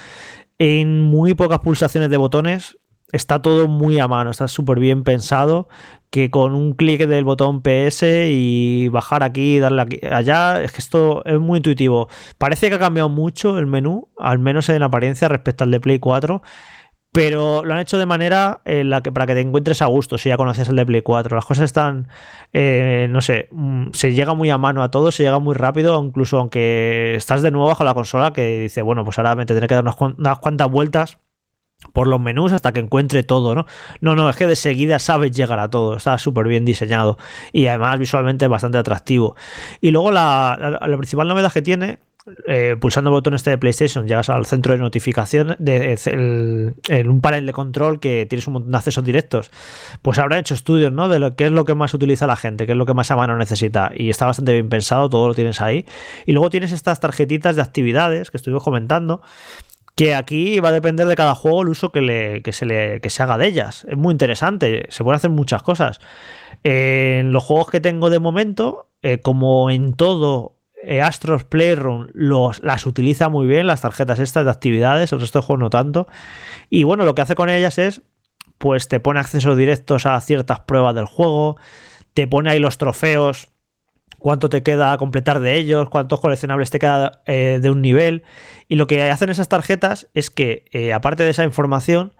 [0.61, 2.79] en muy pocas pulsaciones de botones.
[3.11, 5.67] Está todo muy a mano, está súper bien pensado
[6.13, 10.83] que con un clic del botón PS y bajar aquí, darle aquí, allá, es que
[10.83, 12.09] esto es muy intuitivo.
[12.37, 16.01] Parece que ha cambiado mucho el menú, al menos en apariencia respecto al de Play
[16.01, 16.43] 4,
[17.13, 20.19] pero lo han hecho de manera en la que para que te encuentres a gusto
[20.19, 21.35] si ya conoces el de Play 4.
[21.35, 22.09] Las cosas están,
[22.53, 26.03] eh, no sé, mm, se llega muy a mano a todo, se llega muy rápido,
[26.05, 29.67] incluso aunque estás de nuevo bajo la consola que dice, bueno, pues ahora me tendré
[29.67, 31.22] que dar unas cuantas vueltas
[31.93, 33.66] por los menús hasta que encuentre todo, ¿no?
[34.01, 37.18] No, no, es que de seguida sabes llegar a todo, está súper bien diseñado
[37.53, 39.37] y además visualmente bastante atractivo.
[39.80, 41.99] Y luego la, principal novedad que tiene,
[42.47, 45.99] eh, pulsando el botón este de PlayStation, llegas al centro de notificación, de,
[46.89, 49.51] en un panel de control que tienes un montón de accesos directos.
[50.03, 51.09] Pues habrá hecho estudios, ¿no?
[51.09, 53.11] De lo que es lo que más utiliza la gente, qué es lo que más
[53.11, 53.91] a mano necesita.
[53.95, 55.85] Y está bastante bien pensado, todo lo tienes ahí.
[56.24, 59.20] Y luego tienes estas tarjetitas de actividades que estuvimos comentando
[59.95, 63.22] que aquí va a depender de cada juego el uso que, le, se, le, se
[63.22, 63.86] haga de ellas.
[63.88, 66.01] Es muy interesante, se pueden hacer muchas cosas.
[66.64, 72.86] En los juegos que tengo de momento, eh, como en todo, eh, Astros Playroom las
[72.86, 76.09] utiliza muy bien, las tarjetas estas de actividades, el resto de juegos no tanto.
[76.70, 78.03] Y bueno, lo que hace con ellas es
[78.62, 81.57] pues te pone accesos directos a ciertas pruebas del juego,
[82.14, 83.49] te pone ahí los trofeos,
[84.23, 88.23] cuánto te queda a completar de ellos, cuántos coleccionables te queda eh, de un nivel.
[88.68, 92.14] Y lo que hacen esas tarjetas es que, eh, aparte de esa información,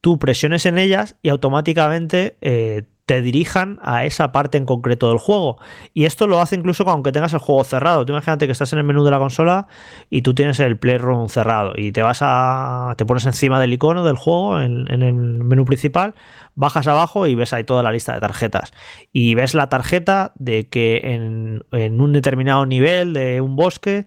[0.00, 5.18] tú presiones en ellas y automáticamente eh, te dirijan a esa parte en concreto del
[5.18, 5.58] juego.
[5.92, 8.06] Y esto lo hace incluso aunque tengas el juego cerrado.
[8.06, 9.66] Tú imagínate que estás en el menú de la consola
[10.10, 12.94] y tú tienes el Playroom cerrado y te vas a.
[12.96, 16.14] te pones encima del icono del juego en, el menú principal,
[16.54, 18.72] bajas abajo y ves ahí toda la lista de tarjetas.
[19.12, 24.06] Y ves la tarjeta de que en, un determinado nivel de un bosque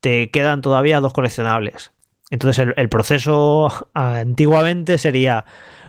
[0.00, 1.92] te quedan todavía dos coleccionables.
[2.30, 5.44] Entonces el proceso antiguamente sería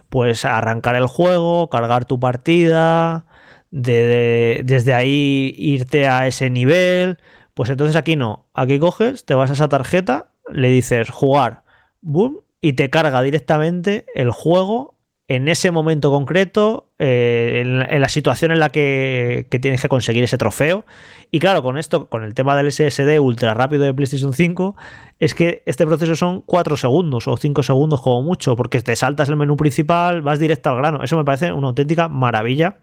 [0.10, 3.26] pues arrancar el juego, cargar tu partida,
[3.72, 7.18] de, de, desde ahí irte a ese nivel.
[7.53, 8.47] Pues entonces aquí no.
[8.53, 11.64] Aquí coges, te vas a esa tarjeta, le dices jugar,
[12.01, 14.97] boom, y te carga directamente el juego
[15.28, 20.23] en ese momento concreto, eh, en, en, la situación en la que, tienes que conseguir
[20.23, 20.86] ese trofeo.
[21.32, 24.75] Y claro, con esto, con el tema del SSD ultra rápido de PlayStation 5,
[25.19, 29.28] es que este proceso son 4 segundos o 5 segundos como mucho, porque te saltas
[29.28, 31.03] el menú principal, vas directo al grano.
[31.03, 32.78] Eso me parece una auténtica maravilla.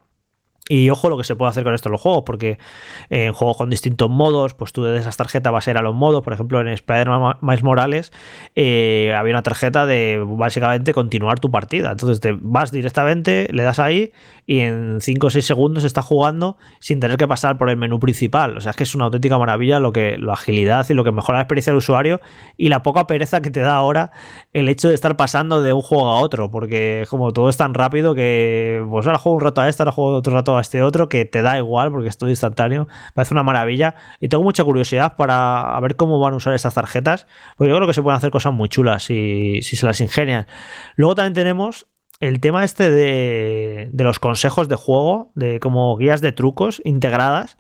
[0.69, 2.59] Y ojo lo que se puede hacer con esto en los juegos, porque
[3.11, 5.95] en juegos con distintos modos, pues tú de esas tarjetas vas a ir a los
[5.95, 6.23] modos.
[6.23, 8.12] Por ejemplo, en Spider-Man Morales
[8.55, 11.91] eh, había una tarjeta de básicamente continuar tu partida.
[11.91, 14.12] Entonces te vas directamente, le das ahí
[14.47, 17.99] y en 5 o 6 segundos estás jugando sin tener que pasar por el menú
[17.99, 18.57] principal.
[18.57, 21.12] O sea, es que es una auténtica maravilla lo que la agilidad y lo que
[21.12, 22.20] mejora la experiencia del usuario
[22.57, 24.11] y la poca pereza que te da ahora
[24.53, 27.74] el hecho de estar pasando de un juego a otro, porque como todo es tan
[27.74, 30.82] rápido que pues ahora juego un rato a este, ahora juego otro rato a este
[30.82, 32.88] otro, que te da igual porque es todo instantáneo.
[33.14, 37.26] Parece una maravilla y tengo mucha curiosidad para ver cómo van a usar estas tarjetas,
[37.57, 40.47] porque yo creo que se pueden hacer cosas muy chulas si, si se las ingenian.
[40.97, 41.86] Luego también tenemos
[42.29, 47.59] el tema este de, de, los consejos de juego, de como guías de trucos integradas,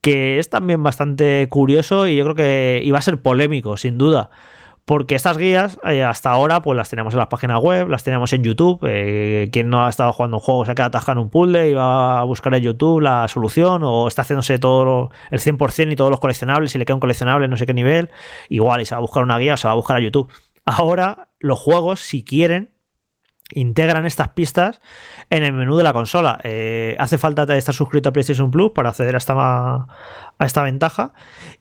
[0.00, 4.30] que es también bastante curioso y yo creo que iba a ser polémico, sin duda.
[4.88, 8.32] Porque estas guías, eh, hasta ahora, pues las tenemos en las páginas web, las tenemos
[8.32, 8.80] en YouTube.
[8.88, 11.68] Eh, quien no ha estado jugando un juego se ha quedado atascado en un puzzle
[11.68, 15.92] y va a buscar en YouTube la solución, o está haciéndose todo lo, el 100%
[15.92, 18.08] y todos los coleccionables, si le queda un coleccionable, no sé qué nivel,
[18.48, 20.32] igual, y se va a buscar una guía, se va a buscar a YouTube.
[20.64, 22.70] Ahora, los juegos, si quieren,
[23.52, 24.80] integran estas pistas
[25.30, 26.38] en el menú de la consola.
[26.44, 31.12] Eh, hace falta estar suscrito a PlayStation Plus para acceder a esta, a esta ventaja.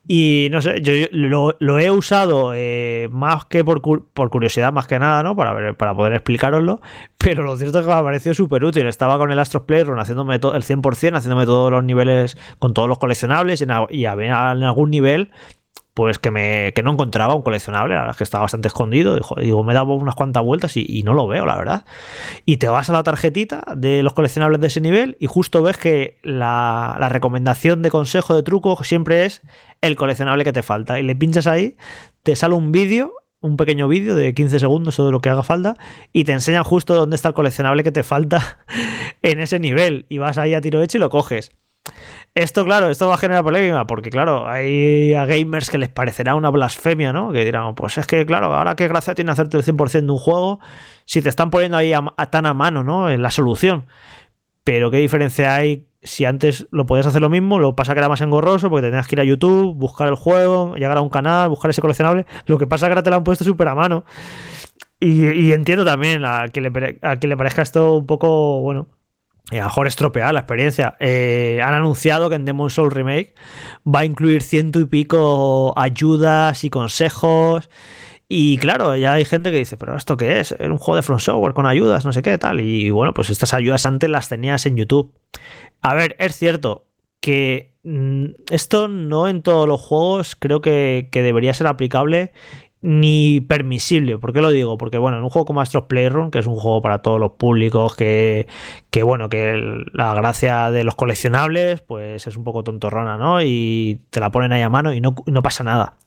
[0.08, 5.00] Y no sé, yo, lo, he usado eh, más que por, por, curiosidad, más que
[5.00, 5.36] nada, ¿no?
[5.36, 6.82] Para, ver, para poder explicaroslo.
[7.18, 8.88] Pero lo cierto es que me ha parecido súper útil.
[8.88, 13.00] Estaba con el Astros Playroom haciéndome el 100%, haciéndome todos los niveles con todos los
[13.00, 15.32] coleccionables y en, y en algún nivel
[15.98, 19.20] pues que, me, que no encontraba un coleccionable, la verdad es que estaba bastante escondido.
[19.38, 21.86] Digo, me he dado unas cuantas vueltas y, y, no lo veo, la verdad.
[22.46, 25.78] Y te vas a la tarjetita de los coleccionables de ese nivel y justo ves
[25.78, 29.42] que la, la recomendación de consejo de truco siempre es
[29.82, 31.00] el coleccionable que te falta.
[31.00, 31.78] Y le pinchas ahí,
[32.22, 35.78] te sale un vídeo un pequeño vídeo de 15 segundos de lo que haga falta
[36.14, 38.60] y te enseñan justo dónde está el coleccionable que te falta
[39.24, 41.52] en ese nivel y vas ahí a tiro hecho y lo coges.
[42.38, 46.36] Esto, claro, esto va a generar polémica, porque, claro, hay a gamers que les parecerá
[46.36, 47.32] una blasfemia, ¿no?
[47.32, 50.20] Que dirán, pues es que, claro, ahora qué gracia tiene hacerte el 100% de un
[50.20, 50.60] juego
[51.06, 53.10] si te están poniendo ahí a, tan a mano, ¿no?
[53.10, 53.88] En la solución.
[54.64, 58.10] Pero qué diferencia hay si antes lo podías hacer lo mismo, lo pasa que era
[58.10, 61.50] más engorroso porque tenías que ir a YouTube, buscar el juego, llegar a un canal,
[61.50, 62.28] buscar ese coleccionable.
[62.46, 64.06] Lo que pasa es que ahora te lo han puesto súper a mano.
[65.00, 68.88] Y, entiendo también a que, le, le parezca esto un poco, bueno,
[69.52, 70.96] a lo mejor estropear la experiencia.
[71.00, 73.34] Eh, han anunciado que en Demon Soul Remake
[73.86, 77.70] va a incluir ciento y pico ayudas y consejos.
[78.30, 80.52] Y claro, ya hay gente que dice, pero ¿esto qué es?
[80.52, 82.60] Era un juego de Front Software con ayudas, no sé qué, tal.
[82.60, 85.14] Y bueno, pues estas ayudas antes las tenías en YouTube.
[85.82, 86.86] A ver, es cierto
[87.22, 92.34] que mmm, esto no en todos los juegos creo que debería ser aplicable
[92.82, 94.18] ni permisible.
[94.18, 94.78] ¿Por qué lo digo?
[94.78, 97.32] Porque, bueno, en un juego como Astros Playroom, que es un juego para todos los
[97.32, 98.48] públicos, que,
[98.90, 103.42] que bueno, que la gracia de los coleccionables, pues es un poco tontorrona, ¿no?
[103.42, 105.98] Y te la ponen ahí a mano y no, no pasa nada.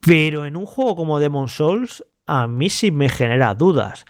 [0.00, 4.04] Pero en un juego como Demon Souls, a mí sí me genera dudas.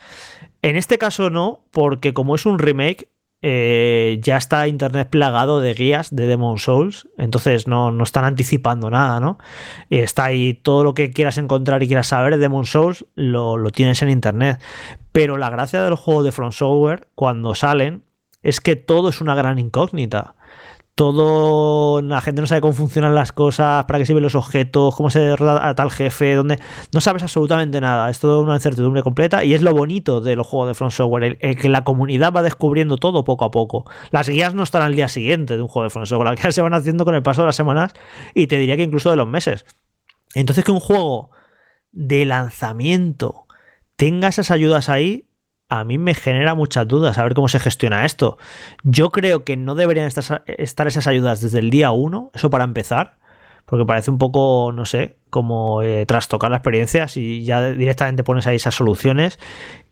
[0.63, 3.09] En este caso no, porque como es un remake,
[3.49, 8.91] eh, ya está Internet plagado de guías de Demon Souls, entonces no, no están anticipando
[8.91, 9.39] nada, ¿no?
[9.89, 13.71] Está ahí todo lo que quieras encontrar y quieras saber de Demon Souls, lo, lo
[13.71, 14.61] tienes en Internet.
[15.13, 18.03] Pero la gracia de los juegos de From Software, cuando salen,
[18.43, 20.35] es que todo es una gran incógnita
[20.97, 25.11] todo, la gente no sabe cómo funcionan las cosas, para qué sirven los objetos, cómo
[25.11, 26.59] se derrota a tal jefe, donde
[26.91, 28.09] no sabes absolutamente nada.
[28.09, 31.37] Es todo una incertidumbre completa y es lo bonito de los juegos de Front Software,
[31.39, 33.85] el, que la comunidad va descubriendo todo poco a poco.
[34.11, 36.55] Las guías no están al día siguiente de un juego de Front Software, las guías
[36.55, 37.93] se van haciendo con el paso de las semanas
[38.35, 39.67] y te diría que incluso de los meses.
[40.35, 41.31] Entonces que un juego
[41.93, 43.45] de lanzamiento
[43.97, 45.27] tenga esas ayudas ahí,
[45.69, 48.39] a mí me genera muchas dudas a ver cómo se gestiona esto.
[48.83, 53.17] Yo creo que no deberían estar, esas ayudas desde el día uno, eso para empezar,
[53.65, 58.47] porque parece un poco, no sé, como eh, trastocar la experiencia si ya directamente pones
[58.47, 59.39] ahí esas soluciones.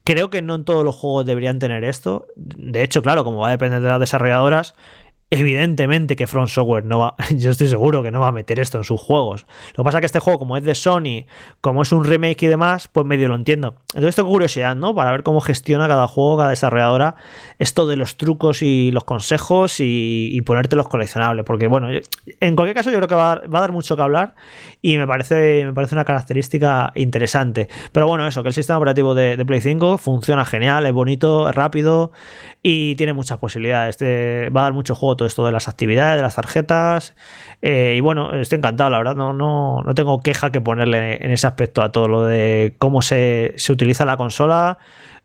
[0.04, 2.26] Creo que no en todos los juegos deberían tener esto.
[2.36, 4.74] De hecho, claro, como va a depender de las desarrolladoras,
[5.30, 8.78] Evidentemente que Front Software no va, yo estoy seguro que no va a meter esto
[8.78, 9.46] en sus juegos.
[9.74, 11.26] Lo que pasa es que este juego, como es de Sony,
[11.60, 13.74] como es un remake y demás, pues medio lo entiendo.
[13.94, 14.94] Entonces tengo curiosidad, ¿no?
[14.94, 17.16] Para ver cómo gestiona cada juego, cada desarrolladora,
[17.58, 21.44] esto de los trucos y los consejos y, ponerte los coleccionables.
[21.44, 24.34] Porque, bueno, en cualquier caso yo creo que va a, dar, mucho que hablar
[24.82, 27.68] y me parece, me parece una característica interesante.
[27.92, 31.48] Pero bueno, eso, que el sistema operativo de, de Play 5 funciona genial, es bonito,
[31.48, 32.12] es rápido,
[32.62, 33.98] y tiene muchas posibilidades.
[34.00, 37.14] va a dar mucho juego todo esto de las actividades, de las tarjetas.
[37.62, 39.16] Eh, y bueno, estoy encantado, la verdad.
[39.16, 43.02] No, no, no tengo queja que ponerle en ese aspecto a todo lo de cómo
[43.02, 44.78] se, se utiliza la consola.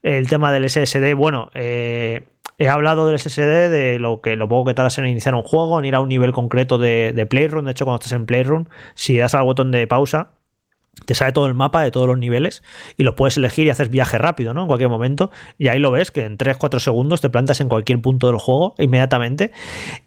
[0.03, 2.23] El tema del SSD, bueno, eh,
[2.57, 5.79] he hablado del SSD, de lo que lo poco que tardas en iniciar un juego,
[5.79, 7.65] en ir a un nivel concreto de, de Playroom.
[7.65, 10.29] De hecho, cuando estás en Playroom, si das al botón de pausa,
[11.05, 12.63] te sale todo el mapa de todos los niveles
[12.97, 14.61] y lo puedes elegir y haces viaje rápido, ¿no?
[14.61, 15.31] En cualquier momento.
[15.57, 18.75] Y ahí lo ves, que en 3-4 segundos te plantas en cualquier punto del juego
[18.77, 19.51] inmediatamente.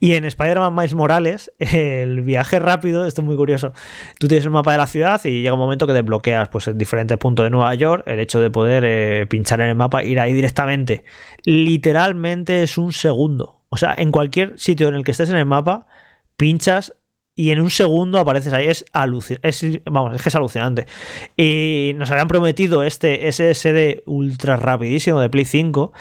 [0.01, 3.73] Y en Spider-Man Miles Morales, el viaje rápido, esto es muy curioso.
[4.19, 6.79] Tú tienes el mapa de la ciudad y llega un momento que desbloqueas pues, en
[6.79, 10.21] diferentes puntos de Nueva York el hecho de poder eh, pinchar en el mapa, ir
[10.21, 11.05] ahí directamente.
[11.45, 13.61] Literalmente es un segundo.
[13.69, 15.87] O sea, en cualquier sitio en el que estés en el mapa,
[16.37, 16.95] pinchas
[17.43, 18.69] y en un segundo apareces ahí.
[18.69, 19.83] Es alucinante.
[19.87, 20.87] vamos, es que es alucinante.
[21.37, 25.93] Y nos habían prometido este SSD ultra rapidísimo de Play 5.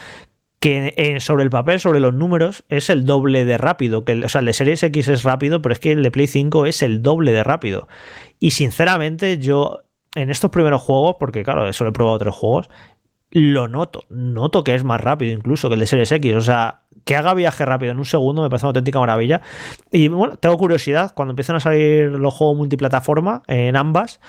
[0.60, 4.04] Que sobre el papel, sobre los números, es el doble de rápido.
[4.04, 6.28] Que o sea, el de Series X es rápido, pero es que el de Play
[6.28, 7.88] 5 es el doble de rápido.
[8.38, 9.80] Y sinceramente, yo
[10.14, 12.70] en estos primeros juegos, porque claro, solo he probado tres juegos,
[13.32, 14.04] lo noto.
[14.10, 16.36] Noto que es más rápido incluso que el de Series X.
[16.36, 19.40] O sea, que haga viaje rápido en un segundo me parece una auténtica maravilla.
[19.90, 24.20] Y bueno, tengo curiosidad, cuando empiezan a salir los juegos multiplataforma en ambas,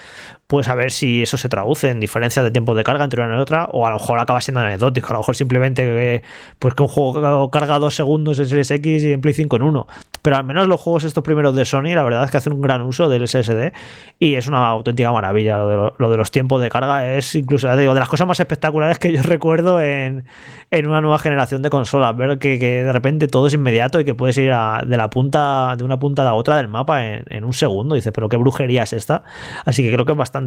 [0.53, 3.37] pues a ver si eso se traduce en diferencias de tiempo de carga entre una
[3.37, 6.21] y otra, o a lo mejor acaba siendo anecdótico, a lo mejor simplemente que,
[6.59, 9.63] pues que un juego carga dos segundos en Series X y en Play 5 en
[9.63, 9.87] uno.
[10.21, 12.61] Pero al menos los juegos estos primeros de Sony, la verdad es que hacen un
[12.61, 13.73] gran uso del SSD
[14.19, 15.57] y es una auténtica maravilla.
[15.57, 19.11] Lo de, los tiempos de carga es incluso, digo, de las cosas más espectaculares que
[19.11, 20.23] yo recuerdo en,
[20.69, 24.15] en una nueva generación de consolas, ver que de repente todo es inmediato y que
[24.15, 27.53] puedes ir de la punta, de una punta a la otra del mapa en, un
[27.53, 27.95] segundo.
[27.95, 29.23] Dices, pero qué brujería es esta.
[29.65, 30.42] Así que creo que es bastante,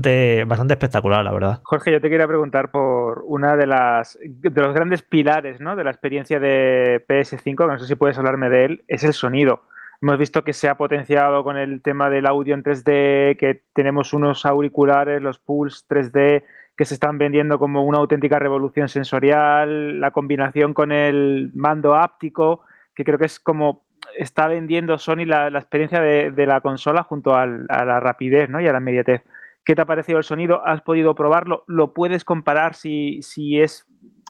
[0.46, 1.60] bastante espectacular, la verdad.
[1.62, 5.76] Jorge, yo te quería preguntar por una de las de los grandes pilares ¿no?
[5.76, 9.12] de la experiencia de PS5, que no sé si puedes hablarme de él, es el
[9.12, 9.62] sonido.
[10.02, 14.12] Hemos visto que se ha potenciado con el tema del audio en 3D, que tenemos
[14.12, 16.44] unos auriculares, los Pulse 3D,
[16.76, 22.60] que se están vendiendo como una auténtica revolución sensorial, la combinación con el mando áptico,
[22.94, 23.86] que creo que es como
[24.18, 28.60] está vendiendo Sony la, experiencia de, la consola junto a la rapidez ¿no?
[28.60, 29.22] y a la inmediatez.
[29.66, 30.64] ¿Qué te ha parecido el sonido?
[30.64, 31.64] ¿Has podido probarlo?
[31.66, 33.84] ¿Lo puedes comparar si, si es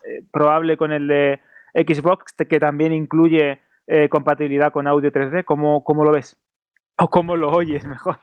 [0.08, 1.40] eh, probable con el de
[1.74, 5.44] Xbox, que también incluye eh, compatibilidad con audio 3D?
[5.44, 6.38] ¿Cómo, ¿Cómo lo ves?
[6.96, 8.18] ¿O cómo lo oyes mejor?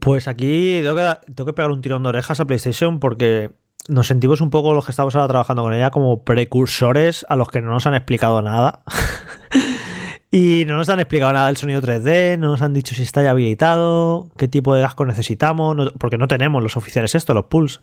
[0.00, 3.52] Pues aquí tengo que, pegar un tirón de orejas a PlayStation porque
[3.88, 7.48] nos sentimos un poco los que estamos ahora trabajando con ella como precursores a los
[7.48, 8.82] que no nos han explicado nada.
[10.36, 13.22] y no nos han explicado nada del sonido 3D, no nos han dicho si está
[13.22, 17.80] ya habilitado, qué tipo de casco necesitamos, porque no tenemos los oficiales esto, los pools.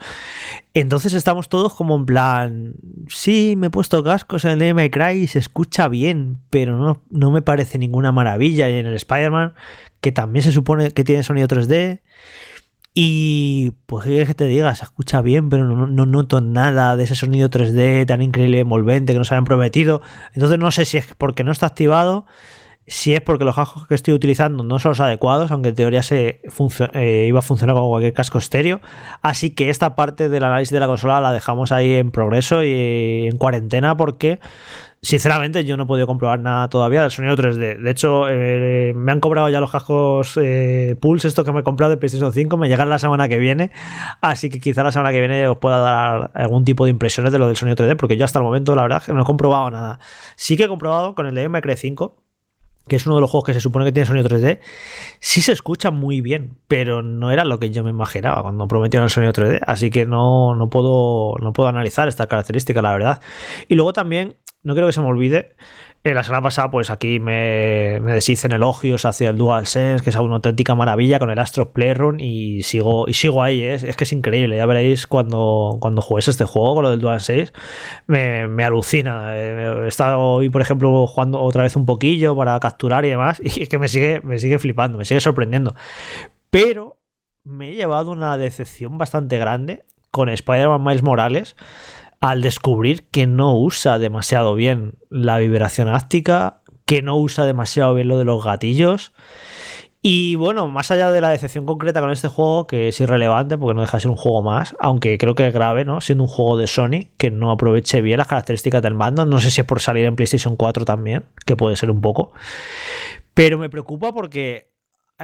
[0.73, 2.73] Entonces estamos todos como en plan,
[3.07, 7.31] sí, me he puesto cascos en el DMI y se escucha bien, pero no, no
[7.31, 8.69] me parece ninguna maravilla.
[8.69, 9.53] Y en el Spider-Man,
[10.01, 12.01] que también se supone que tiene sonido 3D.
[12.93, 17.49] Y pues que te diga, se escucha bien, pero no, noto nada de ese sonido
[17.49, 20.01] 3D tan increíble, envolvente que nos habían prometido.
[20.33, 22.25] Entonces no sé si es porque no está activado,
[22.87, 26.03] si es porque los cascos que estoy utilizando no son los adecuados, aunque en teoría
[26.03, 26.41] se
[26.93, 28.81] eh, iba a funcionar con cualquier casco estéreo.
[29.21, 33.27] Así que esta parte del análisis de la consola la dejamos ahí en progreso y
[33.27, 34.41] en cuarentena porque
[35.03, 37.79] Sinceramente, yo no he podido comprobar nada todavía del sonido 3D.
[37.79, 41.63] De hecho, eh, me han cobrado ya los cascos eh, Pulse, esto que me he
[41.63, 43.71] comprado de PlayStation 5, me llegan la semana que viene.
[44.21, 47.39] Así que quizá la semana que viene os pueda dar algún tipo de impresiones de
[47.39, 49.99] lo del sonido 3D, porque yo hasta el momento, la verdad, no he comprobado nada.
[50.35, 52.21] Sí que he comprobado con el de 5
[52.87, 54.59] que es uno de los juegos que se supone que tiene sonido 3D,
[55.19, 59.05] sí se escucha muy bien, pero no era lo que yo me imaginaba cuando prometieron
[59.05, 63.21] el sonido 3D, así que no, no, puedo, no puedo analizar esta característica, la verdad.
[63.67, 65.55] Y luego también, no creo que se me olvide,
[66.03, 70.15] eh, la semana pasada, pues aquí me, me deshicen elogios hacia el DualSense, que es
[70.15, 73.75] una auténtica maravilla con el Astro Playroom y sigo, y sigo ahí, ¿eh?
[73.75, 74.57] es que es increíble.
[74.57, 77.53] Ya veréis cuando, cuando juguéis este juego con lo del DualSense,
[78.07, 79.37] me, me alucina.
[79.37, 83.39] Eh, he estado hoy, por ejemplo, jugando otra vez un poquillo para capturar y demás,
[83.43, 85.75] y es que me sigue, me sigue flipando, me sigue sorprendiendo.
[86.49, 86.97] Pero
[87.43, 91.55] me he llevado una decepción bastante grande con Spider-Man Miles Morales
[92.21, 98.07] al descubrir que no usa demasiado bien la vibración áctica, que no usa demasiado bien
[98.07, 99.11] lo de los gatillos.
[100.03, 103.75] Y bueno, más allá de la decepción concreta con este juego, que es irrelevante porque
[103.75, 106.01] no deja de ser un juego más, aunque creo que es grave, ¿no?
[106.01, 109.25] Siendo un juego de Sony que no aproveche bien las características del mando.
[109.25, 112.33] No sé si es por salir en PlayStation 4 también, que puede ser un poco.
[113.33, 114.70] Pero me preocupa porque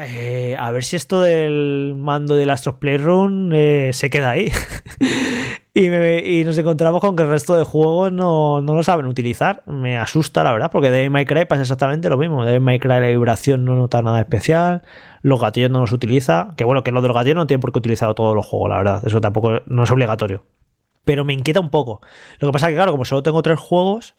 [0.05, 4.51] eh, a ver si esto del mando del Astro Playroom eh, se queda ahí.
[5.73, 9.63] y, nos encontramos con que el resto de juegos no, lo saben utilizar.
[9.65, 12.45] Me asusta, la verdad, porque de My Cry pasa exactamente lo mismo.
[12.45, 14.83] De My Cry la vibración no nota nada especial,
[15.21, 16.53] los gatillos no los utiliza.
[16.57, 18.69] Que bueno, que lo de los gatillos no tiene por qué utilizar todos los juegos,
[18.69, 19.03] la verdad.
[19.05, 20.43] Eso tampoco no es obligatorio
[21.07, 22.01] pero me inquieta un poco.
[22.39, 24.15] Lo que pasa es que, claro, como solo tengo tres juegos,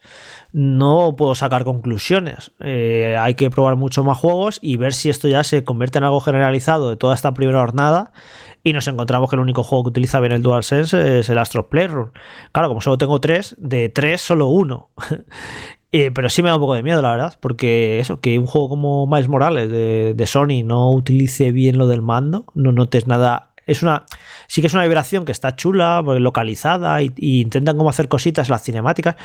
[0.51, 2.51] no puedo sacar conclusiones.
[2.59, 6.05] Eh, hay que probar muchos más juegos y ver si esto ya se convierte en
[6.05, 8.11] algo generalizado de toda esta primera jornada
[8.63, 11.69] y nos encontramos que el único juego que utiliza bien el DualSense es el Astro
[11.69, 12.09] Playroom.
[12.51, 14.89] Claro, como solo tengo tres, de tres solo uno.
[15.91, 18.45] Eh, pero sí me da un poco de miedo, la verdad, porque eso, que un
[18.45, 23.07] juego como Miles Morales de, de Sony no utilice bien lo del mando, no notes
[23.07, 23.48] nada.
[23.69, 24.05] Es una
[24.49, 28.63] sí que es una vibración que está chula, localizada y, intentan como hacer cositas las
[28.63, 29.15] cinemáticas,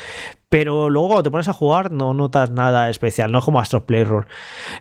[0.51, 3.87] pero luego cuando te pones a jugar no notas nada especial, no es como Astro
[3.87, 4.25] Playroom.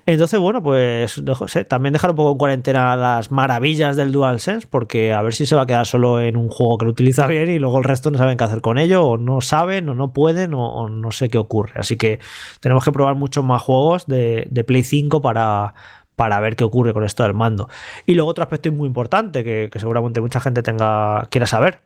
[0.06, 1.22] Entonces, bueno, pues
[1.70, 5.56] también dejar un poco en cuarentena las maravillas del DualSense, porque a ver si se
[5.56, 8.12] va a quedar solo en un juego que lo utiliza bien y luego el resto
[8.12, 11.30] no saben qué hacer con ello, o no saben, o no pueden, o, no sé
[11.30, 11.72] qué ocurre.
[11.76, 12.20] Así que
[12.60, 15.74] tenemos que probar muchos más juegos de, de Play 5 para
[16.16, 17.70] para ver qué ocurre con esto del mando.
[18.06, 21.82] Y luego otro aspecto muy importante que, seguramente mucha gente tenga quiera saber,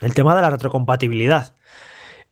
[0.00, 1.54] el tema de la retrocompatibilidad.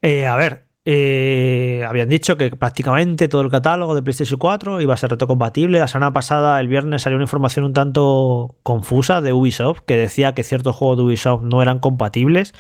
[0.03, 4.95] Eh, a ver, eh, habían dicho que prácticamente todo el catálogo de PlayStation 4 iba
[4.95, 5.79] a ser retrocompatible.
[5.79, 10.35] La semana pasada, el viernes, salió una información un tanto confusa de Ubisoft que decía
[10.35, 12.55] que ciertos juegos de Ubisoft no eran compatibles.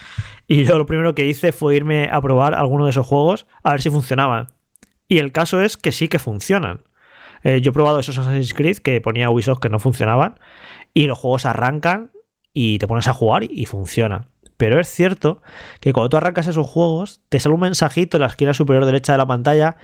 [0.46, 3.72] Y yo lo primero que hice fue irme a probar alguno de esos juegos a
[3.72, 4.48] ver si funcionaban.
[5.08, 6.82] Y el caso es que sí que funcionan.
[7.42, 10.38] Eh, yo he probado esos Assassin's Creed que ponía Ubisoft que no funcionaban
[10.94, 12.10] y los juegos arrancan
[12.52, 14.26] y te pones a jugar y funcionan.
[14.56, 15.40] Pero es cierto
[15.80, 19.12] que cuando tú arrancas esos juegos, te sale un mensajito en la esquina superior derecha
[19.12, 19.76] de la pantalla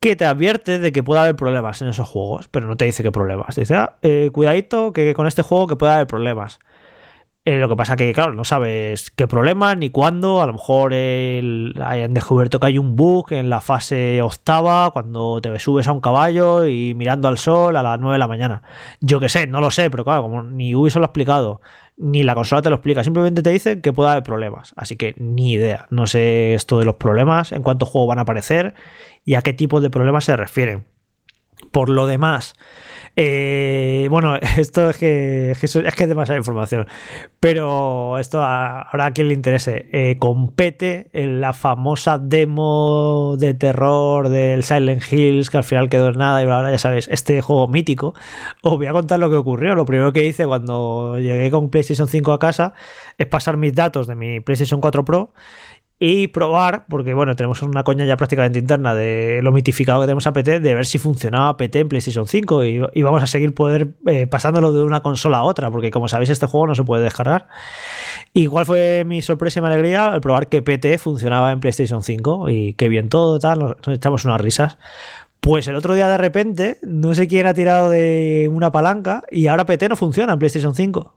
[0.00, 3.02] que te advierte de que puede haber problemas en esos juegos, pero no te dice
[3.02, 3.54] qué problemas.
[3.54, 6.60] Te dice, ah, eh, cuidadito que con este juego que puede haber problemas.
[7.48, 10.42] Eh, lo que pasa que, claro, no sabes qué problema ni cuándo.
[10.42, 15.58] A lo mejor hayan descubierto que hay un bug en la fase octava, cuando te
[15.58, 18.62] subes a un caballo y mirando al sol a las 9 de la mañana.
[19.00, 21.62] Yo qué sé, no lo sé, pero claro, como ni Ubisoft lo ha explicado,
[21.96, 24.74] ni la consola te lo explica, simplemente te dice que puede haber problemas.
[24.76, 25.86] Así que ni idea.
[25.88, 28.74] No sé esto de los problemas, en cuántos juegos van a aparecer
[29.24, 30.84] y a qué tipo de problemas se refieren.
[31.70, 32.54] Por lo demás,
[33.20, 36.86] eh, bueno, esto es que, es que, es demasiada información.
[37.40, 39.88] Pero esto ahora a quien le interese.
[39.92, 46.10] Eh, compete en la famosa demo de terror del Silent Hills, que al final quedó
[46.10, 46.40] en nada.
[46.44, 48.14] Y ahora ya sabes, este juego mítico.
[48.62, 49.74] Os voy a contar lo que ocurrió.
[49.74, 52.74] Lo primero que hice cuando llegué con PlayStation 5 a casa
[53.18, 55.32] es pasar mis datos de mi PlayStation 4 Pro
[56.00, 60.26] y probar, porque bueno, tenemos una coña ya prácticamente interna de lo mitificado que tenemos
[60.28, 63.88] a PT, de ver si funcionaba PT en PlayStation 5 y, vamos a seguir poder
[64.06, 67.02] eh, pasándolo de una consola a otra, porque como sabéis este juego no se puede
[67.02, 67.48] descargar.
[68.32, 72.48] Igual fue mi sorpresa y mi alegría al probar que PT funcionaba en PlayStation 5
[72.50, 74.78] y que bien todo, tal, nos, nos echamos unas risas.
[75.40, 79.48] Pues el otro día de repente, no sé quién ha tirado de una palanca y
[79.48, 81.16] ahora PT no funciona en PlayStation 5.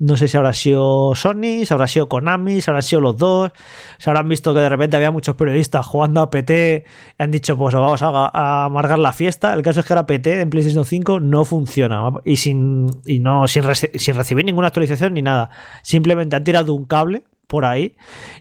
[0.00, 3.50] No sé si habrá sido Sony, si habrá sido Konami, si habrá sido los dos.
[3.98, 6.84] Se habrán visto que de repente había muchos periodistas jugando a PT
[7.18, 9.52] y han dicho, pues vamos a, amargar la fiesta.
[9.54, 13.64] El caso es que ahora PT en PlayStation 5 no funciona y sin, no, sin,
[13.74, 15.50] sin recibir ninguna actualización ni nada.
[15.82, 17.96] Simplemente han tirado un cable por ahí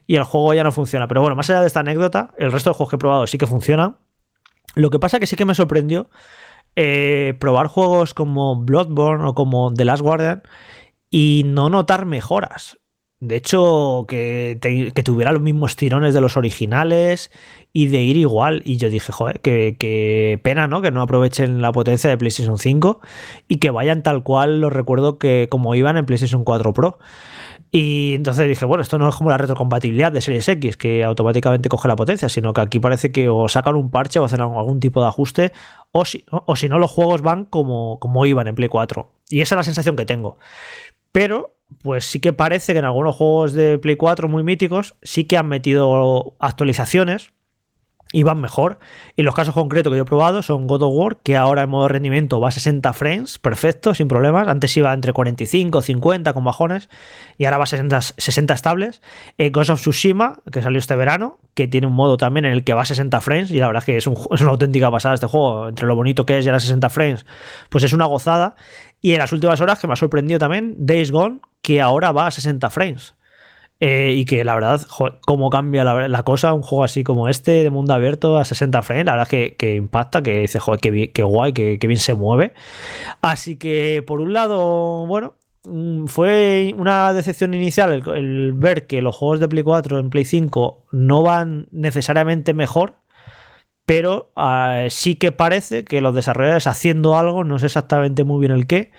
[0.05, 1.07] y el juego ya no funciona.
[1.07, 3.39] Pero bueno, más allá de esta anécdota, el resto de juegos que he probado sí
[3.39, 3.97] que funcionan.
[4.75, 6.07] Lo que pasa que sí que me sorprendió
[6.75, 10.43] eh, probar juegos como Bloodborne o como The Last Guardian
[11.17, 12.77] y no notar mejoras.
[13.19, 17.31] De hecho, que, que tuviera los mismos tirones de los originales
[17.73, 18.61] y de ir igual.
[18.65, 20.83] Y yo dije, joder, que pena, ¿no?
[20.83, 23.01] Que no aprovechen la potencia de PlayStation 5
[23.47, 26.99] y que vayan tal cual los recuerdo que como iban en PlayStation 4 Pro.
[27.71, 31.67] Y entonces dije, bueno, esto no es como la retrocompatibilidad de Series X, que automáticamente
[31.67, 34.79] coge la potencia, sino que aquí parece que o sacan un parche o hacen algún
[34.79, 35.51] tipo de ajuste,
[35.91, 39.11] o si, o si no, los juegos van como, como iban en Play 4.
[39.29, 40.37] Y esa es la sensación que tengo.
[41.17, 45.23] Pero, pues sí que parece que en algunos juegos de Play 4 muy míticos sí
[45.23, 47.33] que han metido actualizaciones
[48.11, 48.79] y van mejor.
[49.15, 51.69] Y los casos concretos que yo he probado son God of War, que ahora en
[51.69, 54.47] modo rendimiento va a 60 frames, perfecto, sin problemas.
[54.47, 56.89] Antes iba entre 45, 50 con bajones,
[57.37, 59.01] y ahora va a 60, 60 estables.
[59.37, 62.63] Eh, Ghost of Tsushima, que salió este verano, que tiene un modo también en el
[62.63, 64.91] que va a 60 frames, y la verdad es que es, un, es una auténtica
[64.91, 65.69] pasada este juego.
[65.69, 67.25] Entre lo bonito que es y ahora 60 frames,
[67.69, 68.55] pues es una gozada.
[69.01, 72.27] Y en las últimas horas, que me ha sorprendido también, Days Gone, que ahora va
[72.27, 73.15] a 60 frames.
[73.79, 77.29] Eh, y que la verdad, joder, cómo cambia la, la, cosa un juego así como
[77.29, 80.79] este, de mundo abierto a 60 frames, la verdad que, que impacta, que dice, joder,
[80.79, 82.53] qué, qué guay, qué, qué, bien se mueve.
[83.21, 89.03] Así que, por un lado, bueno, mm, fue una decepción inicial el, el ver que
[89.03, 92.95] los juegos de Play 4 en Play 5 no van necesariamente mejor,
[93.87, 98.51] pero uh, sí que parece que los desarrolladores haciendo algo, no sé exactamente muy bien
[98.51, 98.91] el qué,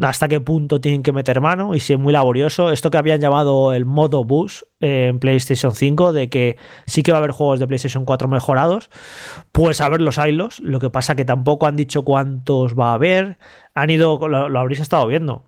[0.00, 2.72] hasta qué punto tienen que meter mano y si es muy laborioso.
[2.72, 6.56] Esto que habían llamado el modo bus eh, en PlayStation 5, de que
[6.86, 8.88] sí que va a haber juegos de PlayStation 4 mejorados,
[9.52, 10.58] pues a ver los hilos.
[10.60, 13.36] Lo que pasa que tampoco han dicho cuántos va a haber.
[13.74, 15.44] Han ido, lo, lo habréis estado viendo,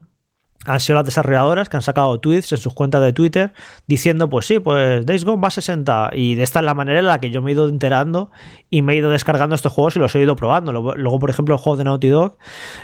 [0.65, 3.53] han sido las desarrolladoras que han sacado tweets en sus cuentas de Twitter
[3.87, 6.11] diciendo, pues sí, pues Days Gone va a 60.
[6.15, 8.31] Y de esta es la manera en la que yo me he ido enterando
[8.71, 10.73] y me he ido descargando estos juegos y los he ido probando.
[10.73, 12.37] Luego, por ejemplo, el juego de Naughty Dog,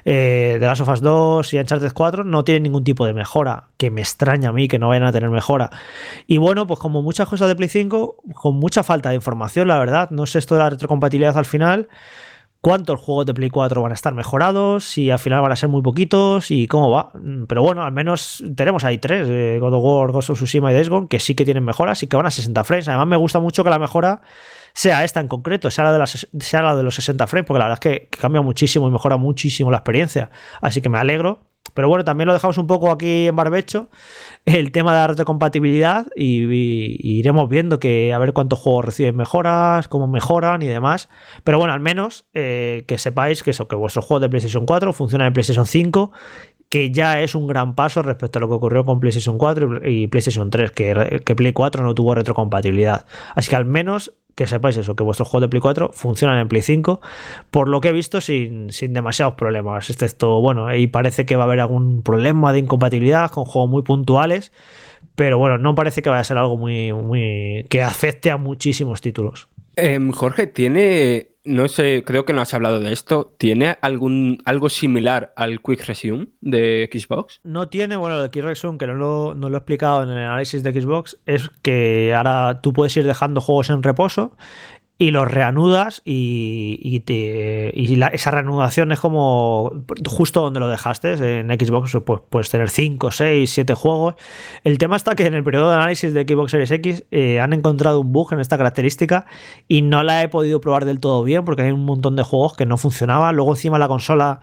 [0.04, 3.68] eh, de Last of Us 2 y Uncharted 4 no tienen ningún tipo de mejora,
[3.76, 5.70] que me extraña a mí que no vayan a tener mejora.
[6.26, 9.78] Y bueno, pues como muchas cosas de Play 5, con mucha falta de información, la
[9.78, 11.88] verdad, no sé esto de la retrocompatibilidad al final
[12.60, 15.68] cuántos juegos de Play 4 van a estar mejorados, si al final van a ser
[15.68, 17.12] muy poquitos y cómo va.
[17.48, 20.74] Pero bueno, al menos tenemos ahí tres, eh, God of War, Ghost of Tsushima y
[20.74, 22.88] Days que sí que tienen mejoras y que van a 60 frames.
[22.88, 24.22] Además me gusta mucho que la mejora
[24.74, 27.80] sea esta en concreto, sea la de, la de los 60 frames, porque la verdad
[27.82, 30.30] es que, que cambia muchísimo y mejora muchísimo la experiencia.
[30.60, 31.40] Así que me alegro.
[31.74, 33.90] Pero bueno, también lo dejamos un poco aquí en barbecho,
[34.54, 39.88] el tema de la retrocompatibilidad y, iremos viendo que a ver cuántos juegos reciben mejoras,
[39.88, 41.08] cómo mejoran y demás.
[41.44, 44.92] Pero bueno, al menos eh, que sepáis que eso, que vuestros juegos de PlayStation 4
[44.92, 46.12] funcionan en PlayStation 5
[46.68, 50.06] que ya es un gran paso respecto a lo que ocurrió con PlayStation 4 y
[50.08, 53.06] PlayStation 3, que, que Play 4 no tuvo retrocompatibilidad.
[53.34, 56.46] Así que al menos que sepáis eso, que vuestros juegos de Play 4 funcionan en
[56.46, 57.00] Play 5,
[57.50, 61.42] por lo que he visto sin, sin demasiados problemas, excepto, bueno, y parece que va
[61.42, 64.52] a haber algún problema de incompatibilidad con juegos muy puntuales,
[65.16, 69.00] pero bueno, no parece que vaya a ser algo muy, muy que afecte a muchísimos
[69.00, 69.48] títulos.
[69.80, 74.70] Eh, Jorge, ¿tiene, no sé, creo que no has hablado de esto, ¿tiene algún, algo
[74.70, 77.40] similar al Quick Resume de Xbox?
[77.44, 80.18] No tiene, bueno, el Quick Resume, que no lo, no lo he explicado en el
[80.18, 84.36] análisis de Xbox, es que ahora tú puedes ir dejando juegos en reposo
[85.00, 89.70] y los reanudas y, y, te, y la, esa reanudación es como
[90.04, 91.12] justo donde lo dejaste.
[91.38, 94.16] En Xbox pues, puedes tener 5, 6, 7 juegos.
[94.64, 97.52] El tema está que en el periodo de análisis de Xbox Series X eh, han
[97.52, 99.26] encontrado un bug en esta característica
[99.68, 102.56] y no la he podido probar del todo bien porque hay un montón de juegos
[102.56, 103.36] que no funcionaban.
[103.36, 104.40] Luego encima la consola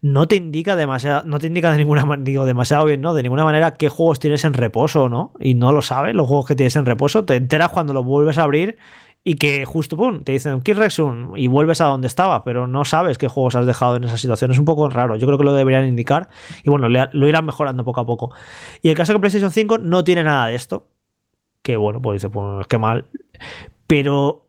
[0.00, 3.14] no te indica demasiado, no te indica de ninguna digo demasiado bien, ¿no?
[3.14, 5.32] De ninguna manera qué juegos tienes en reposo, ¿no?
[5.38, 8.36] Y no lo sabes, los juegos que tienes en reposo, te enteras cuando los vuelves
[8.36, 8.78] a abrir
[9.24, 12.84] y que justo pum, te dicen Kill Resume y vuelves a donde estaba, pero no
[12.84, 14.50] sabes qué juegos has dejado en esa situación.
[14.50, 15.14] Es un poco raro.
[15.16, 16.28] Yo creo que lo deberían indicar
[16.64, 18.32] y bueno, lo irán mejorando poco a poco.
[18.82, 20.88] Y el caso que PlayStation 5 no tiene nada de esto.
[21.62, 23.04] Que bueno, pues dice, pues qué mal.
[23.86, 24.48] Pero,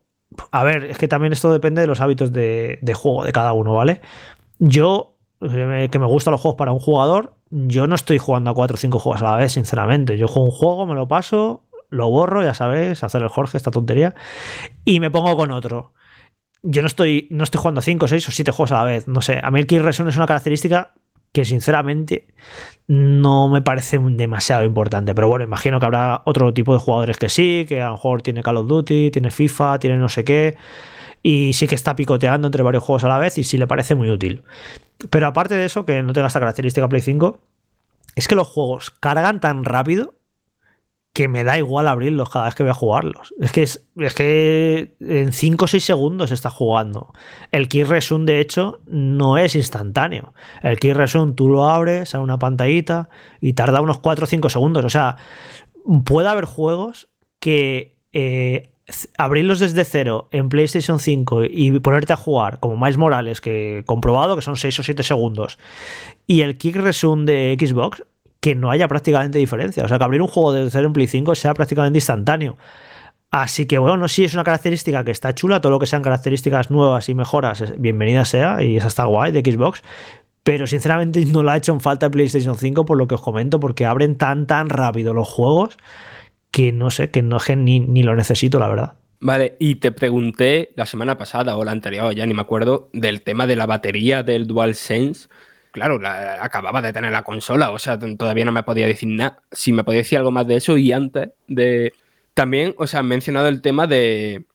[0.52, 3.54] a ver, es que también esto depende de los hábitos de, de juego de cada
[3.54, 4.02] uno, ¿vale?
[4.58, 8.74] Yo, que me gustan los juegos para un jugador, yo no estoy jugando a 4
[8.74, 10.18] o 5 juegos a la vez, sinceramente.
[10.18, 11.62] Yo juego un juego, me lo paso,
[11.94, 14.16] lo borro, ya sabéis, hacer el Jorge, esta tontería,
[14.84, 15.94] y me pongo con otro.
[16.64, 19.08] Yo no estoy, no estoy jugando 5, 6 o 7 juegos a la vez.
[19.08, 20.94] No sé, a mí el Kill Resume es una característica
[21.34, 22.28] que sinceramente
[22.88, 25.14] no me parece demasiado importante.
[25.16, 28.22] Pero bueno, imagino que habrá otro tipo de jugadores que sí, que a lo mejor
[28.22, 30.56] tiene Call of Duty, tiene FIFA, tiene no sé qué.
[31.22, 33.96] Y sí que está picoteando entre varios juegos a la vez y sí le parece
[33.96, 34.44] muy útil.
[35.10, 37.40] Pero aparte de eso, que no tenga esta característica Play 5,
[38.16, 40.16] es que los juegos cargan tan rápido
[41.14, 43.34] que me da igual abrirlos cada vez que voy a jugarlos.
[43.40, 47.14] Es que, es, es que en 5 o 6 segundos está jugando.
[47.52, 50.34] El Key Resume, de hecho, no es instantáneo.
[50.64, 53.10] El Key Resume tú lo abres a una pantallita
[53.40, 54.86] y tarda unos 4 o 5 segundos.
[54.86, 55.18] O sea,
[56.04, 57.10] puede haber juegos
[57.40, 58.72] que eh,
[59.18, 64.36] abrirlos desde cero en PlayStation 5 y ponerte a jugar, como Miles Morales, que comprobado
[64.36, 65.60] que son 6 o 7 segundos,
[66.28, 68.04] y el Kick Resume de Xbox,
[68.44, 69.86] que no haya prácticamente diferencia.
[69.86, 72.58] O sea, que abrir un juego desde cero en Play 5 sea prácticamente instantáneo.
[73.32, 76.70] Así que bueno, sí es una característica que está chula, todo lo que sean características
[76.70, 79.82] nuevas y mejoras, bienvenida sea, y esa está guay de Xbox.
[80.44, 83.62] Pero sinceramente no la ha hecho en falta PlayStation 5 por lo que os comento,
[83.62, 85.78] porque abren tan tan rápido los juegos
[86.52, 88.94] que no sé, que no ni, ni lo necesito, la verdad.
[89.22, 93.22] Vale, y te pregunté la semana pasada o la anterior, ya ni me acuerdo, del
[93.22, 95.30] tema de la batería del DualSense.
[95.74, 96.00] Claro,
[96.40, 99.42] acababa de tener la consola, o sea, todavía no me podía decir nada.
[99.52, 101.94] Si me podía decir algo más de eso y antes de...
[102.36, 104.46] También, o sea, han mencionado el tema de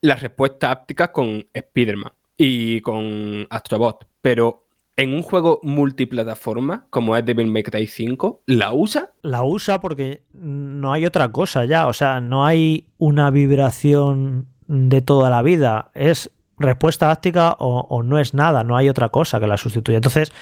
[0.00, 7.24] las respuestas ápticas con Spider-Man y con Astrobot, pero en un juego multiplataforma como es
[7.24, 9.10] Devil May Cry 5, ¿la usa?
[9.22, 15.02] La usa porque no hay otra cosa ya, o sea, no hay una vibración de
[15.02, 19.46] toda la vida, es respuesta áctica o, no es nada, no hay otra cosa que
[19.46, 19.98] la sustituya.
[19.98, 20.32] Entonces,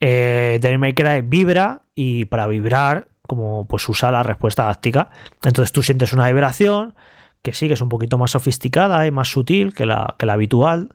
[0.00, 5.10] eh, Devil May vibra y para vibrar, como pues usa la respuesta áctica,
[5.42, 6.94] entonces tú sientes una vibración
[7.42, 10.32] que sí que es un poquito más sofisticada y más sutil que la, que la
[10.32, 10.94] habitual,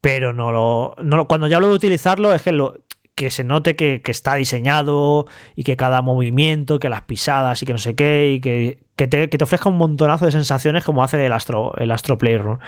[0.00, 2.76] pero no lo, no cuando ya hablo de utilizarlo es que, lo,
[3.14, 7.72] que se note que, está diseñado y que cada movimiento, que las pisadas y que
[7.72, 11.74] no sé qué, y que, te, ofrezca un montonazo de sensaciones como hace el Astro,
[11.76, 12.58] el Astro Playroom.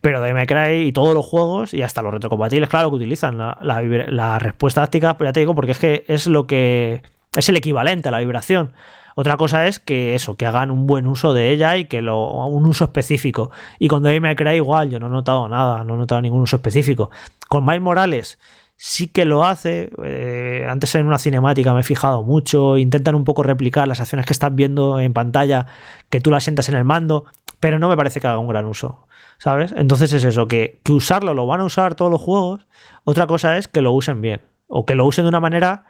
[0.00, 3.58] Pero de Cry y todos los juegos, y hasta los retrocompatibles, claro, que utilizan la,
[3.60, 7.02] la, respuesta táctica, ya te digo, porque es que es lo que
[7.36, 8.74] es el equivalente a la vibración.
[9.18, 12.46] Otra cosa es que eso, que hagan un buen uso de ella y que lo,
[12.46, 13.50] un uso específico.
[13.78, 17.10] Y con Devil igual, yo no he notado nada, no he notado ningún uso específico.
[17.48, 18.38] Con Miles Morales
[18.76, 19.90] sí que lo hace.
[20.04, 22.76] Eh, antes en una cinemática me he fijado mucho.
[22.78, 25.66] Intentan un poco replicar las acciones que estás viendo en pantalla,
[26.10, 27.24] que tú las sientas en el mando,
[27.60, 29.06] pero no me parece que haga un gran uso.
[29.38, 29.74] ¿Sabes?
[29.76, 32.66] Entonces es eso, que, que usarlo lo van a usar todos los juegos.
[33.04, 34.40] Otra cosa es que lo usen bien.
[34.66, 35.84] O que lo usen de una manera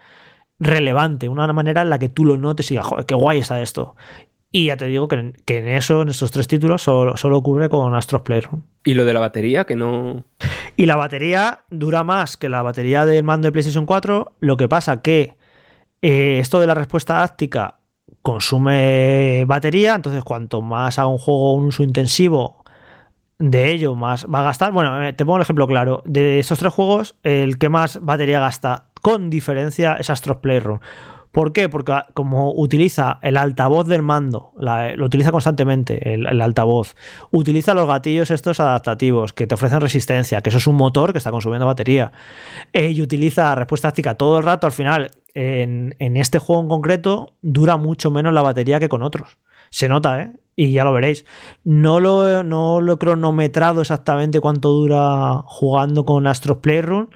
[0.58, 3.60] relevante, una manera en la que tú lo notes y digas, joder, qué guay está
[3.60, 3.94] esto.
[4.52, 5.16] Y ya te digo que,
[5.46, 8.62] en eso, en estos tres títulos, solo, solo ocurre con Astros Playroom.
[8.84, 9.64] ¿Y lo de la batería?
[9.64, 10.24] Que no.
[10.76, 14.32] Y la batería dura más que la batería del mando de PlayStation 4.
[14.40, 15.36] Lo que pasa que
[16.02, 17.80] eh, esto de la respuesta áctica
[18.22, 19.94] consume batería.
[19.94, 22.64] Entonces, cuanto más haga un juego un uso intensivo
[23.38, 24.72] de ello, más va a gastar.
[24.72, 26.02] Bueno, eh, te pongo un ejemplo claro.
[26.06, 30.80] De estos tres juegos, el que más batería gasta con diferencia es Astros Playroom.
[31.36, 31.68] ¿Por qué?
[31.68, 36.96] Porque ah, como utiliza el altavoz del mando, lo utiliza constantemente el, altavoz,
[37.30, 41.18] utiliza los gatillos estos adaptativos que te ofrecen resistencia, que eso es un motor que
[41.18, 42.10] está consumiendo batería,
[42.72, 47.34] eh, y utiliza respuesta táctica todo el rato, al final, en, este juego en concreto,
[47.42, 49.36] dura mucho menos la batería que con otros.
[49.68, 50.32] Se nota, ¿eh?
[50.56, 51.26] Y ya lo veréis.
[51.64, 57.08] No lo, no lo he cronometrado exactamente cuánto dura jugando con Astros Playroom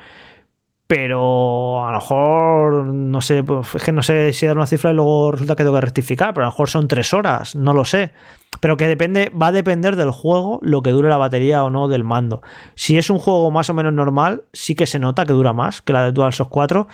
[0.90, 4.90] pero a lo mejor, no sé, pues, es que no sé si dar una cifra
[4.90, 7.72] y luego resulta que tengo que rectificar, pero a lo mejor son tres horas, no
[7.72, 8.10] lo sé.
[8.58, 11.86] Pero que depende, va a depender del juego lo que dure la batería o no
[11.86, 12.42] del mando.
[12.74, 15.80] Si es un juego más o menos normal, sí que se nota que dura más
[15.80, 16.88] que la de DualShock 4,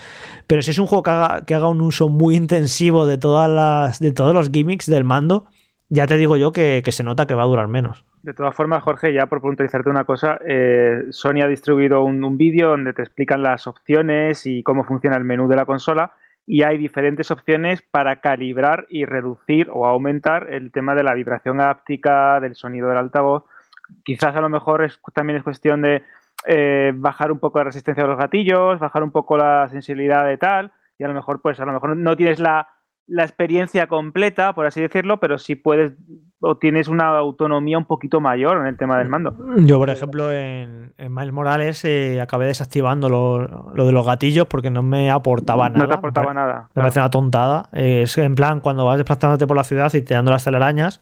[0.46, 3.48] pero si es un juego que haga, que haga un uso muy intensivo de, todas
[3.48, 5.46] las, de todos los gimmicks del mando,
[5.88, 8.04] ya te digo yo que, se nota que va a durar menos.
[8.26, 12.70] De todas formas, Jorge, ya por puntualizarte una cosa, eh, Sony ha distribuido un, vídeo
[12.70, 16.10] donde te explican las opciones y cómo funciona el menú de la consola
[16.44, 21.60] y hay diferentes opciones para calibrar y reducir o aumentar el tema de la vibración
[21.60, 23.44] áptica, del sonido del altavoz.
[24.02, 24.84] Quizás a lo mejor
[25.14, 26.02] también es cuestión de
[26.48, 30.36] eh, bajar un poco la resistencia de los gatillos, bajar un poco la sensibilidad de
[30.36, 32.70] tal y a lo mejor pues a lo mejor no tienes la
[33.06, 35.92] la experiencia completa, por así decirlo, pero si puedes
[36.46, 39.34] o tienes una autonomía un poquito mayor en el tema del mando.
[39.58, 44.70] Yo, por ejemplo, en, en Miles Morales eh, acabé desactivando lo, de los gatillos porque
[44.70, 45.82] no me aportaba nada.
[45.82, 46.68] No te aportaba nada.
[46.74, 47.68] Me parece una tontada.
[47.72, 51.00] es en plan, cuando vas desplazándote por la ciudad y te dando las telarañas,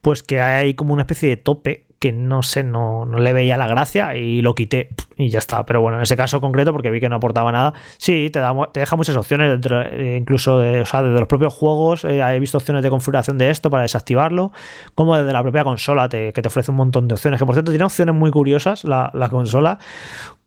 [0.00, 3.56] pues que hay como una especie de tope que no sé, no, no, le veía
[3.56, 5.64] la gracia y lo quité y ya está.
[5.64, 8.54] Pero bueno, en ese caso concreto, porque vi que no aportaba nada, sí, te, da,
[8.72, 12.40] te deja muchas opciones, dentro, eh, incluso o sea, desde los propios juegos, eh, he
[12.40, 14.52] visto opciones de configuración de esto para desactivarlo,
[14.94, 17.70] como desde la propia consola, que te ofrece un montón de opciones, que por cierto
[17.70, 19.78] tiene opciones muy curiosas la, la consola,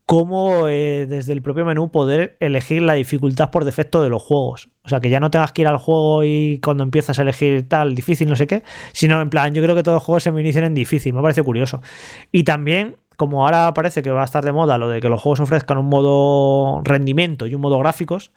[0.10, 4.72] cómo eh, desde el propio menú poder elegir la dificultad por defecto de los juegos.
[4.82, 7.70] O sea, que ya no tengas que ir al juego y cuando empiezas a elegir
[7.70, 10.32] tal, difícil, no sé qué, sino en plan, yo creo que todos los juegos se
[10.32, 11.84] me inician en difícil, me parece curioso.
[12.32, 15.22] Y también como ahora parece que va a estar de moda lo de que los
[15.22, 18.32] juegos ofrezcan un modo rendimiento y un modo gráficos,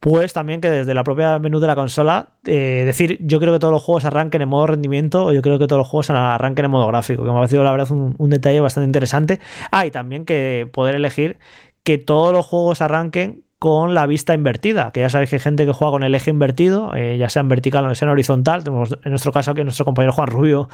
[0.00, 3.58] pues también que desde la propia menú de la consola, eh, decir, yo creo que
[3.58, 6.64] todos los juegos arranquen en modo rendimiento o yo creo que todos los juegos arranquen
[6.64, 9.40] en modo gráfico, que me ha parecido la verdad un, detalle bastante interesante.
[9.70, 11.36] Ah, y también que poder elegir
[11.82, 15.66] que todos los juegos arranquen con la vista invertida, que ya sabéis que hay gente
[15.66, 18.64] que juega con el eje invertido, eh, ya sea en vertical o sea en horizontal.
[18.64, 20.68] Tenemos en nuestro caso aquí nuestro compañero Juan Rubio,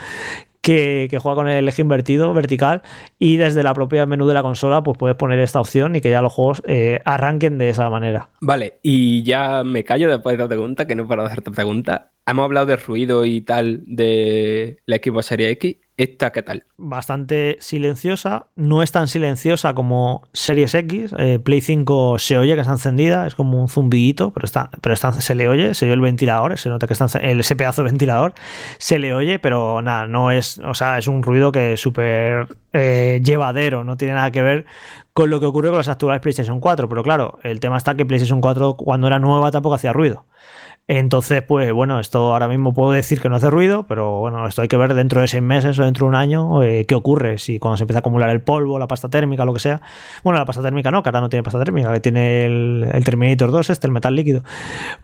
[0.61, 2.83] que, juega con el eje invertido, vertical,
[3.19, 6.11] y desde la propia menú de la consola, pues puedes poner esta opción y que
[6.11, 8.31] ya los juegos eh, arranquen de esa manera.
[8.41, 12.13] Vale, y ya me callo después de la pregunta, que no para hacerte pregunta.
[12.31, 15.77] Hemos hablado de ruido y tal de la equipo Serie X.
[15.97, 16.65] ¿Esta qué tal?
[16.79, 21.13] Bastante silenciosa, no es tan silenciosa como Series X.
[21.19, 24.95] Eh, Play 5 se oye que está encendida, es como un zumbidito, pero, está, pero
[24.97, 27.91] se le oye, se oye el ventilador, se nota que está el, ese pedazo de
[27.91, 28.33] ventilador,
[28.79, 32.47] se le oye, pero nada, no es, o sea, es un ruido que es súper
[32.73, 34.67] eh, llevadero, no tiene nada que ver
[35.13, 36.89] con lo que ocurre con las actuales PlayStation 4.
[36.89, 40.25] Pero claro, el tema está que PlayStation 4 cuando era nueva tampoco hacía ruido.
[40.93, 44.63] Entonces, pues bueno, esto ahora mismo puedo decir que no hace ruido, pero bueno, esto
[44.63, 47.39] hay que ver dentro de seis meses o dentro de un año eh, qué ocurre,
[47.39, 49.81] si cuando se empieza a acumular el polvo, la pasta térmica, lo que sea.
[50.25, 53.53] Bueno, la pasta térmica no, que ahora no tiene pasta térmica, que tiene el, Terminator
[53.53, 54.43] 2, este, el metal líquido.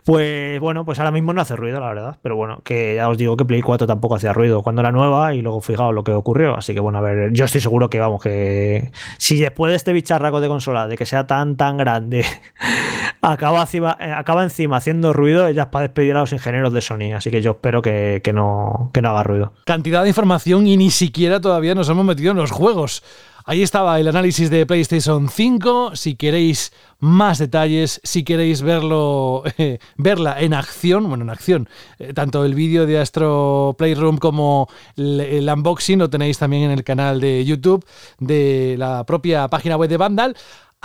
[0.03, 2.17] Pues bueno, pues ahora mismo no hace ruido, la verdad.
[2.21, 5.33] Pero bueno, que ya os digo que Play 4 tampoco hacía ruido cuando era nueva
[5.33, 6.57] y luego fijaos lo que ocurrió.
[6.57, 9.93] Así que bueno, a ver, yo estoy seguro que vamos, que si después de este
[9.93, 12.25] bicharraco de consola, de que sea tan, tan grande,
[13.21, 17.13] acaba encima, eh, acaba encima haciendo ruido, ya para despedir a los ingenieros de Sony.
[17.15, 19.53] Así que yo espero que, no, que no haga ruido.
[19.65, 23.03] Cantidad de información y ni siquiera todavía nos hemos metido en los juegos.
[23.49, 25.95] Ahí estaba el análisis de PlayStation 5.
[25.95, 29.43] Si queréis más detalles, si queréis verlo,
[29.97, 34.67] verla en acción, bueno, en acción, eh, tanto el vídeo de Astro Playroom como
[34.97, 37.85] el, unboxing lo tenéis también en el canal de YouTube
[38.19, 40.35] de la propia página web de Vandal.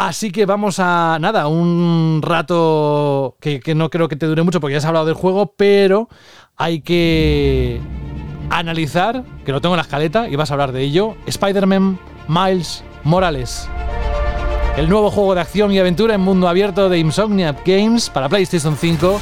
[0.04, 4.72] Así que vamos a, nada, un rato que, no creo que te dure mucho porque
[4.72, 6.08] ya has hablado del juego, pero
[6.56, 7.80] hay que
[8.50, 12.82] analizar, que lo tengo en la escaleta y vas a hablar de ello, Spider-Man Miles
[13.04, 13.68] Morales.
[14.76, 18.76] El nuevo juego de acción y aventura en mundo abierto de Insomniac Games para PlayStation
[18.76, 19.20] 5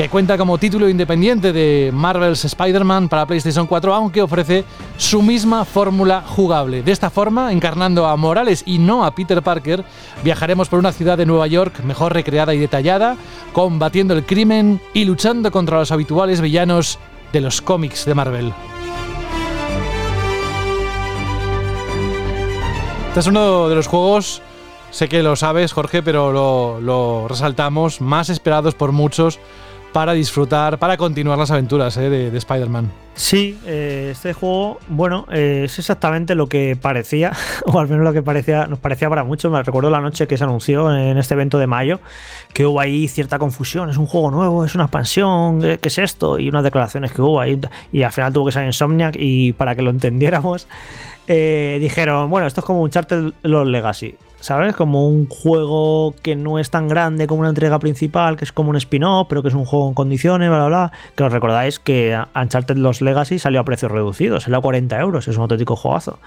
[0.00, 4.64] que cuenta como título independiente de Marvel's Spider-Man para PlayStation 4, aunque ofrece
[4.96, 6.82] su misma fórmula jugable.
[6.82, 9.84] De esta forma, encarnando a Morales y no a Peter Parker,
[10.24, 13.18] viajaremos por una ciudad de Nueva York mejor recreada y detallada,
[13.52, 16.98] combatiendo el crimen y luchando contra los habituales villanos
[17.34, 18.54] de los cómics de Marvel.
[23.08, 24.40] Este es uno de los juegos,
[24.90, 26.32] sé que lo sabes Jorge, pero
[26.80, 29.38] lo, resaltamos, más esperados por muchos
[29.92, 32.90] para disfrutar, para continuar las aventuras eh, de, Spider-Man.
[33.14, 37.32] Sí, eh, este juego, bueno, eh, es exactamente lo que parecía,
[37.66, 39.50] o al menos lo que parecía, nos parecía para muchos.
[39.50, 42.00] Me recuerdo la noche que se anunció en este evento de mayo,
[42.52, 43.90] que hubo ahí cierta confusión.
[43.90, 46.38] Es un juego nuevo, es una expansión, ¿qué es esto?
[46.38, 47.60] Y unas declaraciones que hubo ahí,
[47.92, 50.66] y al final tuvo que salir Insomniac, y para que lo entendiéramos,
[51.26, 54.16] dijeron, bueno, esto es como un Charter Los Legacy.
[54.40, 54.74] ¿Sabes?
[54.74, 58.70] Como un juego que no es tan grande como una entrega principal, que es como
[58.70, 60.92] un spin-off, pero que es un juego en condiciones, bla, bla, bla.
[61.14, 65.28] Que os recordáis que Uncharted Los Legacy salió a precios reducidos, salió a 40 euros,
[65.28, 66.18] es un auténtico juegazo.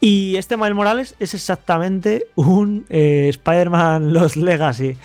[0.00, 4.96] Y este Miles Morales es exactamente un eh, Spider-Man Los Legacy.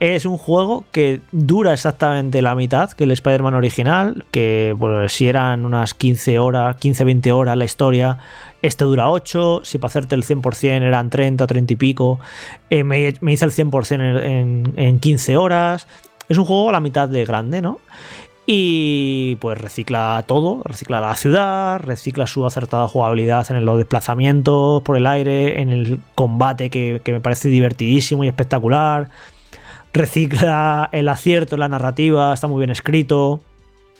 [0.00, 5.28] Es un juego que dura exactamente la mitad que el Spider-Man original, que bueno, si
[5.28, 8.18] eran unas 15 horas, 15-20 horas la historia,
[8.62, 12.20] este dura 8, si para hacerte el 100% eran 30 o 30 y pico,
[12.70, 15.86] eh, me, hice el 100% en, en 15 horas.
[16.28, 17.80] Es un juego a la mitad de grande, ¿no?
[18.46, 24.96] Y pues recicla todo, recicla la ciudad, recicla su acertada jugabilidad en los desplazamientos por
[24.96, 29.10] el aire, en el combate que, que me parece divertidísimo y espectacular,
[29.92, 33.40] recicla el acierto en la narrativa, está muy bien escrito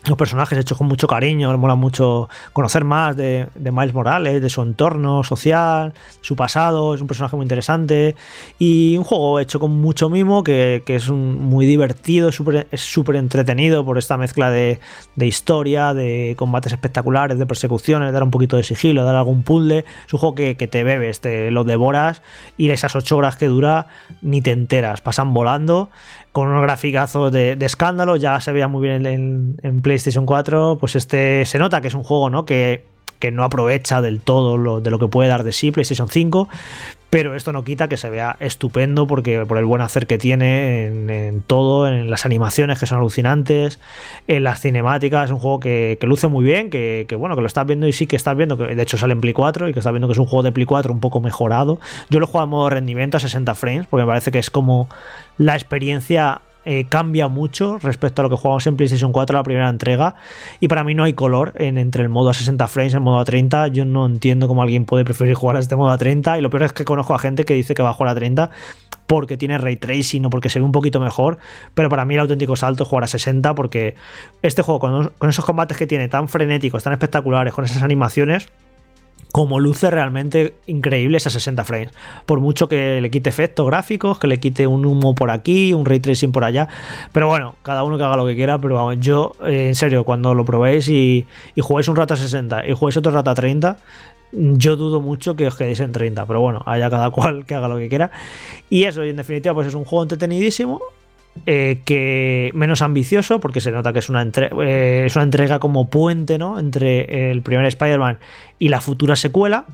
[0.07, 4.51] los personajes hechos con mucho cariño, me mola mucho conocer más de, Miles Morales, de
[4.51, 8.17] su entorno social, su pasado, es un personaje muy interesante.
[8.59, 13.99] Y un juego hecho con mucho mimo que, es muy divertido, es súper entretenido por
[13.99, 14.81] esta mezcla de,
[15.17, 20.13] historia, de combates espectaculares, de persecuciones, dar un poquito de sigilo, dar algún puzzle, es
[20.13, 22.23] un juego que, te bebes, te lo devoras
[22.57, 23.87] y esas ocho horas que dura
[24.21, 25.91] ni te enteras, pasan volando
[26.33, 31.45] con unos graficazos de, escándalo, ya se veía muy bien en, PlayStation 4, pues este
[31.45, 32.45] se nota que es un juego ¿no?
[32.45, 32.85] que,
[33.19, 36.49] que no aprovecha del todo lo, de lo que puede dar de sí PlayStation 5,
[37.13, 40.87] pero esto no quita que se vea estupendo porque por el buen hacer que tiene
[40.87, 43.81] en, todo, en las animaciones que son alucinantes,
[44.29, 47.67] en las cinemáticas, es un juego que, luce muy bien, que, bueno, que lo estás
[47.67, 49.81] viendo y sí que estás viendo que de hecho sale en Play 4 y que
[49.81, 51.79] estás viendo que es un juego de Play 4 un poco mejorado.
[52.09, 54.89] Yo lo juego a modo rendimiento a 60 frames porque me parece que es como
[55.37, 59.69] la experiencia eh, cambia mucho respecto a lo que jugamos en PlayStation 4 la primera
[59.69, 60.15] entrega.
[60.61, 63.03] Y para mí no hay color en, entre el modo a 60 frames y el
[63.03, 65.99] modo a 30 yo no entiendo cómo alguien puede preferir jugar a este modo a
[65.99, 68.13] 30 y lo peor es que conozco a gente que dice que va a jugar
[68.13, 68.51] a 30
[69.07, 71.39] porque tiene ray tracing o porque se ve un poquito mejor.
[71.75, 73.97] Pero para mí el auténtico salto es jugar a 60 porque
[74.43, 78.49] este juego con, con esos combates que tiene tan frenéticos tan espectaculares con esas animaciones
[79.33, 81.91] como luce realmente increíbles a 60 frames.
[82.27, 85.87] Por mucho que le quite efectos gráficos, que le quite un humo por aquí, un
[85.87, 86.69] ray tracing por allá.
[87.13, 88.59] Pero bueno, cada uno que haga lo que quiera.
[88.59, 92.69] Pero vamos, yo, eh, en serio, cuando lo probéis y, y un rato a 60
[92.69, 93.79] y jugáis otro rato a 30,
[94.33, 97.69] yo dudo mucho que os quedéis en 30, pero bueno, haya cada cual que haga
[97.69, 98.11] lo que quiera.
[98.69, 100.81] Y eso, y en definitiva, pues es un juego entretenidísimo.
[101.47, 105.89] Eh, que menos ambicioso, porque se nota que es una, eh, es una entrega como
[105.89, 106.59] puente ¿no?
[106.59, 108.19] entre el primer Spider-Man
[108.59, 109.65] y la futura secuela.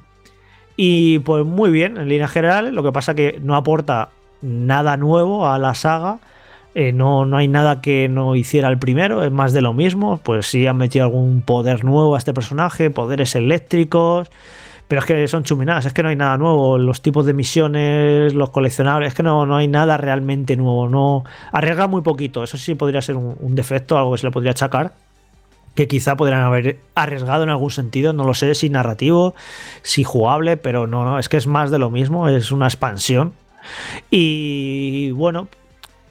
[0.76, 4.10] Y pues muy bien, en líneas generales, lo que pasa que no aporta
[4.40, 6.20] nada nuevo a la saga.
[6.74, 10.18] Eh, no, no hay nada que no hiciera el primero, es más de lo mismo.
[10.22, 14.30] Pues sí han metido algún poder nuevo a este personaje, poderes eléctricos,
[14.89, 16.78] pero es que son chuminadas, es que no hay nada nuevo.
[16.78, 20.89] Los tipos de misiones, los coleccionables, es que no, no hay nada realmente nuevo.
[20.89, 22.43] No arriesga muy poquito.
[22.43, 24.94] Eso sí podría ser un, defecto, algo que se le podría achacar.
[25.74, 29.35] Que quizá podrían haber arriesgado en algún sentido, no lo sé, si narrativo,
[29.82, 33.35] si jugable, pero no, no, es que es más de lo mismo, es una expansión.
[34.10, 35.48] Y bueno,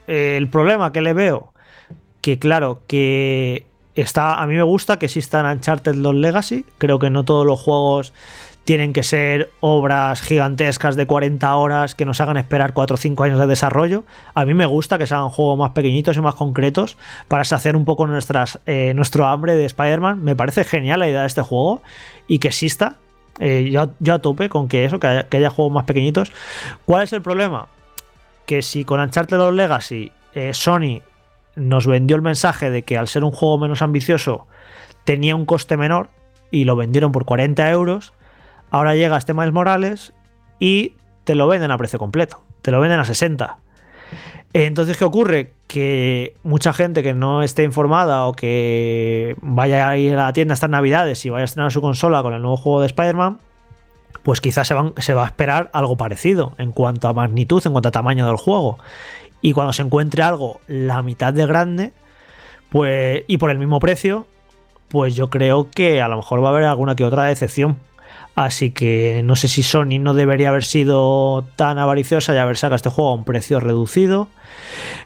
[0.06, 1.52] el problema que le veo,
[2.20, 7.10] que claro, que está, a mí me gusta que existan Uncharted 2 Legacy, creo que
[7.10, 8.14] no todos los juegos
[8.68, 13.24] tienen que ser obras gigantescas de 40 horas que nos hagan esperar 4 o 5
[13.24, 14.04] años de desarrollo.
[14.34, 17.76] A mí me gusta que se hagan juegos más pequeñitos y más concretos para saciar
[17.76, 20.22] un poco nuestras, eh, nuestro hambre de Spider-Man.
[20.22, 21.80] Me parece genial la idea de este juego
[22.26, 22.96] y que exista.
[23.40, 26.30] Eh, yo, a tope con que eso, que haya, juegos más pequeñitos.
[26.84, 27.68] ¿Cuál es el problema?
[28.44, 31.00] Que si con Uncharted 2 Legacy eh, Sony
[31.56, 34.46] nos vendió el mensaje de que al ser un juego menos ambicioso
[35.04, 36.10] tenía un coste menor
[36.50, 38.12] y lo vendieron por 40 euros,
[38.70, 40.12] Ahora llega este Miles Morales
[40.58, 42.42] y te lo venden a precio completo.
[42.62, 43.58] Te lo venden a 60.
[44.52, 45.52] Entonces, ¿qué ocurre?
[45.66, 50.54] Que mucha gente que no esté informada o que vaya a ir a la tienda
[50.54, 53.38] estas navidades y vaya a estrenar su consola con el nuevo juego de Spider-Man,
[54.22, 57.88] pues quizás se, se, va a esperar algo parecido en cuanto a magnitud, en cuanto
[57.88, 58.78] a tamaño del juego.
[59.40, 61.92] Y cuando se encuentre algo la mitad de grande,
[62.70, 64.26] pues, y por el mismo precio,
[64.88, 67.78] pues yo creo que a lo mejor va a haber alguna que otra decepción.
[68.38, 72.76] Así que no sé si Sony no debería haber sido tan avariciosa y haber sacado
[72.76, 74.28] este juego a un precio reducido.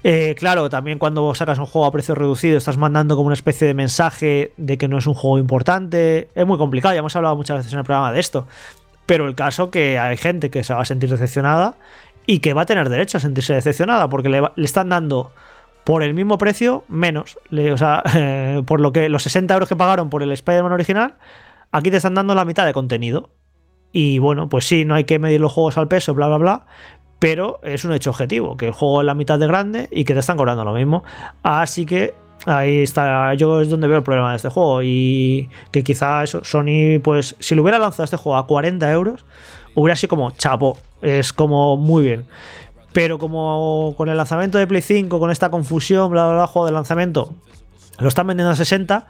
[0.04, 3.66] Eh, claro, también cuando sacas un juego a precio reducido estás mandando como una especie
[3.66, 6.28] de mensaje de que no es un juego importante.
[6.34, 8.46] Es muy complicado, ya hemos hablado muchas veces en el programa de esto.
[9.06, 11.76] Pero el caso que hay gente que se va a sentir decepcionada
[12.26, 15.32] y que va a tener derecho a sentirse decepcionada porque le, están dando
[15.84, 17.38] por el mismo precio menos.
[17.50, 18.02] o sea,
[18.66, 21.14] por lo que los 60 euros que pagaron por el Spider-Man original
[21.72, 23.30] Aquí te están dando la mitad de contenido.
[23.92, 26.66] Y bueno, pues sí, no hay que medir los juegos al peso, bla, bla, bla.
[27.18, 30.12] Pero es un hecho objetivo, que el juego es la mitad de grande y que
[30.12, 31.04] te están cobrando lo mismo.
[31.42, 32.14] Así que
[32.46, 34.82] ahí está, yo es donde veo el problema de este juego.
[34.82, 39.24] Y que quizá eso, Sony, pues si lo hubiera lanzado este juego a 40 euros,
[39.74, 40.78] hubiera sido como chapo.
[41.00, 42.26] Es como muy bien.
[42.92, 46.66] Pero como con el lanzamiento de Play 5, con esta confusión, bla, bla, bla, juego
[46.66, 47.32] de lanzamiento,
[47.98, 49.06] lo están vendiendo a 60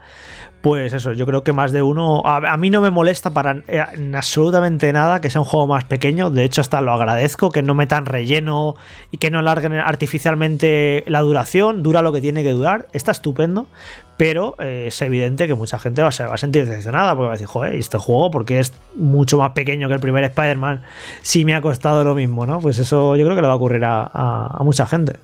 [0.63, 2.21] pues eso, yo creo que más de uno.
[2.23, 3.83] A, mí no me molesta para eh,
[4.15, 6.29] absolutamente nada que sea un juego más pequeño.
[6.29, 8.77] De hecho, hasta lo agradezco, que no metan relleno
[9.11, 11.83] y que no alarguen artificialmente la duración.
[11.83, 12.87] Dura lo que tiene que durar.
[12.93, 13.67] Está estupendo.
[14.15, 17.31] Pero eh, es evidente que mucha gente va a, va a sentir decepcionada porque va
[17.31, 20.81] a decir, joder, este juego, porque es mucho más pequeño que el primer Spider-Man,
[21.23, 22.61] sí me ha costado lo mismo, ¿no?
[22.61, 25.17] Pues eso yo creo que le va a ocurrir a mucha gente.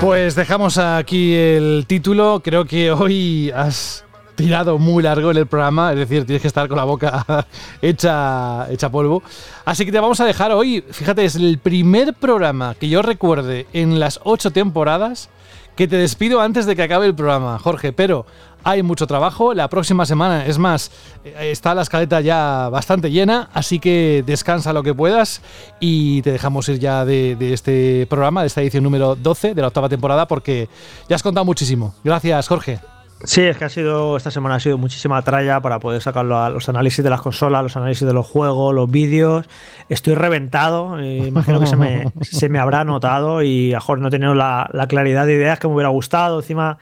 [0.00, 2.40] Pues dejamos aquí el título.
[2.44, 4.04] Creo que hoy has
[4.36, 7.46] tirado muy largo en el programa, es decir, tienes que estar con la boca
[7.82, 9.24] hecha, hecha polvo.
[9.64, 13.66] Así que te vamos a dejar hoy, fíjate, es el primer programa que yo recuerde
[13.72, 15.30] en las ocho temporadas
[15.74, 18.26] que te despido antes de que acabe el programa, Jorge, pero
[18.64, 19.54] hay mucho trabajo.
[19.54, 20.90] La próxima semana, es más,
[21.24, 25.42] eh, está la escaleta ya bastante llena, así que descansa lo que puedas
[25.80, 29.68] y te dejamos ir ya de, este programa, de esta edición número 12 de la
[29.68, 30.68] octava temporada, porque
[31.08, 31.94] ya has contado muchísimo.
[32.04, 32.80] Gracias, Jorge.
[33.24, 36.68] Sí, es que ha sido esta semana ha sido muchísima tralla para poder sacar los
[36.68, 39.44] análisis de las consolas, los análisis de los juegos, los vídeos.
[39.88, 44.06] Estoy reventado, eh, imagino que se me, se me habrá notado y a mejor no
[44.06, 46.38] he tenido la, la claridad de ideas que me hubiera gustado.
[46.38, 46.78] Encima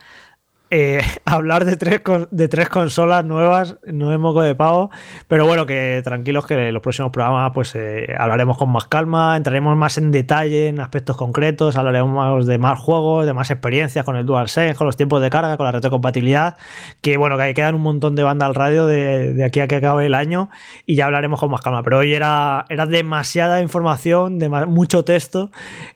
[0.69, 4.89] eh, hablar de tres, de tres consolas nuevas no es moco de pavo,
[5.27, 9.37] pero bueno, que tranquilos que en los próximos programas pues eh, hablaremos con más calma,
[9.37, 14.17] entraremos más en detalle en aspectos concretos, hablaremos de más juegos, de más experiencias con
[14.17, 16.57] el DualSense, con los tiempos de carga, con la retrocompatibilidad,
[17.01, 20.05] que bueno, que quedan un montón de banda al radio de, aquí a que acabe
[20.05, 20.49] el año
[20.85, 25.51] y ya hablaremos con más calma, pero hoy era, era demasiada información, de mucho texto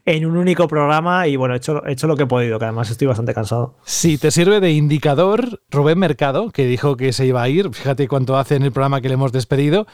[0.06, 2.66] en un único programa y bueno, he hecho, he hecho lo que he podido, que
[2.66, 3.76] además estoy bastante cansado.
[3.84, 8.08] Si te sirve de indicador, Rubén Mercado, que dijo que se iba a ir, fíjate
[8.08, 9.88] cuánto hace en el programa que le hemos despedido,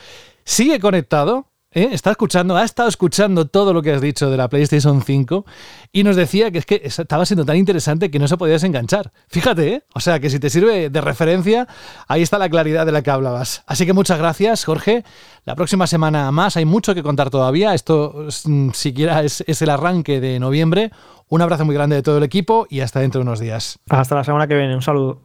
[0.44, 1.48] sigue conectado.
[1.78, 1.90] ¿Eh?
[1.92, 5.46] Está escuchando, ha estado escuchando todo lo que has dicho de la PlayStation 5
[5.92, 9.12] y nos decía que es que estaba siendo tan interesante que no se podía desenganchar.
[9.28, 9.84] Fíjate, ¿eh?
[9.94, 11.68] o sea que si te sirve de referencia,
[12.08, 13.64] ahí está la claridad de la que hablabas.
[13.68, 15.04] Así que muchas gracias, Jorge.
[15.46, 17.74] La próxima semana más, hay mucho que contar todavía.
[17.74, 18.28] Esto
[18.74, 20.92] siquiera es, es el arranque de noviembre.
[21.30, 23.80] Un abrazo muy grande de todo el equipo y hasta dentro de unos días.
[23.90, 24.76] Hasta la semana que viene.
[24.76, 25.22] Un saludo.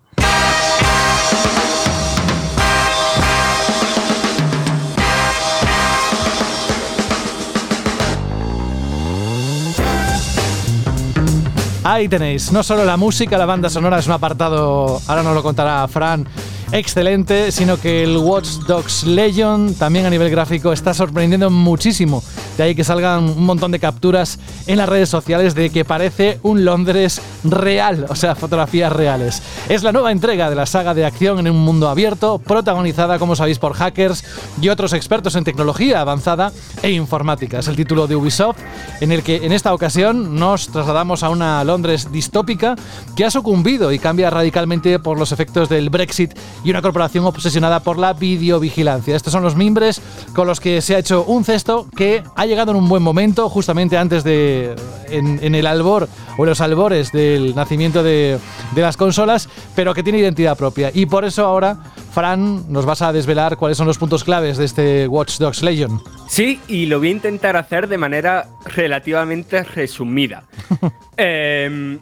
[11.85, 15.43] Ahí tenéis, no solo la música, la banda sonora es un apartado, ahora nos lo
[15.43, 16.25] contará Fran,
[16.73, 22.23] excelente, sino que el Watch Dogs Legion también a nivel gráfico está sorprendiendo muchísimo.
[22.57, 26.39] De ahí que salgan un montón de capturas en las redes sociales de que parece
[26.43, 29.43] un Londres real, o sea, fotografías reales.
[29.69, 33.37] Es la nueva entrega de la saga de acción en un mundo abierto, protagonizada, como
[33.37, 34.25] sabéis, por hackers
[34.61, 37.59] y otros expertos en tecnología avanzada e informática.
[37.59, 38.59] Es el título de Ubisoft,
[39.01, 42.77] en el que en esta ocasión nos trasladamos a una Londres distópica
[43.15, 46.33] que ha sucumbido y cambia radicalmente por los efectos del Brexit
[46.65, 49.17] y una corporación obsesionada por la videovigilancia.
[49.17, 50.01] Estos son los mimbres
[50.35, 53.49] con los que se ha hecho un cesto que ha llegado en un buen momento,
[53.49, 54.75] justamente antes de,
[55.09, 58.39] en, el albor o en los albores del nacimiento de,
[58.75, 60.91] de las consolas, pero que tiene identidad propia.
[60.95, 61.79] Y por eso ahora,
[62.13, 66.01] Fran, nos vas a desvelar cuáles son los puntos claves de este Watch Dogs Legion.
[66.29, 70.45] Sí, y lo voy a intentar hacer de manera relativamente resumida.
[71.19, 71.99] Em,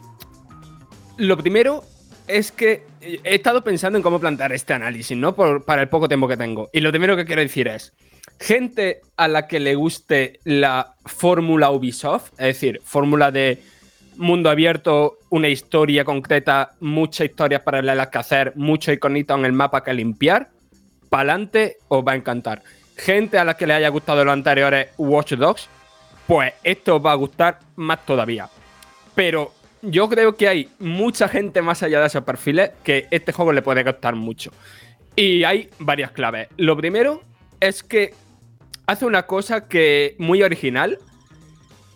[1.17, 1.83] lo primero
[2.27, 5.35] es que he estado pensando en cómo plantear este análisis, ¿no?
[5.35, 6.69] para el poco tiempo que tengo.
[6.71, 7.93] Y lo primero que quiero decir es,
[8.39, 13.61] gente a la que le guste la fórmula Ubisoft, es decir, fórmula de
[14.17, 19.83] mundo abierto, una historia concreta, muchas historias paralelas que hacer, mucho iconito en el mapa
[19.83, 20.49] que limpiar,
[21.09, 22.61] pa'lante os va a encantar.
[22.97, 25.69] Gente a la que le haya gustado los anteriores Watch Dogs,
[26.27, 28.47] pues esto os va a gustar más todavía.
[29.15, 33.53] Pero yo creo que hay mucha gente más allá de esos perfiles que este juego
[33.53, 34.51] le puede costar mucho.
[35.15, 36.47] Y hay varias claves.
[36.57, 37.21] Lo primero
[37.59, 38.13] es que
[38.85, 40.99] hace una cosa que muy original,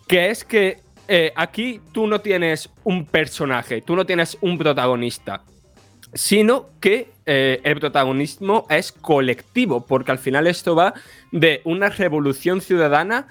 [0.06, 5.42] que es que eh, aquí tú no tienes un personaje, tú no tienes un protagonista,
[6.12, 10.94] sino que eh, el protagonismo es colectivo, porque al final esto va
[11.32, 13.28] de una revolución ciudadana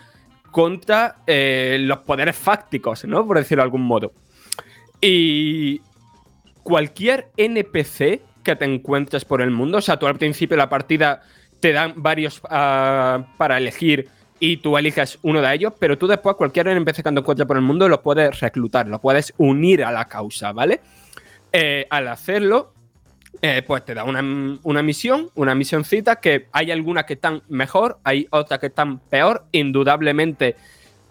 [0.51, 3.25] contra eh, los poderes fácticos, ¿no?
[3.27, 4.13] Por decirlo de algún modo.
[5.07, 5.83] Y
[6.63, 10.69] cualquier NPC que te encuentres por el mundo, o sea, tú al principio de la
[10.69, 11.21] partida
[11.59, 14.09] te dan varios ah, para elegir
[14.39, 17.55] y tú eliges uno de ellos, pero tú después cualquier NPC que te encuentres por
[17.55, 20.81] el mundo lo puedes reclutar, lo puedes unir a la causa, ¿vale?
[21.53, 22.73] Eh, al hacerlo,
[23.43, 24.23] eh, pues te da una,
[24.63, 29.45] una, misión, una misioncita que hay algunas que están mejor, hay otras que están peor,
[29.51, 30.55] indudablemente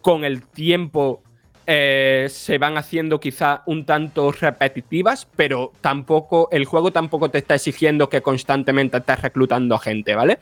[0.00, 1.22] con el tiempo
[1.66, 7.54] eh, se van haciendo quizá un tanto repetitivas, pero tampoco el juego tampoco te está
[7.54, 10.40] exigiendo que constantemente estés reclutando gente, ¿vale?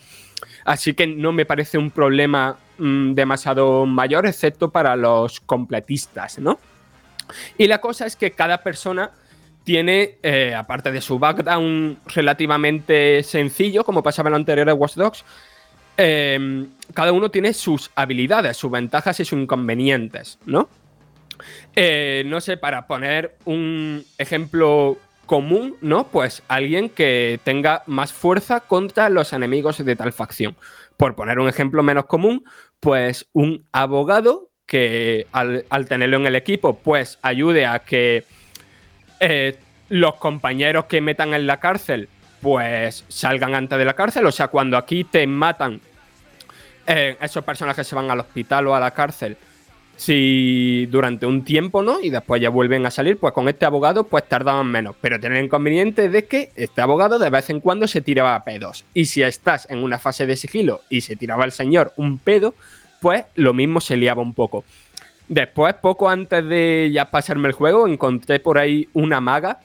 [0.64, 6.58] Así que no me parece un problema mm, demasiado mayor, excepto para los completistas, ¿no?
[7.56, 9.12] Y la cosa es que cada persona
[9.62, 14.94] tiene, eh, aparte de su background relativamente sencillo, como pasaba en lo anterior de Watch
[14.94, 15.24] Dogs,
[15.96, 20.68] eh, cada uno tiene sus habilidades, sus ventajas y sus inconvenientes, ¿no?
[21.74, 26.08] Eh, no sé, para poner un ejemplo común, ¿no?
[26.08, 30.56] Pues alguien que tenga más fuerza contra los enemigos de tal facción.
[30.96, 32.44] Por poner un ejemplo menos común,
[32.80, 38.24] pues un abogado que al, tenerlo en el equipo, pues ayude a que
[39.20, 39.56] eh,
[39.88, 42.08] los compañeros que metan en la cárcel,
[42.40, 44.26] pues salgan antes de la cárcel.
[44.26, 45.80] O sea, cuando aquí te matan,
[46.86, 49.36] eh, esos personajes se van al hospital o a la cárcel
[49.96, 52.00] si durante un tiempo, ¿no?
[52.00, 54.96] Y después ya vuelven a salir, pues con este abogado, pues tardaban menos.
[55.00, 58.84] Pero tener inconveniente de que este abogado de vez en cuando se tiraba a pedos.
[58.94, 62.54] Y si estás en una fase de sigilo y se tiraba el señor un pedo,
[63.00, 64.64] pues lo mismo se liaba un poco.
[65.28, 69.60] Después, poco antes de ya pasarme el juego, encontré por ahí una maga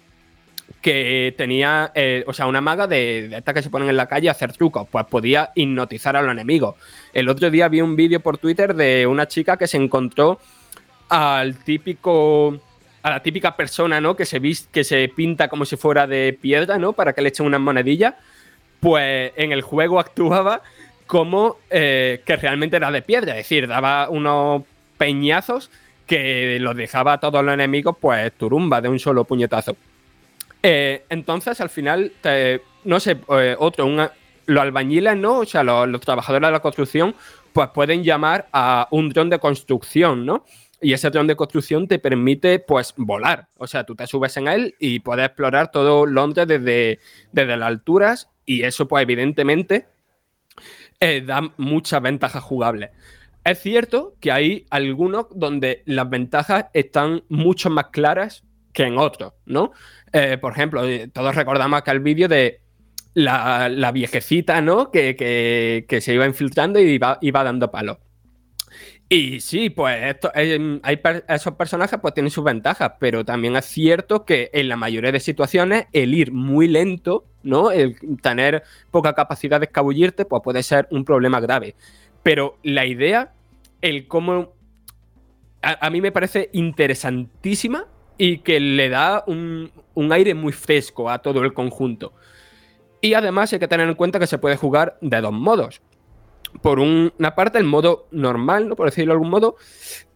[0.82, 4.30] que tenía, eh, o sea, una maga de, estas que se ponen en la calle
[4.30, 6.76] a hacer trucos, pues podía hipnotizar a los enemigos.
[7.14, 10.40] El otro día vi un vídeo por Twitter de una chica que se encontró
[11.10, 12.60] al típico,
[13.02, 14.16] a la típica persona, ¿no?
[14.16, 14.42] Que se,
[14.72, 16.94] que se pinta como si fuera de piedra, ¿no?
[16.94, 18.16] Para que le echen unas monedillas.
[18.80, 20.62] Pues en el juego actuaba
[21.08, 24.64] como eh, que realmente era de piedra, es decir, daba unos
[24.98, 25.72] peñazos
[26.06, 29.76] que los dejaba a todos los enemigos, pues turumba de un solo puñetazo.
[30.64, 32.12] Eh, entonces, al final,
[32.84, 33.88] no sé, eh, otro,
[34.48, 35.40] los albañiles, ¿no?
[35.40, 37.16] O sea, los, trabajadores de la construcción,
[37.54, 40.46] pues pueden llamar a un dron de construcción, ¿no?
[40.80, 43.50] Y ese dron de construcción te permite, pues, volar.
[43.58, 47.00] O sea, tú te subes en él y puedes explorar todo Londres desde,
[47.32, 49.88] desde las alturas y eso, pues, evidentemente,
[51.00, 52.92] eh, da muchas ventajas jugables.
[53.44, 58.44] Es cierto que hay algunos donde las ventajas están mucho más claras
[58.74, 59.72] que en otros, ¿no?
[60.14, 62.62] Eh, por ejemplo, eh, todos recordamos acá el vídeo de
[63.14, 64.92] la, viejecita, ¿no?
[64.92, 67.98] Que, se iba infiltrando y iba, iba dando palos.
[69.10, 74.26] Y sí, pues esto, hay, esos personajes pues tienen sus ventajas, pero también es cierto
[74.26, 77.72] que en la mayoría de situaciones el ir muy lento, ¿no?
[77.72, 81.76] El tener poca capacidad de escabullirte, pues puede ser un problema grave.
[82.22, 83.34] Pero la idea,
[83.82, 84.54] el cómo...
[85.62, 87.88] a mí me parece interesantísima
[88.18, 89.72] y que le da un,
[90.12, 92.14] aire muy fresco a todo el conjunto.
[93.02, 95.82] Y además hay que tener en cuenta que se puede jugar de dos modos.
[96.62, 98.76] Por una parte, el modo normal, ¿no?
[98.76, 99.56] por decirlo de algún modo,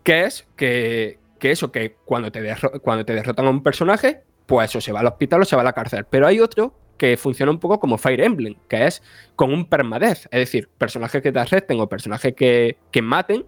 [0.04, 4.82] que es que, eso, que cuando te, cuando te derrotan a un personaje, pues eso
[4.82, 6.06] se va al hospital o se va a la cárcel.
[6.10, 9.04] Pero hay otro que funciona un poco como Fire Emblem, que es
[9.36, 10.28] con un permadez.
[10.32, 13.46] Es decir, personajes que te arresten o personajes que, que maten,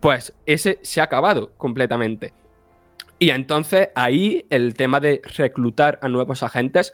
[0.00, 2.32] pues ese se ha acabado completamente.
[3.22, 6.92] Y entonces ahí el tema de reclutar a nuevos agentes,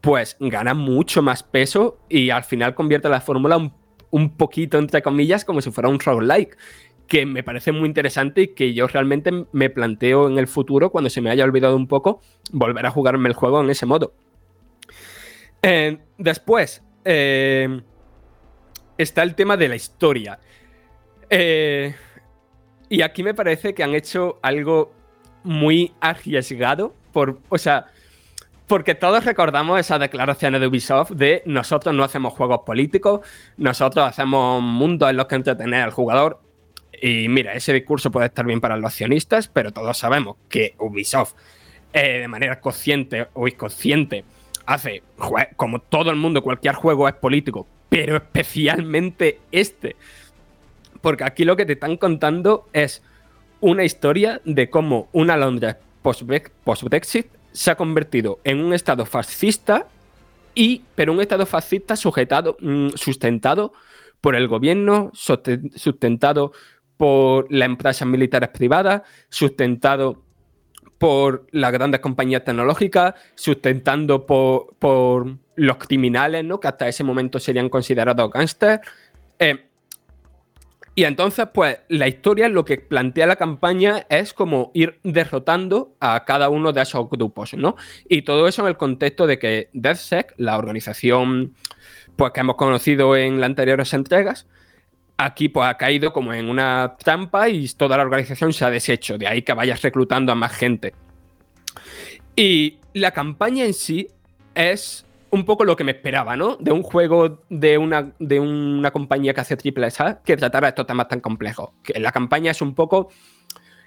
[0.00, 3.58] pues gana mucho más peso y al final convierte la fórmula
[4.10, 6.56] un, poquito, entre comillas, como si fuera un roguelike
[7.06, 11.10] que me parece muy interesante y que yo realmente me planteo en el futuro, cuando
[11.10, 12.22] se me haya olvidado un poco,
[12.52, 14.14] volver a jugarme el juego en ese modo.
[15.60, 17.82] Eh, después, eh,
[18.96, 20.38] está el tema de la historia.
[21.28, 21.94] Eh,
[22.88, 24.96] y aquí me parece que han hecho algo
[25.46, 27.86] muy arriesgado por, o sea,
[28.66, 33.20] porque todos recordamos esas declaraciones de Ubisoft de nosotros no hacemos juegos políticos,
[33.56, 36.40] nosotros hacemos mundos en los que entretener al jugador.
[37.00, 41.34] Y mira, ese discurso puede estar bien para los accionistas, pero todos sabemos que Ubisoft,
[41.92, 44.24] eh, de manera consciente o inconsciente,
[44.64, 45.02] hace,
[45.56, 49.94] como todo el mundo, cualquier juego es político, pero especialmente este.
[51.00, 53.02] Porque aquí lo que te están contando es
[53.60, 59.86] una historia de cómo una Londres post-Brexit se ha convertido en un estado fascista
[60.54, 63.72] y pero un estado fascista sujetado, mm, sustentado
[64.20, 66.52] por el gobierno, sustentado
[66.96, 70.22] por las empresas militares privadas, sustentado
[70.98, 76.60] por las grandes compañías tecnológicas, sustentando por, los criminales, ¿no?
[76.60, 78.86] que hasta ese momento serían considerados gángsters.
[79.38, 79.65] Eh,
[80.98, 86.24] y entonces, pues, la historia, lo que plantea la campaña es como ir derrotando a
[86.24, 87.76] cada uno de esos grupos, ¿no?
[88.08, 91.54] Y todo eso en el contexto de que DeathSec, la organización
[92.16, 94.46] pues, que hemos conocido en las anteriores entregas,
[95.18, 99.18] aquí pues ha caído como en una trampa y toda la organización se ha deshecho.
[99.18, 100.94] De ahí que vayas reclutando a más gente.
[102.34, 104.08] Y la campaña en sí
[104.54, 106.56] es un poco lo que me esperaba, ¿no?
[106.56, 110.86] De un juego de una, de una compañía que hace triple A que tratara estos
[110.86, 111.70] temas tan complejos.
[111.82, 113.08] Que la campaña es un poco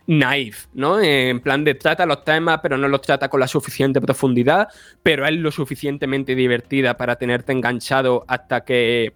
[0.07, 0.99] naif, ¿no?
[0.99, 4.67] En plan de trata los temas, pero no los trata con la suficiente profundidad,
[5.03, 9.13] pero es lo suficientemente divertida para tenerte enganchado hasta que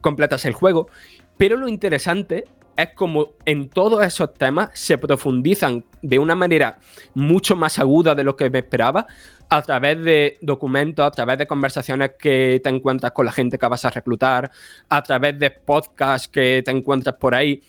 [0.00, 0.88] completas el juego.
[1.36, 2.44] Pero lo interesante
[2.76, 6.78] es como en todos esos temas se profundizan de una manera
[7.14, 9.06] mucho más aguda de lo que me esperaba
[9.48, 13.66] a través de documentos, a través de conversaciones que te encuentras con la gente que
[13.66, 14.50] vas a reclutar,
[14.88, 17.62] a través de podcasts que te encuentras por ahí.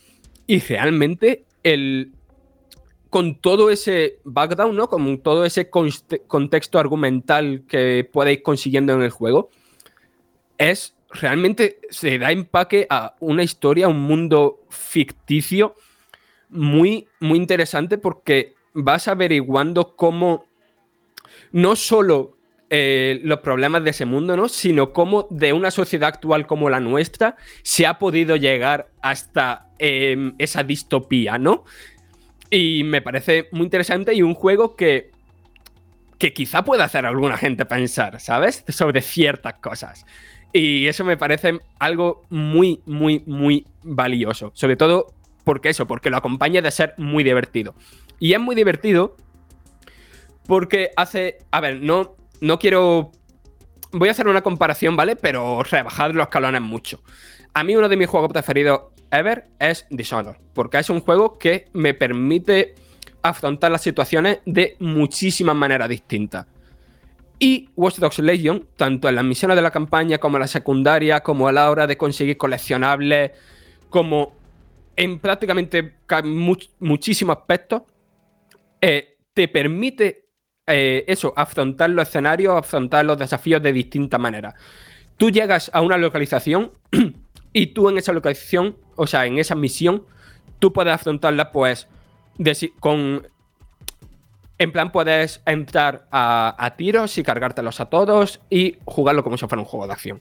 [0.48, 2.14] Y realmente el,
[3.10, 4.88] con todo ese background, ¿no?
[4.88, 9.50] Con todo ese contexto argumental que podéis consiguiendo en el juego,
[10.58, 15.76] es realmente se da empaque a una historia, a un mundo ficticio
[16.50, 20.46] muy, muy interesante porque vas averiguando cómo
[21.52, 22.38] no solo
[22.70, 24.50] eh, los problemas de ese mundo, ¿no?
[24.50, 30.34] Sino cómo de una sociedad actual como la nuestra se ha podido llegar hasta em,
[30.40, 31.66] esa distopía, ¿no?
[32.50, 35.12] Y me parece muy interesante y un juego que,
[36.18, 38.64] que quizá pueda hacer a alguna gente pensar, ¿sabes?
[38.70, 40.06] Sobre ciertas cosas.
[40.54, 44.52] Y eso me parece algo muy, muy, muy valioso.
[44.54, 45.08] Sobre todo
[45.44, 47.74] porque eso, porque lo acompaña de ser muy divertido.
[48.20, 49.18] Y es muy divertido
[50.46, 51.40] porque hace.
[51.52, 53.12] A ver, no, no quiero.
[53.92, 55.16] Voy a hacer una comparación, ¿vale?
[55.16, 57.02] Pero rebajad los escalones mucho.
[57.54, 58.82] A mí uno de mis juegos preferidos
[59.12, 62.76] ever es Dishonored, porque es un juego que me permite
[63.22, 66.48] afrontar las situaciones de muchísimas maneras distintas.
[67.44, 71.20] Y Watch Dogs Legion, tanto en las misiones de la campaña como en la secundaria,
[71.20, 73.32] como a la hora de conseguir coleccionables,
[73.90, 74.34] como
[74.96, 75.98] en prácticamente
[76.80, 77.82] muchísimos aspectos,
[78.80, 80.30] eh, te permite
[80.66, 84.54] eh, eso, afrontar los escenarios, afrontar los desafíos de distintas maneras.
[85.18, 86.72] Tú llegas a una localización
[87.52, 90.06] y tú en esa localización, o sea, en esa misión,
[90.60, 91.90] tú puedes afrontarla pues
[92.80, 93.28] con
[94.60, 99.62] en plan, puedes entrar a, tiros y cargártelos a todos y jugarlo como si fuera
[99.62, 100.20] un juego de acción.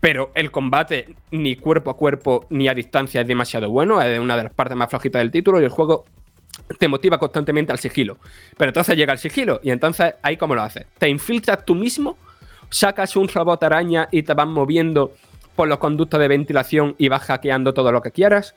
[0.00, 4.00] Pero el combate, ni cuerpo a cuerpo ni a distancia, es demasiado bueno.
[4.00, 6.04] Es una de las partes más flojitas del título y el juego
[6.78, 8.18] te motiva constantemente al sigilo.
[8.56, 10.86] Pero entonces llega el sigilo y entonces ahí cómo lo haces.
[10.98, 12.16] Te infiltras tú mismo,
[12.70, 15.12] sacas un robot araña y te vas moviendo
[15.54, 18.54] por los conductos de ventilación y vas hackeando todo lo que quieras.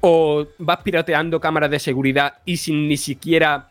[0.00, 3.68] O vas pirateando cámaras de seguridad y sin ni siquiera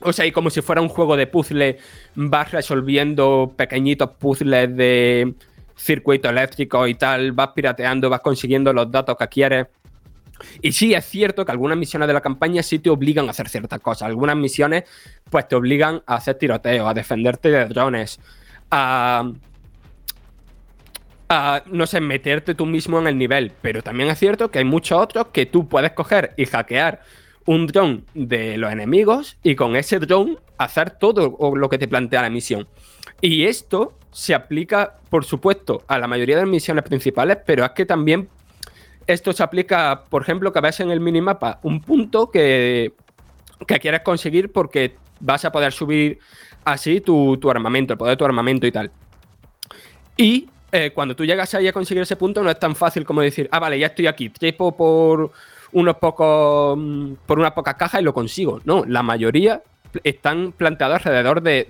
[0.00, 1.78] o sea, y como si fuera un juego de puzzle,
[2.14, 5.34] vas resolviendo pequeñitos puzzles de
[5.76, 9.66] circuito eléctrico y tal, vas pirateando, vas consiguiendo los datos que quieres.
[10.60, 13.48] Y sí, es cierto que algunas misiones de la campaña sí te obligan a hacer
[13.48, 14.02] ciertas cosas.
[14.02, 14.84] Algunas misiones,
[15.30, 18.20] pues te obligan a hacer tiroteos, a defenderte de drones,
[18.70, 19.30] a.
[21.28, 23.52] a, no sé, meterte tú mismo en el nivel.
[23.62, 27.00] Pero también es cierto que hay muchos otros que tú puedes coger y hackear
[27.46, 32.22] un dron de los enemigos y con ese dron hacer todo lo que te plantea
[32.22, 32.68] la misión.
[33.20, 37.70] Y esto se aplica, por supuesto, a la mayoría de las misiones principales, pero es
[37.70, 38.28] que también
[39.06, 42.92] esto se aplica, por ejemplo, que ves en el minimapa un punto que,
[43.66, 46.18] que quieres conseguir porque vas a poder subir
[46.64, 48.90] así tu, armamento, el poder de tu armamento y tal.
[50.16, 53.20] Y eh, cuando tú llegas ahí a conseguir ese punto, no es tan fácil como
[53.20, 55.30] decir, ah, vale, ya estoy aquí, tripo por
[55.72, 58.60] unos pocos, mm, por unas pocas cajas y lo consigo.
[58.64, 59.62] No, la mayoría
[60.04, 61.66] están planteados alrededor de,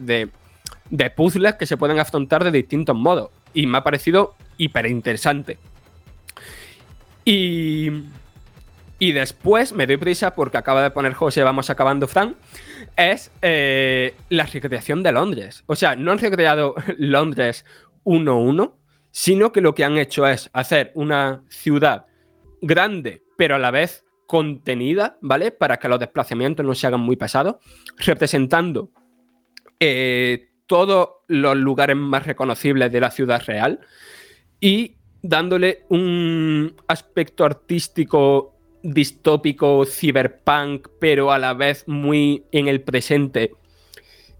[0.90, 3.30] de, puzzles que se pueden afrontar de distintos modos.
[3.54, 5.58] Y me ha parecido hiper interesante.
[7.24, 7.90] Y,
[8.98, 12.36] y después me doy prisa porque acaba de poner José, vamos acabando, Fran.
[12.96, 15.64] Es eh, la recreación de Londres.
[15.66, 17.64] O sea, no han recreado Londres
[18.04, 18.72] 1-1,
[19.10, 22.06] sino que lo que han hecho es hacer una ciudad
[22.60, 25.50] grande pero a la vez contenida, ¿vale?
[25.50, 27.56] Para que los desplazamientos no se hagan muy pesados,
[27.98, 28.90] representando
[29.78, 33.80] eh, todos los lugares más reconocibles de la ciudad real
[34.60, 43.52] y dándole un aspecto artístico distópico, cyberpunk, pero a la vez muy en el presente,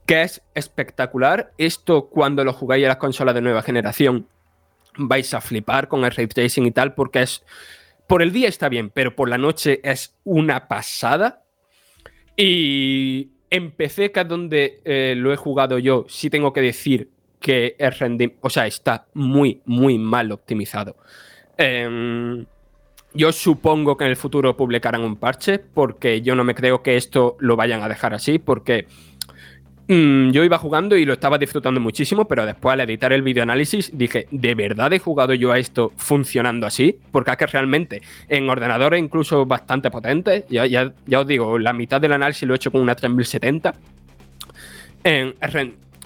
[0.07, 1.53] que es espectacular.
[1.59, 4.29] Esto cuando lo jugáis a las consolas de nueva generación
[4.99, 7.45] vais a flipar con el ray tracing y tal, porque es
[8.07, 11.43] por el día está bien, pero por la noche es una pasada.
[12.37, 17.11] Y empecé que es donde eh, lo he jugado yo, sí tengo que decir
[17.41, 20.97] que rendimiento, o sea, está muy, muy mal optimizado.
[21.57, 22.45] Em,
[23.15, 26.97] yo supongo que en el futuro publicarán un parche, porque yo no me creo que
[26.97, 28.87] esto lo vayan a dejar así, porque
[29.89, 33.97] Mm, yo iba jugando y lo estaba disfrutando muchísimo, pero después al editar el videoanálisis
[33.97, 36.99] dije, ¿de verdad he jugado yo a esto funcionando así?
[37.13, 42.01] Porque es que realmente en ordenadores incluso bastante potentes, ya, ya, os digo, la mitad
[42.01, 43.75] del análisis lo he hecho con una 3070.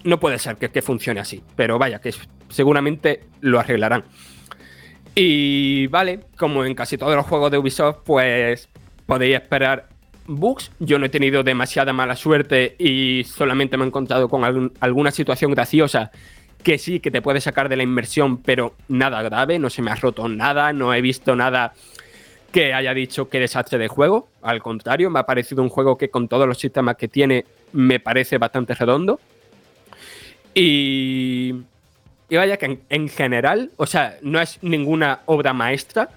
[0.04, 2.12] no puede ser que, que funcione así, pero vaya, que
[2.50, 4.04] seguramente lo arreglarán.
[5.14, 8.68] Y vale, como en casi todos los juegos de Ubisoft, pues
[9.06, 9.88] podéis esperar
[10.30, 10.70] bugs.
[10.78, 15.50] Yo no he tenido demasiada mala suerte y solamente me he encontrado con alguna situación
[15.52, 16.10] graciosa
[16.62, 19.90] que sí, que te puede sacar de la inmersión, pero nada grave, no se me
[19.90, 21.72] ha roto nada, no he visto nada
[22.52, 24.28] que haya dicho que desastre de juego.
[24.42, 28.00] Al contrario, me ha parecido un juego que con todos los sistemas que tiene me
[28.00, 29.20] parece bastante redondo.
[30.54, 31.54] Y,
[32.30, 36.10] vaya que en general, o sea, no es ninguna obra maestra,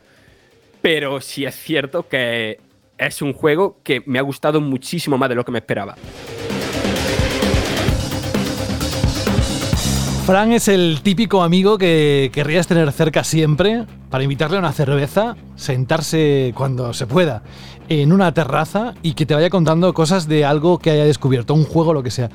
[0.82, 2.60] pero sí es cierto que
[2.98, 5.96] es un juego que me ha gustado muchísimo más de lo que me esperaba.
[10.26, 15.36] Fran es el típico amigo que querrías tener cerca siempre para invitarle a una cerveza,
[15.58, 17.44] sentarse cuando se pueda
[17.90, 21.66] en una terraza y que te vaya contando cosas de algo que haya descubierto, un
[21.66, 22.30] juego, lo que sea.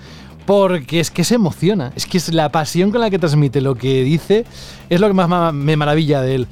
[0.44, 3.74] Porque es que se emociona, es que es la pasión con la que transmite lo
[3.74, 4.44] que dice,
[4.90, 6.46] es lo que más me maravilla de él.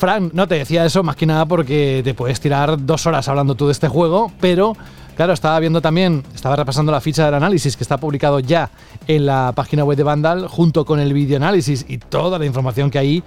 [0.00, 3.54] Fran, no te decía eso más que nada porque te puedes tirar dos horas hablando
[3.54, 4.74] tú de este juego, pero
[5.14, 8.70] claro, estaba viendo también, estaba repasando la ficha del análisis que está publicado ya
[9.06, 12.98] en la página web de Vandal junto con el videoanálisis y toda la información que
[12.98, 13.22] hay.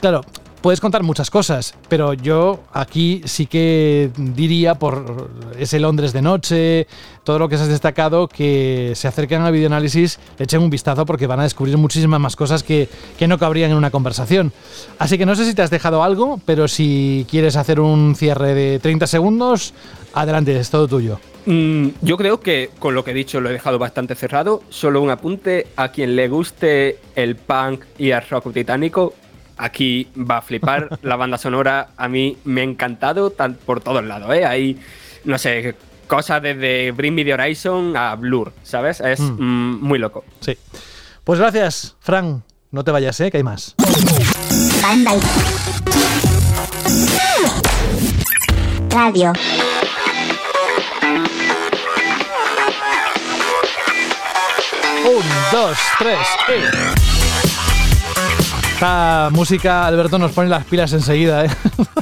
[0.00, 0.22] Claro,
[0.62, 5.28] puedes contar muchas cosas, pero yo aquí sí que diría por
[5.58, 6.86] ese Londres de noche,
[7.24, 11.26] todo lo que has destacado, que se acerquen al videoanálisis, le echen un vistazo porque
[11.26, 14.52] van a descubrir muchísimas más cosas que, que no cabrían en una conversación.
[14.98, 18.54] Así que no sé si te has dejado algo, pero si quieres hacer un cierre
[18.54, 19.74] de 30 segundos,
[20.14, 21.18] adelante, es todo tuyo.
[21.44, 24.62] Mm, yo creo que con lo que he dicho lo he dejado bastante cerrado.
[24.70, 29.14] Solo un apunte a quien le guste el punk y el rock británico.
[29.56, 30.98] Aquí va a flipar.
[31.02, 34.34] La banda sonora a mí me ha encantado tan- por todos lados.
[34.34, 34.44] ¿eh?
[34.44, 34.78] Hay,
[35.24, 35.74] no sé,
[36.06, 39.00] cosas desde Bring Me the Horizon a Blur, ¿sabes?
[39.00, 39.36] Es Mm.
[39.42, 40.24] mm, muy loco.
[40.40, 40.56] Sí.
[41.24, 42.42] Pues gracias, Fran.
[42.70, 43.30] No te vayas, ¿eh?
[43.30, 43.74] que hay más.
[48.90, 49.32] Radio.
[55.04, 56.18] Un, dos, tres,
[56.48, 57.01] y...
[58.82, 61.44] Esta música, Alberto, nos pone las pilas enseguida.
[61.44, 61.50] ¿eh?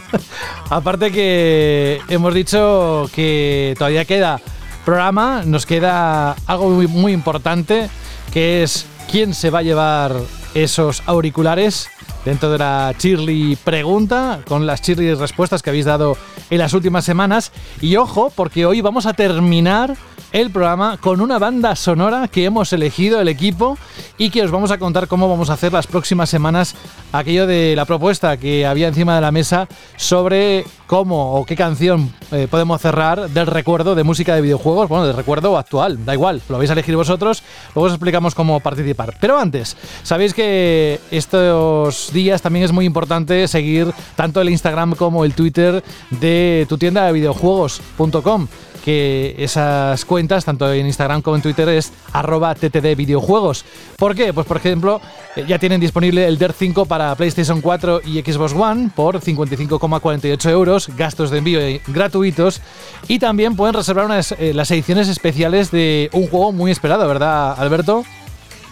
[0.70, 4.40] Aparte que hemos dicho que todavía queda
[4.86, 7.90] programa, nos queda algo muy, muy importante,
[8.32, 10.16] que es quién se va a llevar
[10.54, 11.90] esos auriculares
[12.24, 16.16] dentro de la Chirly pregunta, con las Chirly respuestas que habéis dado
[16.48, 17.52] en las últimas semanas.
[17.82, 19.96] Y ojo, porque hoy vamos a terminar
[20.32, 23.76] el programa con una banda sonora que hemos elegido el equipo
[24.18, 26.74] y que os vamos a contar cómo vamos a hacer las próximas semanas
[27.12, 29.66] aquello de la propuesta que había encima de la mesa
[29.96, 35.06] sobre cómo o qué canción eh, podemos cerrar del recuerdo de música de videojuegos, bueno,
[35.06, 37.42] del recuerdo actual, da igual, lo vais a elegir vosotros,
[37.74, 39.16] luego os explicamos cómo participar.
[39.20, 45.24] Pero antes, sabéis que estos días también es muy importante seguir tanto el Instagram como
[45.24, 48.48] el Twitter de tu tienda de videojuegos.com
[48.84, 53.64] que esas cuentas, tanto en Instagram como en Twitter, es arroba ttd videojuegos.
[53.96, 54.32] ¿Por qué?
[54.32, 55.00] Pues por ejemplo,
[55.36, 60.50] eh, ya tienen disponible el DER 5 para PlayStation 4 y Xbox One por 55,48
[60.50, 62.60] euros, gastos de envío gratuitos,
[63.08, 67.54] y también pueden reservar unas, eh, las ediciones especiales de un juego muy esperado, ¿verdad,
[67.58, 68.04] Alberto?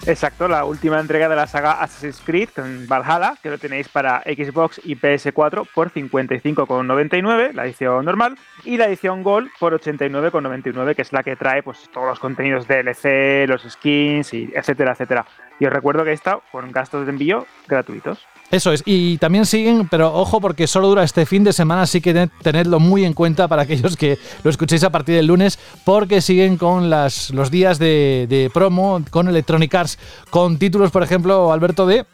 [0.07, 2.49] Exacto, la última entrega de la saga Assassin's Creed
[2.89, 8.87] Valhalla, que lo tenéis para Xbox y PS4 por 55,99, la edición normal, y la
[8.87, 13.62] edición Gold por 89,99, que es la que trae pues todos los contenidos DLC, los
[13.62, 15.27] skins, y etcétera, etcétera.
[15.61, 18.27] Y os recuerdo que está con gastos de envío gratuitos.
[18.51, 22.01] Eso es, y también siguen, pero ojo porque solo dura este fin de semana, así
[22.01, 25.59] que ten- tenedlo muy en cuenta para aquellos que lo escuchéis a partir del lunes,
[25.85, 29.99] porque siguen con las, los días de, promo con Electronic Arts,
[30.31, 32.07] con títulos, por ejemplo, Alberto, de...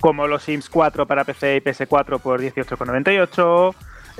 [0.00, 3.74] como los Sims 4 para PC y PS4 por 18,98,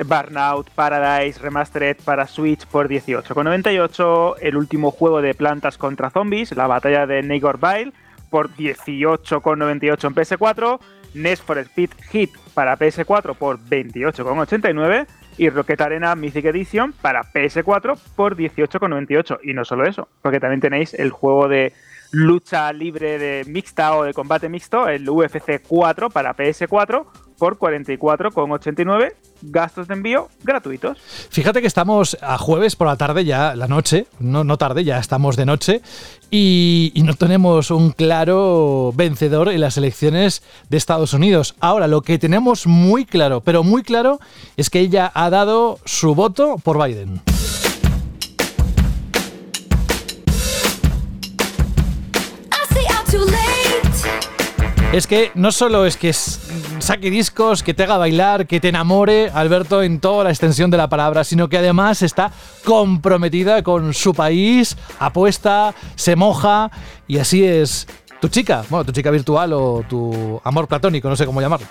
[0.04, 6.66] Burnout Paradise Remastered para Switch por 18,98, el último juego de plantas contra zombies, la
[6.66, 7.58] batalla de Nigor
[8.28, 10.78] por 18,98 en PS4,
[11.14, 15.06] Nest for Speed Hit para PS4 por 28,89
[15.38, 19.40] y Rocket Arena Mythic Edition para PS4 por 18,98.
[19.42, 21.72] Y no solo eso, porque también tenéis el juego de
[22.12, 27.06] lucha libre de mixta o de combate mixto, el UFC 4 para PS4
[27.40, 30.98] por 44,89 gastos de envío gratuitos.
[31.30, 34.98] Fíjate que estamos a jueves por la tarde ya, la noche, no, no tarde, ya
[34.98, 35.80] estamos de noche,
[36.30, 41.54] y, y no tenemos un claro vencedor en las elecciones de Estados Unidos.
[41.60, 44.20] Ahora, lo que tenemos muy claro, pero muy claro,
[44.58, 47.22] es que ella ha dado su voto por Biden.
[54.92, 56.40] Es que no solo es que s-
[56.90, 60.76] saque discos, que te haga bailar, que te enamore, Alberto, en toda la extensión de
[60.76, 62.32] la palabra, sino que además está
[62.64, 66.68] comprometida con su país, apuesta, se moja
[67.06, 67.86] y así es
[68.20, 71.68] tu chica, bueno, tu chica virtual o tu amor platónico, no sé cómo llamarlo.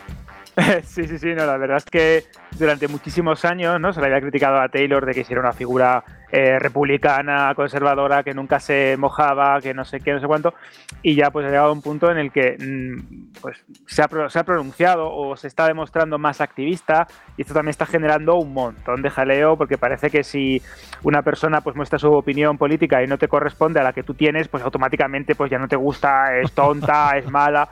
[0.83, 2.23] sí, sí, sí, no, la verdad es que
[2.57, 3.93] durante muchísimos años ¿no?
[3.93, 8.23] se le había criticado a Taylor de que si era una figura eh, republicana, conservadora,
[8.23, 10.53] que nunca se mojaba, que no sé qué, no sé cuánto,
[11.01, 14.09] y ya pues ha llegado a un punto en el que mm, pues, se, ha,
[14.29, 17.07] se ha pronunciado o se está demostrando más activista
[17.37, 20.61] y esto también está generando un montón de jaleo porque parece que si
[21.03, 24.13] una persona pues muestra su opinión política y no te corresponde a la que tú
[24.13, 27.69] tienes, pues automáticamente pues ya no te gusta, es tonta, es mala.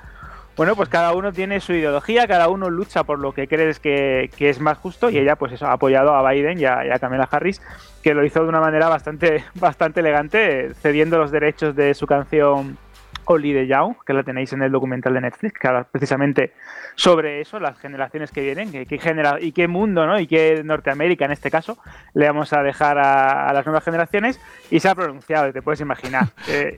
[0.57, 4.31] Bueno, pues cada uno tiene su ideología, cada uno lucha por lo que crees que,
[4.35, 6.89] que es más justo y ella pues eso, ha apoyado a Biden y a, y
[7.29, 7.61] Harris,
[8.01, 12.79] que lo hizo de una manera bastante, bastante elegante, cediendo los derechos de su canción
[13.27, 16.53] Only the Young, que la tenéis en el documental de Netflix, que habla precisamente
[16.95, 20.19] sobre eso, las generaciones que vienen, que, genera, y qué mundo, ¿no?
[20.19, 21.77] Y qué Norteamérica en este caso
[22.13, 24.39] le vamos a dejar a, las nuevas generaciones,
[24.71, 26.29] y se ha pronunciado, te puedes imaginar,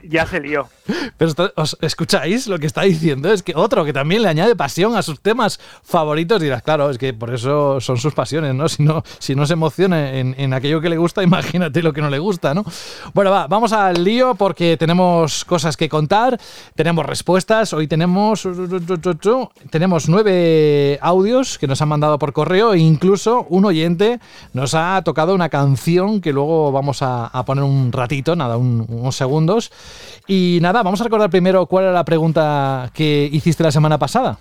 [0.04, 0.68] ya se lió.
[1.18, 3.32] Pero ¿os escucháis lo que está diciendo?
[3.32, 6.98] Es que otro que también le añade pasión a sus temas favoritos, dirás, claro, es
[6.98, 8.68] que por eso son sus pasiones, ¿no?
[8.68, 12.02] Si no, si no se emociona en, en aquello que le gusta, imagínate lo que
[12.02, 12.64] no le gusta, ¿no?
[13.14, 16.39] Bueno, va, vamos al lío porque tenemos cosas que contar,
[16.76, 18.48] tenemos respuestas, hoy tenemos,
[19.70, 24.20] tenemos nueve audios que nos han mandado por correo e incluso un oyente
[24.54, 29.16] nos ha tocado una canción que luego vamos a, poner un ratito, nada, un- unos
[29.16, 29.72] segundos.
[30.28, 34.38] Y nada, vamos a recordar primero cuál era la pregunta que hiciste la semana pasada.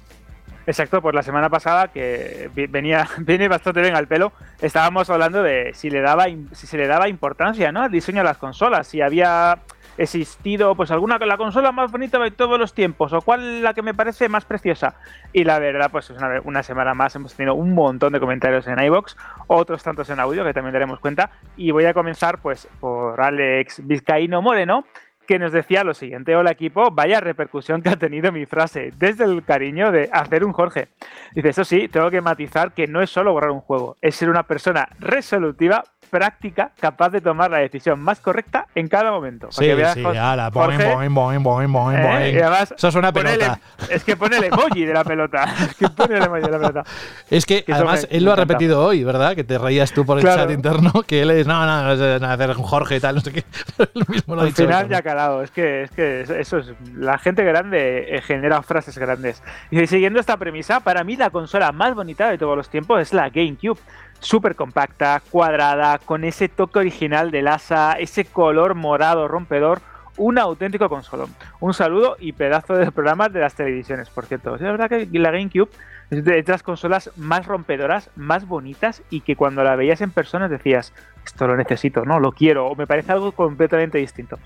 [0.67, 5.73] Exacto, pues la semana pasada, que venía, viene bastante bien al pelo, estábamos hablando de
[5.73, 7.83] si, le daba, si se le daba importancia ¿no?
[7.83, 9.61] al diseño de las consolas, si había
[9.99, 13.83] existido pues alguna la consola más bonita de todos los tiempos o cuál la que
[13.83, 14.95] me parece más preciosa.
[15.33, 18.67] Y la verdad pues es una, una semana más hemos tenido un montón de comentarios
[18.67, 19.17] en iBox
[19.49, 21.31] otros tantos en audio que también daremos cuenta.
[21.57, 24.85] Y voy a comenzar pues por Alex Vizcaíno Moreno
[25.29, 29.25] que nos decía lo siguiente, hola equipo, vaya repercusión que ha tenido mi frase, desde
[29.25, 30.89] el cariño de hacer un Jorge.
[31.35, 34.31] Dice, eso sí, tengo que matizar que no es solo borrar un juego, es ser
[34.31, 39.49] una persona resolutiva, práctica, capaz de tomar la decisión más correcta en cada momento.
[39.55, 42.33] Para Sí, que sí, ala, boing, boing, boing, boing, boing, ¿eh?
[42.35, 43.61] Y además, Eso es una pelota.
[43.91, 45.45] es que pone el emoji de la pelota.
[45.69, 46.85] Es que pone el emoji de la pelota.
[47.31, 49.35] Es que Que eso además me- él lo ha repetido hoy, ¿verdad?
[49.37, 50.43] Que te reías tú por el Claro.
[50.43, 53.33] chat interno, que él es, no, no, no, nada, hacer Jorge y tal, no sé
[53.33, 53.45] qué.
[53.79, 54.63] Él mismo lo ha Al dicho.
[54.65, 56.73] final hoy ya ha calado, es que, es que eso es.
[56.95, 59.43] La gente grande eh, genera frases grandes.
[59.71, 63.13] Y siguiendo esta premisa, para mí la consola más bonita de todos los tiempos es
[63.13, 63.79] la GameCube.
[64.21, 69.81] Súper compacta, cuadrada, con ese toque original del asa, ese color morado rompedor.
[70.17, 71.33] Un auténtico consolón.
[71.61, 74.57] Un saludo y pedazo de programas de las televisiones, por cierto.
[74.57, 75.71] Es verdad que la GameCube
[76.11, 80.49] es de las consolas más rompedoras, más bonitas y que cuando la veías en persona
[80.49, 80.93] decías,
[81.25, 84.39] esto lo necesito, no, lo quiero, o me parece algo completamente distinto.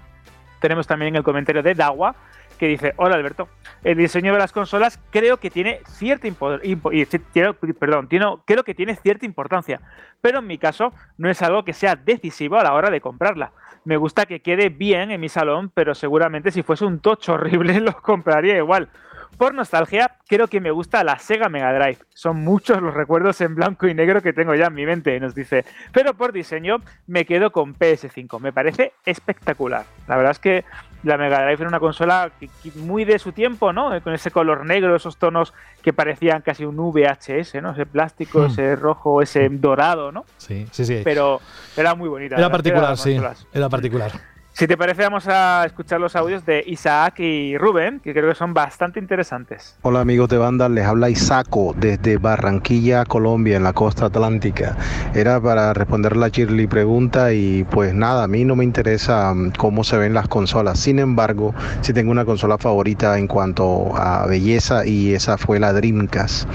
[0.61, 2.15] Tenemos también el comentario de Dawa
[2.63, 3.49] que dice, hola Alberto,
[3.83, 8.09] el diseño de las consolas creo que tiene cierta perdón,
[8.45, 9.81] creo que tiene cierta importancia,
[10.21, 13.51] pero en mi caso no es algo que sea decisivo a la hora de comprarla.
[13.85, 17.81] Me gusta que quede bien en mi salón, pero seguramente si fuese un tocho horrible
[17.81, 18.91] lo compraría igual.
[19.37, 21.99] Por nostalgia, creo que me gusta la Sega Mega Drive.
[22.11, 25.35] Son muchos los recuerdos en blanco y negro que tengo ya en mi mente, nos
[25.35, 25.65] dice.
[25.91, 26.77] Pero por diseño,
[27.09, 28.39] me quedo con PS5.
[28.39, 29.85] Me parece espectacular.
[30.07, 30.65] La verdad es que
[31.03, 34.01] la Mega Drive era una consola que- que muy de su tiempo, ¿no?
[34.03, 35.53] Con ese color negro, esos tonos
[35.83, 37.73] que parecían casi un VHS, ¿no?
[37.73, 38.47] Ese plástico, Hmm.
[38.47, 40.25] ese rojo, ese dorado, ¿no?
[40.37, 41.01] Sí, sí, sí.
[41.05, 41.41] Pero
[41.77, 42.37] era muy bonita.
[42.37, 43.17] Era particular, sí.
[43.53, 44.13] Era particular.
[44.55, 48.35] Si te parece, vamos a escuchar los audios de Isaac y Rubén, que creo que
[48.35, 49.79] son bastante interesantes.
[49.81, 54.77] Hola amigos de banda, les habla Isaco desde Barranquilla, Colombia, en la costa atlántica.
[55.15, 59.53] Era para responder la Shirley pregunta y pues nada, a mí no me interesa mm,
[59.57, 60.79] cómo se ven las consolas.
[60.79, 65.73] Sin embargo, sí tengo una consola favorita en cuanto a belleza y esa fue la
[65.73, 66.47] Dreamcast.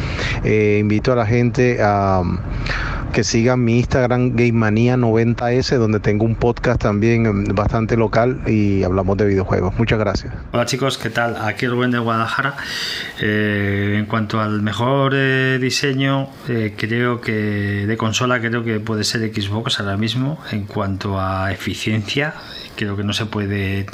[0.44, 2.22] Eh, invito a la gente a
[3.12, 9.18] que sigan mi Instagram GameMania90S donde tengo un podcast también mm, bastante local y hablamos
[9.18, 9.74] de videojuegos.
[9.78, 10.34] Muchas gracias.
[10.52, 11.36] Hola chicos, ¿qué tal?
[11.38, 12.56] Aquí Rubén de Guadalajara.
[13.22, 19.04] Eh, en cuanto al mejor eh, diseño, eh, creo que de consola creo que puede
[19.04, 20.40] ser Xbox ahora mismo.
[20.52, 22.34] En cuanto a eficiencia,
[22.76, 23.88] creo que no se puede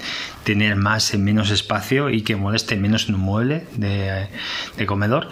[0.44, 5.30] tener más en menos espacio y que moleste menos en un mueble de comedor.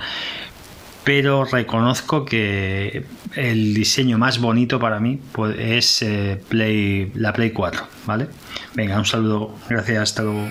[1.04, 3.06] Pero reconozco que
[3.36, 8.28] el diseño más bonito para mí pues, es eh, Play, la Play 4, ¿vale?
[8.76, 10.48] Venga, un saludo, gracias, hasta luego.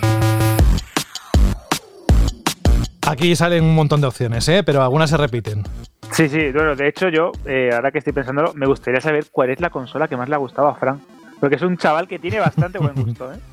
[3.07, 4.63] Aquí salen un montón de opciones, ¿eh?
[4.65, 5.65] pero algunas se repiten.
[6.13, 9.51] Sí, sí, bueno, de hecho yo, eh, ahora que estoy pensándolo, me gustaría saber cuál
[9.51, 11.01] es la consola que más le ha gustado a Frank.
[11.39, 13.37] Porque es un chaval que tiene bastante buen gusto, ¿eh?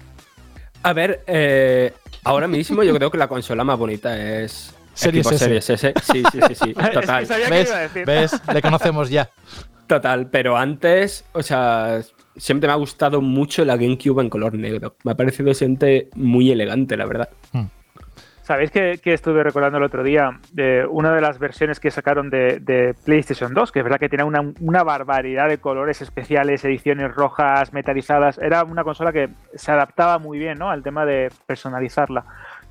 [0.83, 1.93] A ver, eh,
[2.23, 5.37] ahora mismo yo creo que la consola más bonita es Series S.
[5.37, 5.93] Series S.
[6.03, 6.73] Sí, sí, sí, sí.
[6.77, 7.27] Es que Total.
[7.27, 7.67] que ¿Ves?
[7.69, 8.05] iba a decir.
[8.05, 8.41] ¿Ves?
[8.53, 9.29] Le conocemos ya.
[9.87, 12.01] Total, pero antes, o sea,
[12.35, 14.95] siempre me ha gustado mucho la GameCube en color negro.
[15.03, 17.29] Me ha parecido siempre muy elegante, la verdad.
[18.41, 22.29] ¿Sabéis que, que estuve recordando el otro día de una de las versiones que sacaron
[22.29, 23.73] de, de PlayStation 2?
[23.73, 28.37] Que es verdad que tenía una, una barbaridad de colores especiales, ediciones rojas, metalizadas.
[28.37, 30.69] Era una consola que se adaptaba muy bien ¿no?
[30.69, 32.23] al tema de personalizarla.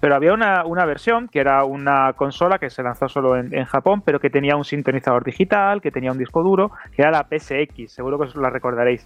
[0.07, 3.65] Pero había una, una versión que era una consola que se lanzó solo en, en
[3.65, 7.25] Japón, pero que tenía un sintonizador digital, que tenía un disco duro, que era la
[7.29, 7.91] PSX.
[7.91, 9.05] Seguro que os la recordaréis.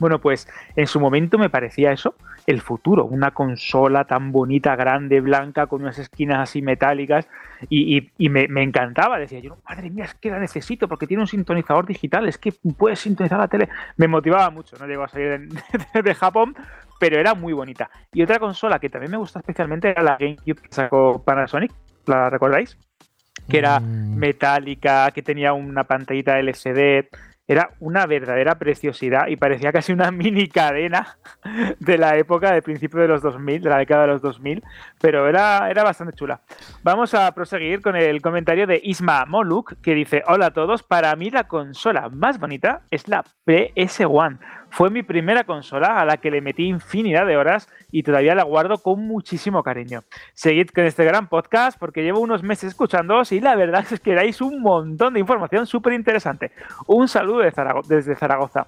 [0.00, 2.16] Bueno, pues en su momento me parecía eso
[2.48, 7.28] el futuro, una consola tan bonita, grande, blanca, con unas esquinas así metálicas,
[7.70, 9.20] y, y- y me, me encantaba.
[9.20, 12.52] Decía yo, madre mía, es que la necesito porque tiene un sintonizador digital, es que
[12.76, 13.68] puedes sintonizar la tele.
[13.96, 16.56] Me motivaba mucho, no llegó a salir de, de Japón,
[16.98, 17.90] pero era muy bonita.
[18.12, 21.72] Y otra consola que también me gusta especialmente era la GameCube que sacó Panasonic,
[22.06, 22.78] ¿la recordáis?
[23.48, 24.16] Que era Mm.
[24.16, 27.08] metálica, que tenía una pantallita LCD.
[27.46, 31.18] Era una verdadera preciosidad y parecía casi una mini cadena
[31.78, 34.62] de la época de principio de los 2000, de la década de los 2000,
[34.98, 36.40] pero era, era bastante chula.
[36.82, 41.14] Vamos a proseguir con el comentario de Isma Moluk, que dice, hola a todos, para
[41.16, 44.38] mí la consola más bonita es la PS1.
[44.74, 48.42] Fue mi primera consola a la que le metí infinidad de horas y todavía la
[48.42, 50.02] guardo con muchísimo cariño.
[50.32, 54.14] Seguid con este gran podcast porque llevo unos meses escuchándoos y la verdad es que
[54.14, 56.50] dais un montón de información súper interesante.
[56.88, 57.44] Un saludo
[57.86, 58.66] desde Zaragoza.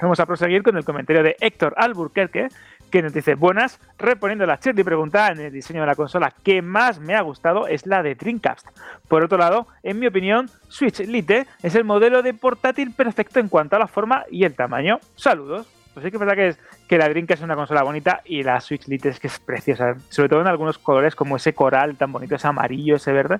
[0.00, 2.48] Vamos a proseguir con el comentario de Héctor Alburquerque,
[2.94, 6.32] que nos dice, buenas, reponiendo la chat y pregunta en el diseño de la consola
[6.44, 8.68] que más me ha gustado es la de Dreamcast.
[9.08, 13.48] Por otro lado, en mi opinión, Switch Lite es el modelo de portátil perfecto en
[13.48, 15.00] cuanto a la forma y el tamaño.
[15.16, 15.73] Saludos.
[15.94, 16.58] Pues sí que es verdad que, es,
[16.88, 19.94] que la Dreamcast es una consola bonita y la Switch Lite es que es preciosa,
[20.08, 23.38] sobre todo en algunos colores como ese coral tan bonito, ese amarillo, ese verde.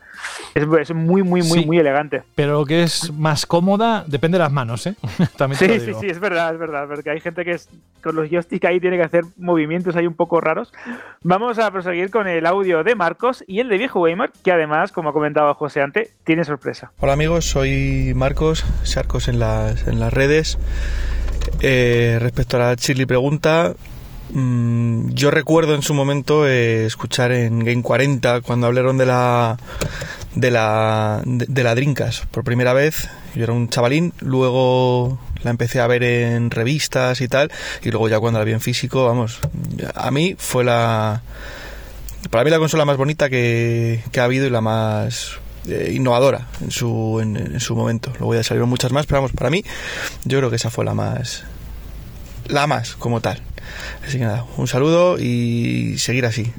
[0.54, 1.66] Es, es muy, muy, muy, Sí.
[1.66, 2.22] muy elegante.
[2.36, 4.94] Pero lo que es más cómoda depende de las manos, ¿eh?
[5.36, 6.00] También te Sí, lo sí, digo.
[6.00, 7.68] sí, es verdad, es verdad, porque hay gente que es,
[8.02, 10.72] con los joystick ahí tiene que hacer movimientos ahí un poco raros.
[11.22, 14.92] Vamos a proseguir con el audio de Marcos y el de Viejo Gamer, que además,
[14.92, 16.92] como ha comentado José antes, tiene sorpresa.
[17.00, 20.56] Hola amigos, soy Marcos, Sarcos en las, en las redes.
[21.60, 23.74] Eh, respecto a la Chili pregunta,
[24.30, 29.56] mm, yo recuerdo en su momento eh, escuchar en Game 40 cuando hablaron de la
[30.34, 33.08] de la de, la Dreamcast por primera vez.
[33.34, 37.50] Yo era un chavalín, luego la empecé a ver en revistas y tal,
[37.82, 39.40] y luego ya cuando la vi en físico, vamos,
[39.94, 41.22] a mí fue la
[42.30, 45.38] para mí la consola más bonita que, que ha habido y la más
[45.68, 48.12] eh, innovadora en su, en, en su momento.
[48.18, 49.64] Luego ya salieron muchas más, pero vamos, para mí
[50.24, 51.44] yo creo que esa fue la más,
[52.46, 53.40] la más como tal.
[54.06, 56.52] Así que nada, un saludo y seguir así.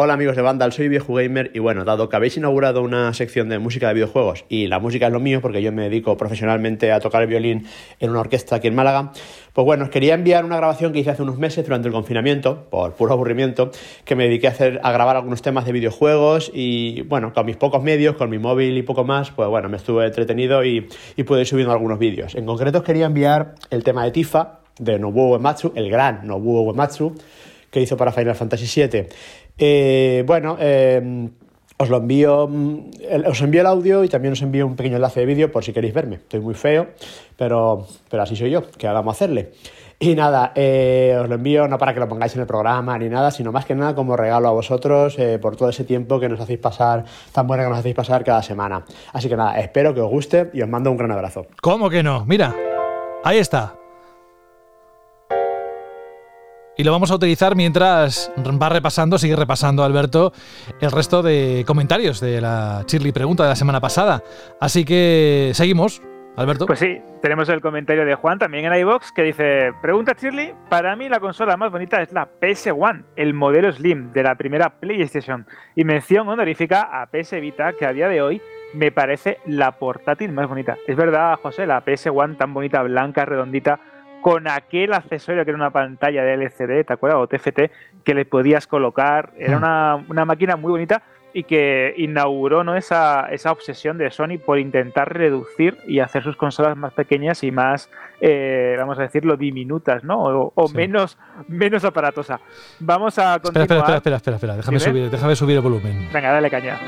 [0.00, 3.48] Hola amigos de Vandal, soy Viejo Gamer y bueno, dado que habéis inaugurado una sección
[3.48, 6.92] de música de videojuegos y la música es lo mío porque yo me dedico profesionalmente
[6.92, 7.66] a tocar el violín
[7.98, 9.10] en una orquesta aquí en Málaga,
[9.52, 12.68] pues bueno, os quería enviar una grabación que hice hace unos meses durante el confinamiento,
[12.70, 13.72] por puro aburrimiento,
[14.04, 17.56] que me dediqué a hacer a grabar algunos temas de videojuegos y bueno, con mis
[17.56, 21.24] pocos medios, con mi móvil y poco más, pues bueno, me estuve entretenido y, y
[21.24, 22.36] pude ir subiendo algunos vídeos.
[22.36, 26.60] En concreto os quería enviar el tema de Tifa de Nobuo Uematsu, el gran Nobuo
[26.60, 27.16] Uematsu,
[27.72, 29.08] que hizo para Final Fantasy VII.
[29.58, 31.28] Eh, bueno, eh,
[31.76, 32.90] os lo envío, mm,
[33.26, 35.72] os envío el audio y también os envío un pequeño enlace de vídeo por si
[35.72, 36.16] queréis verme.
[36.16, 36.88] Estoy muy feo,
[37.36, 39.52] pero, pero así soy yo, que a hacerle.
[40.00, 43.08] Y nada, eh, os lo envío no para que lo pongáis en el programa ni
[43.08, 46.28] nada, sino más que nada como regalo a vosotros eh, por todo ese tiempo que
[46.28, 48.84] nos hacéis pasar, tan buena que nos hacéis pasar cada semana.
[49.12, 51.46] Así que nada, espero que os guste y os mando un gran abrazo.
[51.60, 52.24] ¿Cómo que no?
[52.26, 52.54] Mira,
[53.24, 53.77] ahí está.
[56.80, 60.32] Y lo vamos a utilizar mientras va repasando, sigue repasando Alberto
[60.80, 64.22] el resto de comentarios de la Chirly pregunta de la semana pasada.
[64.60, 66.00] Así que seguimos,
[66.36, 66.66] Alberto.
[66.66, 70.94] Pues sí, tenemos el comentario de Juan también en iVox que dice: Pregunta Shirley, para
[70.94, 75.48] mí la consola más bonita es la PS1, el modelo Slim de la primera PlayStation.
[75.74, 78.40] Y mención honorífica a PS Vita, que a día de hoy
[78.72, 80.76] me parece la portátil más bonita.
[80.86, 83.80] Es verdad, José, la PS1 tan bonita, blanca, redondita,
[84.30, 87.20] con aquel accesorio que era una pantalla de LCD, ¿te acuerdas?
[87.20, 87.70] O TFT,
[88.04, 89.30] que le podías colocar.
[89.38, 89.58] Era Mm.
[89.62, 91.02] una, una máquina muy bonita
[91.32, 92.74] y que inauguró ¿no?
[92.76, 97.50] esa, esa obsesión de Sony por intentar reducir y hacer sus consolas más pequeñas y
[97.50, 97.90] más,
[98.20, 100.18] eh, vamos a decirlo, diminutas, ¿no?
[100.24, 100.76] O, o Sí.
[100.76, 102.40] menos, menos aparatosa.
[102.80, 103.62] Vamos a continuar.
[103.62, 104.56] espera, espera, espera, espera, espera.
[104.56, 106.08] Déjame subir, déjame subir el volumen.
[106.12, 106.78] Venga, dale caña.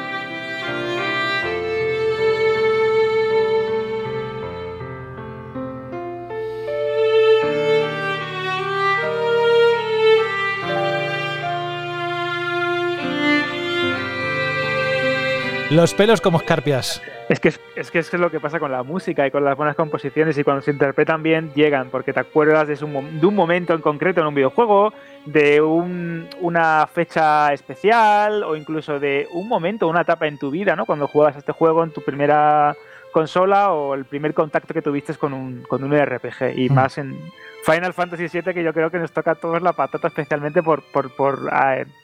[15.71, 17.01] Los pelos como escarpias.
[17.29, 19.57] Es que es, es que es lo que pasa con la música y con las
[19.57, 23.37] buenas composiciones y cuando se interpretan bien llegan, porque te acuerdas de un, de un
[23.37, 24.93] momento en concreto en un videojuego,
[25.27, 30.75] de un, una fecha especial o incluso de un momento, una etapa en tu vida,
[30.75, 30.87] ¿no?
[30.87, 32.75] Cuando jugabas este juego en tu primera
[33.13, 36.75] consola o el primer contacto que tuviste con un, con un RPG y Mm.
[36.75, 37.17] más en
[37.65, 40.83] Final Fantasy VII que yo creo que nos toca a todos la patata especialmente por,
[40.93, 41.49] por, por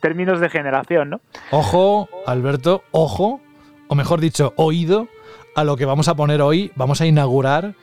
[0.01, 1.21] términos de generación, ¿no?
[1.51, 3.41] Ojo, Alberto, ojo,
[3.89, 5.09] o mejor dicho, oído
[5.55, 6.73] a lo que vamos a poner hoy.
[6.75, 7.75] Vamos a inaugurar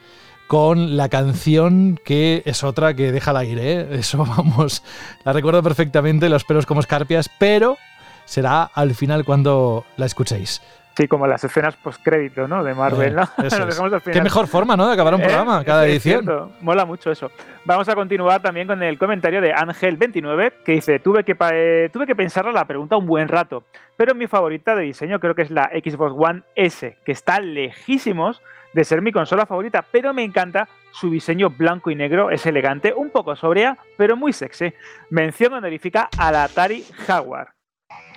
[0.46, 3.72] con la canción que es otra que deja el aire.
[3.72, 3.88] ¿eh?
[3.98, 4.82] Eso vamos,
[5.24, 7.76] la recuerdo perfectamente, los pelos como escarpias, pero
[8.24, 10.62] será al final cuando la escuchéis.
[10.96, 12.62] Sí, como las escenas post-crédito, ¿no?
[12.62, 13.22] De Marvel, Eh, ¿no?
[13.44, 13.76] eso Lo es.
[13.76, 14.86] dejamos al Qué mejor forma, ¿no?
[14.86, 15.24] De acabar un ¿Eh?
[15.24, 16.22] programa, cada edición.
[16.24, 17.32] cierto, Mola mucho eso.
[17.64, 22.06] Vamos a continuar también con el comentario de Ángel29, que dice, tuve que, eh, tuve
[22.06, 23.64] que pensarla la pregunta un buen rato,
[23.96, 28.40] pero mi favorita de diseño creo que es la Xbox One S, que está lejísimos
[28.72, 32.92] de ser mi consola favorita, pero me encanta su diseño blanco y negro, es elegante,
[32.94, 34.72] un poco sobria, pero muy sexy.
[35.10, 37.48] Mención honorífica a la Atari Jaguar.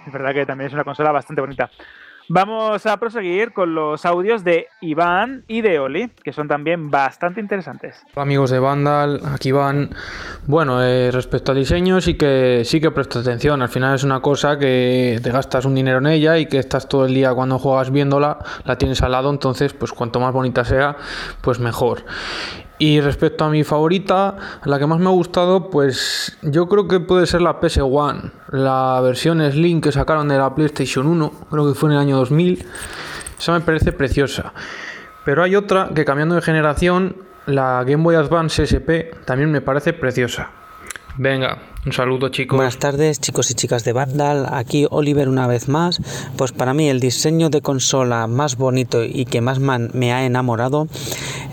[0.06, 1.70] Es verdad que también es una consola bastante bonita.
[2.30, 7.40] Vamos a proseguir con los audios de Iván y de Oli, que son también bastante
[7.40, 8.04] interesantes.
[8.16, 9.92] Amigos de Vandal, aquí van.
[10.46, 13.62] Bueno, eh, respecto al diseño sí que sí que presto atención.
[13.62, 16.90] Al final es una cosa que te gastas un dinero en ella y que estás
[16.90, 20.66] todo el día cuando juegas viéndola, la tienes al lado, entonces pues cuanto más bonita
[20.66, 20.98] sea,
[21.42, 22.04] pues mejor.
[22.80, 24.36] Y respecto a mi favorita,
[24.66, 29.00] la que más me ha gustado, pues yo creo que puede ser la PS1, la
[29.02, 32.66] versión Slim que sacaron de la PlayStation 1, creo que fue en el año 2000.
[33.40, 34.54] Esa me parece preciosa.
[35.26, 37.16] Pero hay otra que cambiando de generación,
[37.48, 40.52] la Game Boy Advance SP, también me parece preciosa.
[41.18, 41.58] Venga,
[41.88, 42.58] un saludo chicos.
[42.58, 46.02] Buenas tardes chicos y chicas de Vandal, aquí Oliver una vez más.
[46.36, 50.26] Pues para mí el diseño de consola más bonito y que más man- me ha
[50.26, 50.88] enamorado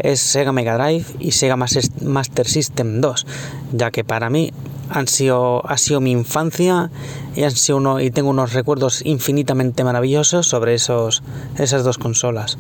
[0.01, 3.27] es Sega Mega Drive y Sega Mas- Master System 2,
[3.73, 4.52] ya que para mí
[4.90, 6.90] han sido, ha sido mi infancia
[7.35, 11.23] y, han sido uno, y tengo unos recuerdos infinitamente maravillosos sobre esos,
[11.59, 12.59] esas dos consolas.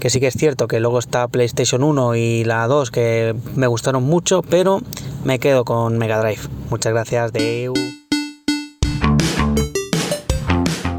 [0.00, 3.66] Que sí que es cierto que luego está PlayStation 1 y la 2 que me
[3.66, 4.80] gustaron mucho, pero
[5.24, 6.40] me quedo con Mega Drive.
[6.70, 7.74] Muchas gracias, Deu.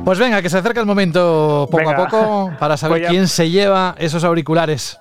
[0.03, 2.03] Pues venga, que se acerca el momento poco Venga.
[2.03, 4.99] a poco para saber Voy a- quién se lleva esos auriculares.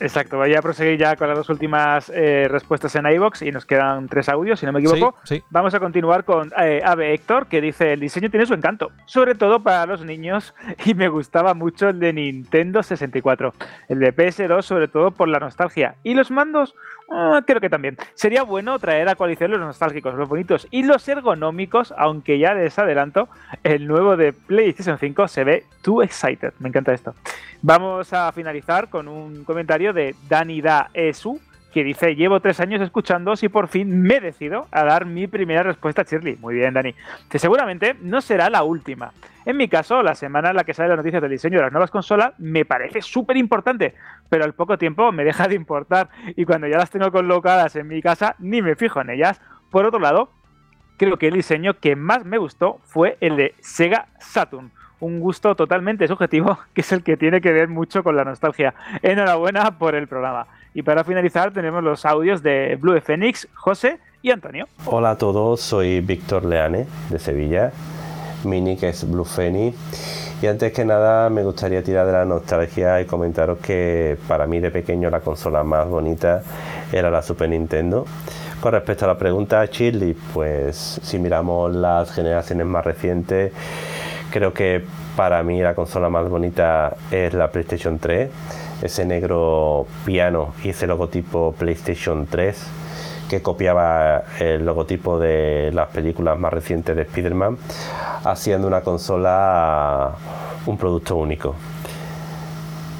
[0.00, 3.64] Exacto, voy a proseguir ya con las dos últimas eh, respuestas en iBox y nos
[3.64, 5.16] quedan tres audios, si no me equivoco.
[5.22, 5.44] Sí, sí.
[5.50, 9.36] Vamos a continuar con eh, Ave Héctor, que dice: El diseño tiene su encanto, sobre
[9.36, 10.54] todo para los niños,
[10.84, 13.54] y me gustaba mucho el de Nintendo 64.
[13.88, 15.94] El de PS2, sobre todo por la nostalgia.
[16.02, 16.74] Y los mandos,
[17.12, 17.96] ah, creo que también.
[18.14, 22.78] Sería bueno traer a coalición los nostálgicos, los bonitos y los ergonómicos, aunque ya les
[22.78, 23.28] adelanto,
[23.62, 26.52] el nuevo de PlayStation 5 se ve too excited.
[26.58, 27.14] Me encanta esto.
[27.60, 31.40] Vamos a finalizar con un comentario de Dani Da Esu,
[31.72, 35.62] que dice, llevo tres años escuchándoos y por fin me decido a dar mi primera
[35.62, 36.36] respuesta a Shirley.
[36.36, 36.94] Muy bien, Dani.
[37.28, 39.12] Que seguramente no será la última.
[39.44, 41.72] En mi caso, la semana en la que sale la noticia del diseño de las
[41.72, 43.94] nuevas consolas me parece súper importante,
[44.28, 47.88] pero al poco tiempo me deja de importar y cuando ya las tengo colocadas en
[47.88, 49.40] mi casa ni me fijo en ellas.
[49.70, 50.30] Por otro lado,
[50.96, 54.70] creo que el diseño que más me gustó fue el de Sega Saturn.
[55.00, 58.74] Un gusto totalmente subjetivo, que es el que tiene que ver mucho con la nostalgia.
[59.02, 60.46] Enhorabuena por el programa.
[60.74, 64.66] Y para finalizar tenemos los audios de Blue Phoenix, José y Antonio.
[64.86, 67.72] Hola a todos, soy Víctor Leane de Sevilla.
[68.44, 69.74] Mi nick es Bluefeni.
[70.40, 74.60] Y antes que nada me gustaría tirar de la nostalgia y comentaros que para mí
[74.60, 76.42] de pequeño la consola más bonita
[76.90, 78.06] era la Super Nintendo.
[78.60, 83.52] Con respecto a la pregunta, Chili, pues si miramos las generaciones más recientes,
[84.30, 84.82] creo que
[85.16, 88.30] para mí la consola más bonita es la PlayStation 3.
[88.82, 92.66] Ese negro piano y ese logotipo PlayStation 3
[93.32, 97.56] que copiaba el logotipo de las películas más recientes de Spider-Man,
[98.24, 100.12] haciendo una consola
[100.66, 101.54] un producto único.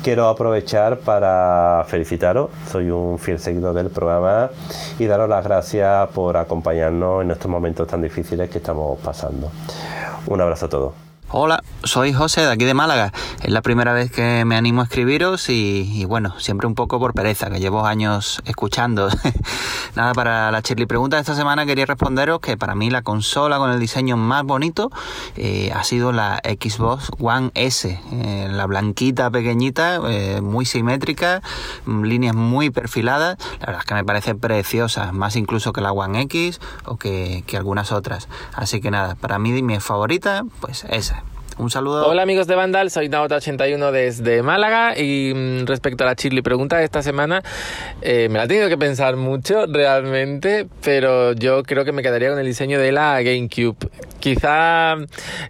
[0.02, 4.50] Quiero aprovechar para felicitaros, soy un fiel seguidor del programa
[4.98, 9.50] y daros las gracias por acompañarnos en estos momentos tan difíciles que estamos pasando.
[10.26, 11.11] Un abrazo a todos.
[11.34, 13.10] Hola, soy José de aquí de Málaga.
[13.42, 17.14] Es la primera vez que me animo a escribiros y, bueno, siempre un poco por
[17.14, 19.08] pereza, que llevo años escuchando.
[19.96, 23.70] Nada, para la Shirley pregunta esta semana quería responderos que para mí la consola con
[23.70, 24.90] el diseño más bonito
[25.34, 27.98] eh, ha sido la Xbox One S.
[28.12, 31.40] Eh, la blanquita, pequeñita, eh, muy simétrica,
[31.86, 33.38] mm, líneas muy perfiladas.
[33.60, 37.42] La verdad es que me parece preciosa, más incluso que la One X o que,
[37.46, 38.28] que algunas otras.
[38.52, 41.21] Así que nada, para mí mi favorita, pues esa.
[41.58, 42.06] Un saludo.
[42.06, 46.78] Hola amigos de Vandal, soy Nauta81 desde Málaga y mm, respecto a la Chirly pregunta
[46.78, 47.42] de esta semana,
[48.00, 52.30] eh, me la he tenido que pensar mucho realmente, pero yo creo que me quedaría
[52.30, 53.76] con el diseño de la GameCube.
[54.20, 54.96] Quizá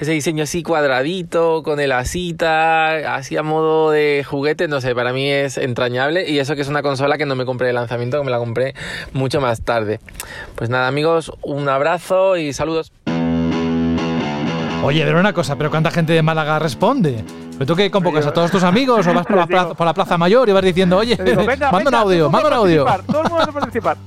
[0.01, 5.13] ese diseño así cuadradito, con el asita, así a modo de juguete, no sé, para
[5.13, 8.19] mí es entrañable y eso que es una consola que no me compré de lanzamiento,
[8.19, 8.75] que me la compré
[9.13, 10.01] mucho más tarde.
[10.55, 12.93] Pues nada amigos, un abrazo y saludos.
[14.83, 17.25] Oye, pero una cosa, ¿pero cuánta gente de Málaga responde?
[17.53, 19.95] ¿Pero tú qué convocas a todos tus amigos o vas por la, plaza, por la
[19.95, 22.85] Plaza Mayor y vas diciendo, oye, digo, venga, manda un audio, manda un audio?
[23.07, 23.97] Todo el mundo a participar.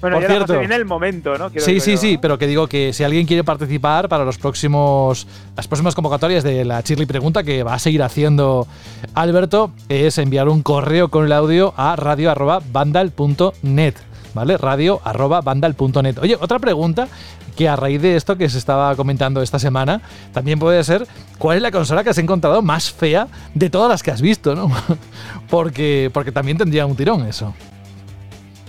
[0.00, 0.58] Bueno, Por ya cierto.
[0.58, 1.48] viene el momento, ¿no?
[1.48, 1.96] Quiero Sí, sí, yo.
[1.96, 6.42] sí, pero que digo que si alguien quiere participar para los próximos las próximas convocatorias
[6.42, 8.66] de la Chirly Pregunta que va a seguir haciendo
[9.14, 13.94] Alberto es enviar un correo con el audio a radio@vandal.net,
[14.34, 14.56] ¿vale?
[14.56, 16.18] radio@vandal.net.
[16.20, 17.08] Oye, otra pregunta
[17.56, 20.00] que a raíz de esto que se estaba comentando esta semana,
[20.32, 21.06] también puede ser
[21.38, 24.54] cuál es la consola que has encontrado más fea de todas las que has visto,
[24.54, 24.70] ¿no?
[25.50, 27.54] porque porque también tendría un tirón eso.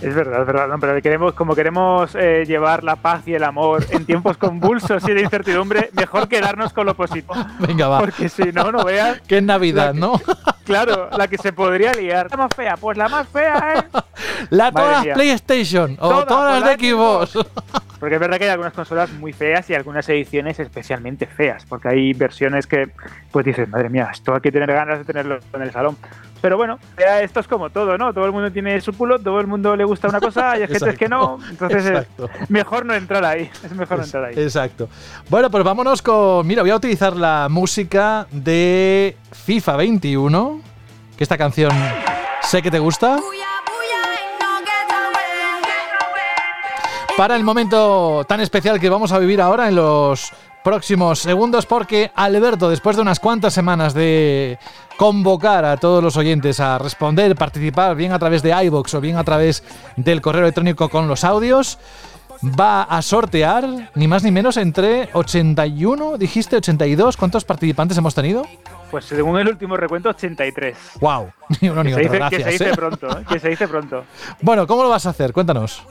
[0.04, 0.68] Es verdad, es verdad.
[0.68, 5.08] No, pero queremos, como queremos eh, llevar la paz y el amor en tiempos convulsos
[5.08, 7.34] y de incertidumbre, mejor quedarnos con lo positivo.
[7.58, 8.00] Venga, va.
[8.00, 9.20] Porque si no, no veas.
[9.26, 10.20] Que es Navidad, ¿no?
[10.64, 12.30] Claro, la que se podría liar.
[12.30, 13.84] La más fea, pues la más fea es.
[14.50, 15.14] La Madre todas mía.
[15.14, 17.38] PlayStation o Todas, todas las de Xbox.
[18.00, 21.66] Porque es verdad que hay algunas consolas muy feas y algunas ediciones especialmente feas.
[21.66, 22.88] Porque hay versiones que,
[23.30, 25.98] pues dices, madre mía, esto hay que tener ganas de tenerlo en el salón.
[26.44, 28.12] Pero bueno, ya esto es como todo, ¿no?
[28.12, 30.94] Todo el mundo tiene su pulo, todo el mundo le gusta una cosa hay gente
[30.94, 31.38] que no.
[31.48, 32.28] Entonces Exacto.
[32.38, 33.50] es mejor no entrar ahí.
[33.64, 34.34] Es mejor no entrar ahí.
[34.36, 34.90] Exacto.
[35.30, 36.46] Bueno, pues vámonos con.
[36.46, 40.60] Mira, voy a utilizar la música de FIFA 21.
[41.16, 41.72] Que esta canción
[42.42, 43.16] sé que te gusta.
[47.16, 50.30] Para el momento tan especial que vamos a vivir ahora en los
[50.64, 54.58] próximos segundos, porque Alberto, después de unas cuantas semanas de
[54.96, 59.16] convocar a todos los oyentes a responder, participar, bien a través de iBox o bien
[59.16, 59.62] a través
[59.96, 61.78] del correo electrónico con los audios,
[62.42, 68.46] va a sortear ni más ni menos entre 81, dijiste 82, ¿cuántos participantes hemos tenido?
[68.90, 70.76] Pues según el último recuento, 83.
[71.00, 71.32] ¡Wow!
[71.60, 72.52] Ni uno ni que, se otro, dice, que se gracias.
[72.52, 72.72] dice ¿eh?
[72.74, 73.24] pronto, ¿eh?
[73.28, 74.04] que se dice pronto.
[74.40, 75.32] Bueno, ¿cómo lo vas a hacer?
[75.32, 75.82] Cuéntanos.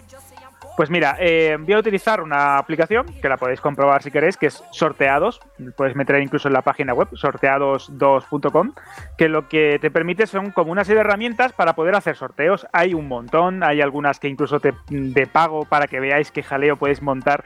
[0.76, 4.48] Pues mira, eh, voy a utilizar una aplicación que la podéis comprobar si queréis, que
[4.48, 5.40] es Sorteados.
[5.78, 8.74] Puedes meter incluso en la página web, sorteados2.com,
[9.16, 12.66] que lo que te permite son como una serie de herramientas para poder hacer sorteos.
[12.74, 16.78] Hay un montón, hay algunas que incluso te de pago para que veáis qué jaleo
[16.78, 17.46] podéis montar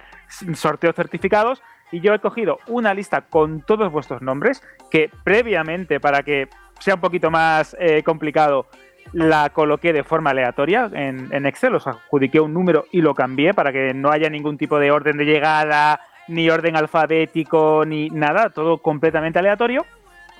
[0.53, 1.61] sorteos certificados.
[1.91, 6.47] Y yo he cogido una lista con todos vuestros nombres, que previamente, para que
[6.79, 8.67] sea un poquito más eh, complicado,
[9.13, 13.53] la coloqué de forma aleatoria en, en Excel, os adjudiqué un número y lo cambié
[13.53, 18.49] para que no haya ningún tipo de orden de llegada, ni orden alfabético, ni nada,
[18.49, 19.85] todo completamente aleatorio.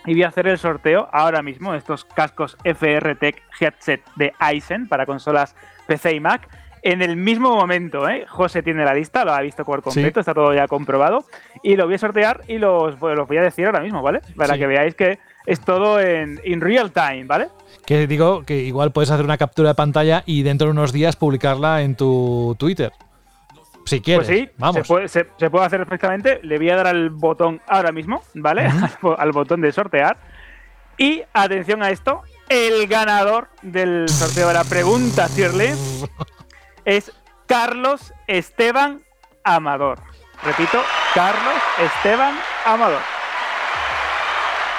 [0.06, 4.34] Y voy a hacer el sorteo ahora mismo de estos cascos FR Tech Headset de
[4.40, 6.48] Aizen para consolas PC y Mac.
[6.84, 8.26] En el mismo momento, ¿eh?
[8.28, 10.20] José tiene la lista, lo ha visto por completo, Sí.
[10.22, 11.26] está todo ya comprobado.
[11.62, 14.22] Y lo voy a sortear y los, pues, los voy a decir ahora mismo, ¿vale?
[14.38, 14.60] Para Sí.
[14.60, 17.50] que veáis que es todo en in real time, ¿vale?
[17.86, 21.16] Que digo que igual puedes hacer una captura de pantalla y dentro de unos días
[21.16, 22.92] publicarla en tu Twitter.
[23.86, 24.28] Si quieres.
[24.28, 24.76] Pues sí, Vamos.
[24.76, 26.40] Se, puede, se- se puede hacer perfectamente.
[26.44, 28.70] Le voy a dar al botón ahora mismo, ¿vale?
[29.18, 30.18] al botón de sortear.
[30.98, 35.74] Y atención a esto: el ganador del sorteo de la pregunta, Shirley,
[36.86, 37.14] es
[37.46, 39.02] Carlos Esteban
[39.46, 40.00] Amador.
[40.44, 40.80] Repito,
[41.14, 43.00] Carlos Esteban Amador.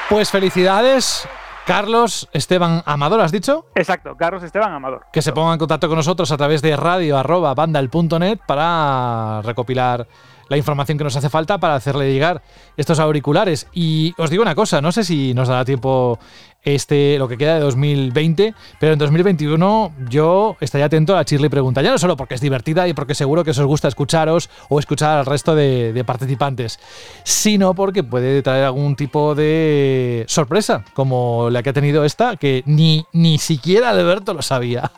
[0.08, 1.28] Pues felicidades,
[1.66, 3.66] Carlos Esteban Amador, ¿has dicho?
[3.74, 5.04] Exacto, Carlos Esteban Amador.
[5.12, 10.08] Que se ponga en contacto con nosotros a través de radio.bandal.net para recopilar
[10.48, 12.40] la información que nos hace falta para hacerle llegar
[12.78, 13.66] estos auriculares.
[13.74, 16.18] Y os digo una cosa, no sé si nos dará tiempo
[16.64, 21.48] este lo que queda de 2020, pero en 2021 yo estaría atento a la Chirly
[21.48, 21.82] Pregunta.
[21.82, 25.18] Ya no solo porque es divertida y porque seguro que os gusta escucharos o escuchar
[25.18, 26.78] al resto de, de participantes,
[27.24, 32.62] sino porque puede traer algún tipo de sorpresa, como la que ha tenido esta, que
[32.66, 34.90] ni, ni siquiera Alberto lo sabía.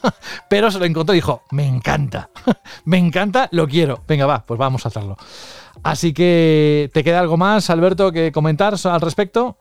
[0.48, 2.30] pero se lo encontró y dijo, me encanta,
[2.84, 4.02] me encanta, lo quiero.
[4.06, 5.16] Venga, va, pues vamos a hacerlo.
[5.82, 9.56] Así que, ¿te queda algo más, Alberto, que comentar al respecto?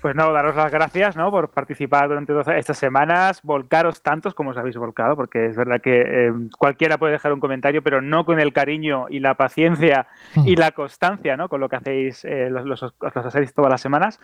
[0.00, 1.30] Pues no, daros las gracias ¿no?
[1.30, 6.00] por participar durante estas semanas, volcaros tantos como os habéis volcado, porque es verdad que
[6.00, 10.06] eh, cualquiera puede dejar un comentario, pero no con el cariño y la paciencia
[10.44, 11.48] y la constancia ¿no?
[11.48, 14.20] con lo que hacéis, eh, los, los, los hacéis todas las semanas.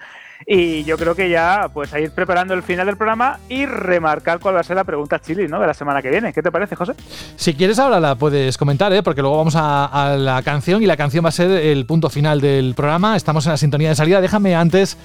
[0.47, 4.41] Y yo creo que ya, pues a ir preparando el final del programa y remarcar
[4.41, 5.59] cuál va a ser la pregunta chili ¿no?
[5.59, 6.33] de la semana que viene.
[6.33, 6.94] ¿Qué te parece, José?
[7.36, 9.02] Si quieres ahora la puedes comentar, ¿eh?
[9.02, 12.10] porque luego vamos a, a la canción y la canción va a ser el punto
[12.10, 13.17] final del programa.
[13.17, 14.20] Estamos en la sintonía de salida.
[14.20, 14.99] Déjame antes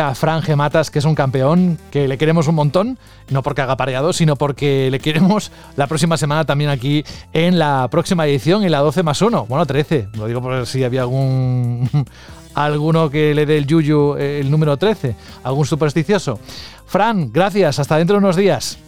[0.00, 2.98] a Fran Gematas, que es un campeón, que le queremos un montón,
[3.30, 7.88] no porque haga pareado, sino porque le queremos la próxima semana también aquí en la
[7.90, 9.46] próxima edición, en la 12 más 1.
[9.46, 11.88] Bueno, 13, lo digo por si había algún
[12.54, 15.14] alguno que le dé el yuyu eh, el número 13,
[15.44, 16.38] algún supersticioso.
[16.86, 18.78] Fran, gracias, hasta dentro de unos días.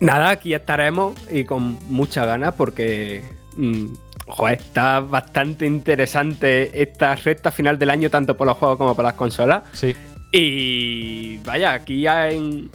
[0.00, 3.22] Nada, aquí estaremos y con mucha ganas porque
[3.56, 3.86] mmm,
[4.30, 9.04] joder, está bastante interesante esta recta final del año, tanto por los juegos como por
[9.04, 9.62] las consolas.
[9.72, 9.94] Sí.
[10.32, 12.68] Y vaya, aquí hay.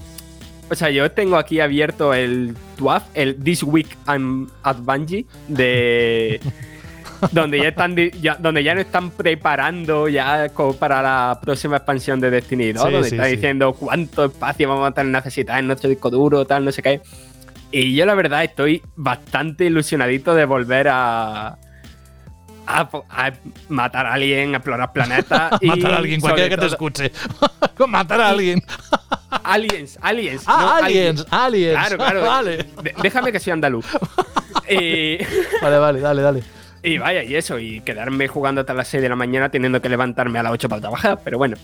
[0.69, 6.41] O sea, yo tengo aquí abierto el TWAF, el This Week I'm at Bungie, de.
[7.31, 12.29] donde ya están ya, donde ya no están preparando ya para la próxima expansión de
[12.29, 13.35] Destiny 2, Sí, donde sí, está sí.
[13.35, 17.01] diciendo cuánto espacio vamos a necesitar en nuestro disco duro, tal, no sé qué.
[17.77, 21.57] Y yo la verdad estoy bastante ilusionadito de volver a,
[22.67, 23.33] a, a
[23.67, 25.59] matar a alguien, a explorar planetas.
[25.59, 27.11] y Matar a alguien, cualquiera que te escuche.
[27.89, 28.63] Matar a alguien.
[29.43, 30.43] Aliens, aliens.
[30.47, 31.77] Ah, no, aliens, aliens.
[31.77, 32.21] Claro, claro.
[32.25, 32.65] Vale.
[33.03, 33.85] Déjame que soy andaluz.
[34.69, 35.17] y,
[35.61, 36.43] Vale, vale, dale, dale.
[36.85, 39.89] Y vaya, y eso, y quedarme jugando hasta las 6 de la mañana teniendo que
[39.89, 41.57] levantarme a las 8 para trabajar, pero bueno.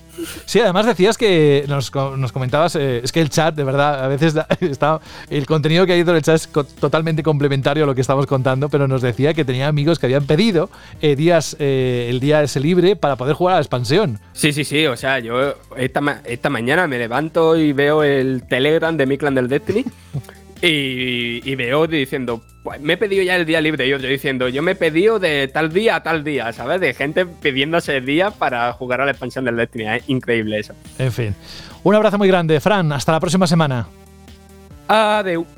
[0.46, 4.08] Sí, además decías que nos, nos comentabas, eh, es que el chat, de verdad, a
[4.08, 7.88] veces da- está, el contenido que hay dentro del chat es co- totalmente complementario a
[7.88, 10.70] lo que estamos contando, pero nos decía que tenía amigos que habían pedido
[11.02, 14.20] eh, días, eh, el día ese libre para poder jugar a la expansión.
[14.34, 18.44] Sí, sí, sí, o sea, yo esta, ma- esta mañana me levanto y veo el
[18.50, 19.86] Telegram de mi clan del Destiny
[20.62, 24.48] y, y veo diciendo, "Pues me he pedido ya el día libre y otro diciendo,
[24.50, 26.80] yo me he pedido de tal día a tal día, ¿sabes?
[26.80, 30.74] De gente pidiéndose días para jugar a la expansión del Destiny, es increíble eso.
[31.00, 31.36] En fin.
[31.84, 32.92] Un abrazo muy grande, Fran.
[32.92, 33.88] Hasta la próxima semana.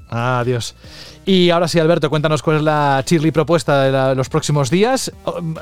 [0.10, 0.76] Adiós.
[1.26, 5.12] Y ahora sí, Alberto, cuéntanos cuál es la chirly propuesta de los próximos días.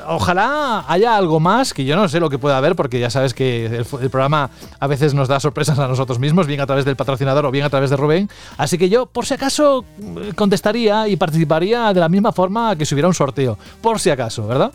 [0.08, 3.32] Ojalá haya algo más, que yo no sé lo que pueda haber, porque ya sabes
[3.32, 6.84] que el, el programa a veces nos da sorpresas a nosotros mismos, bien a través
[6.84, 8.28] del patrocinador o bien a través de Rubén.
[8.56, 12.84] Así que yo, por si acaso, mm, contestaría y participaría de la misma forma que
[12.84, 13.56] si hubiera un sorteo.
[13.80, 14.72] Por si acaso, ¿verdad?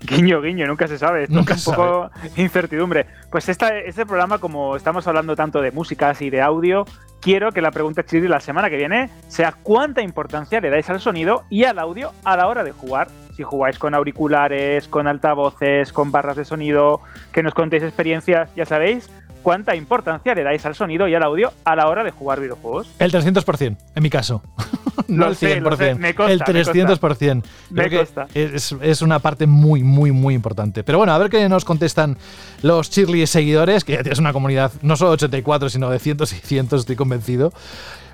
[0.00, 1.24] Guiño, guiño, nunca se sabe.
[1.24, 3.06] Esto Nunca es un poco incertidumbre.
[3.30, 6.84] Pues esta, este programa, como estamos hablando tanto de músicas y de audio,
[7.20, 11.00] quiero que la pregunta chiri la semana que viene sea cuánta importancia le dais al
[11.00, 13.08] sonido y al audio a la hora de jugar.
[13.34, 17.00] Si jugáis con auriculares, con altavoces, con barras de sonido,
[17.32, 19.10] que nos contéis experiencias, ya sabéis,
[19.46, 22.90] cuánta importancia le dais al sonido y al audio a la hora de jugar videojuegos.
[22.98, 24.42] El 300%, en mi caso.
[25.06, 25.70] no Lo el sé, 100%.
[25.70, 27.06] lo sé, me consta, el me consta.
[27.06, 27.42] 300%.
[27.70, 28.26] Me Creo que consta.
[28.34, 30.82] Es, es una parte muy, muy, muy importante.
[30.82, 32.18] Pero bueno, a ver qué nos contestan
[32.62, 36.36] los Chirly seguidores, que ya tienes una comunidad no solo 84, sino de cientos y
[36.38, 37.52] cientos, estoy convencido.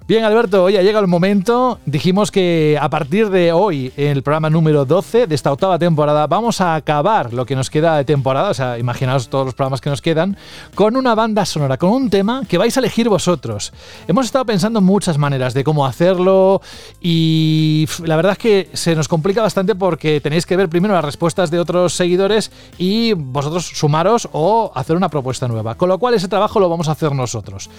[0.09, 1.79] Bien, Alberto, hoy ha llegado el momento.
[1.87, 6.27] Dijimos que a partir de hoy, en el programa número 12 de esta octava temporada,
[6.27, 9.81] vamos a acabar lo que nos queda de temporada, o sea, imaginaos todos los programas
[9.81, 10.37] que nos quedan,
[10.75, 13.73] con una banda sonora, con un tema que vais a elegir vosotros.
[14.09, 16.63] Hemos estado pensando en muchas maneras de cómo hacerlo
[17.01, 21.05] y la verdad es que se nos complica bastante porque tenéis que ver primero las
[21.05, 25.77] respuestas de otros seguidores y vosotros sumaros o hacer una propuesta nueva.
[25.77, 27.71] Con lo cual ese trabajo lo vamos a hacer nosotros.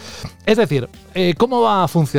[0.45, 2.12] Es decir, eh, ¿cómo va a funcionar?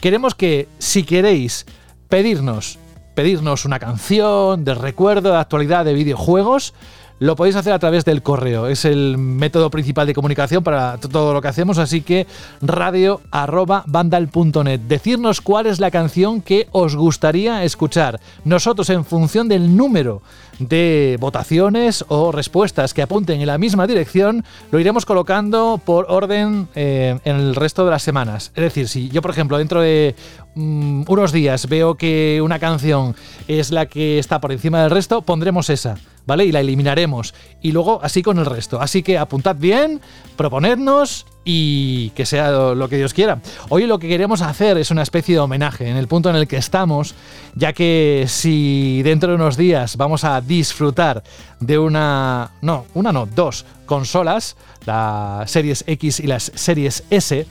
[0.00, 1.66] Queremos que si queréis
[2.08, 2.78] pedirnos,
[3.14, 6.74] pedirnos una canción de recuerdo, de actualidad de videojuegos,
[7.18, 8.66] lo podéis hacer a través del correo.
[8.66, 12.26] Es el método principal de comunicación para todo lo que hacemos, así que
[12.60, 14.80] radio@vandal.net.
[14.80, 18.20] Decirnos cuál es la canción que os gustaría escuchar.
[18.44, 20.22] Nosotros en función del número
[20.58, 26.68] de votaciones o respuestas que apunten en la misma dirección, lo iremos colocando por orden
[26.74, 28.52] eh, en el resto de las semanas.
[28.54, 30.14] Es decir, si yo, por ejemplo, dentro de
[30.54, 33.14] mm, unos días veo que una canción
[33.48, 36.44] es la que está por encima del resto, pondremos esa, ¿vale?
[36.44, 37.34] Y la eliminaremos.
[37.62, 38.80] Y luego así con el resto.
[38.80, 40.00] Así que apuntad bien,
[40.36, 43.40] proponednos y que sea lo lo que Dios quiera.
[43.68, 46.46] Hoy lo que queremos hacer es una especie de homenaje en el punto en el
[46.48, 47.14] que estamos,
[47.54, 51.22] ya que si dentro de unos días vamos a disfrutar
[51.60, 57.46] de una, no, una no, dos consolas, las series X y las series S,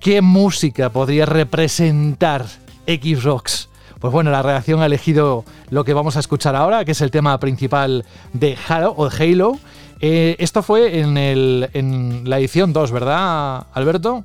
[0.00, 2.46] ¿qué música podría representar
[2.86, 3.68] Xbox?
[4.00, 7.10] Pues bueno, la redacción ha elegido lo que vamos a escuchar ahora, que es el
[7.10, 9.58] tema principal de Halo.
[10.00, 14.24] Eh, esto fue en la edición 2, ¿verdad, Alberto?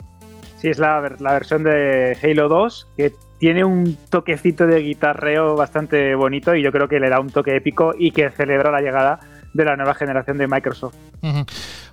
[0.58, 6.16] Sí, es la, la versión de Halo 2 que tiene un toquecito de guitarreo bastante
[6.16, 9.20] bonito y yo creo que le da un toque épico y que celebra la llegada
[9.56, 10.96] de la nueva generación de Microsoft.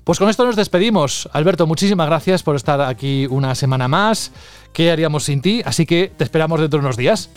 [0.05, 1.29] Pues con esto nos despedimos.
[1.33, 4.33] Alberto, muchísimas gracias por estar aquí una semana más.
[4.73, 5.63] ¿Qué haríamos sin ti?
[5.65, 7.31] Así que te esperamos dentro de unos días.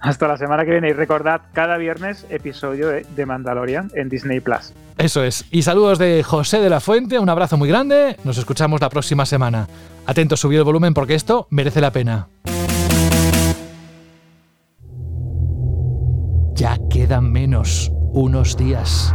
[0.00, 4.38] Hasta la semana que viene y recordad cada viernes episodio de, de Mandalorian en Disney
[4.38, 4.72] Plus.
[4.98, 5.44] Eso es.
[5.50, 8.16] Y saludos de José de la Fuente, un abrazo muy grande.
[8.22, 9.66] Nos escuchamos la próxima semana.
[10.06, 12.28] Atentos, subid el volumen porque esto merece la pena.
[16.54, 19.14] Ya quedan menos unos días.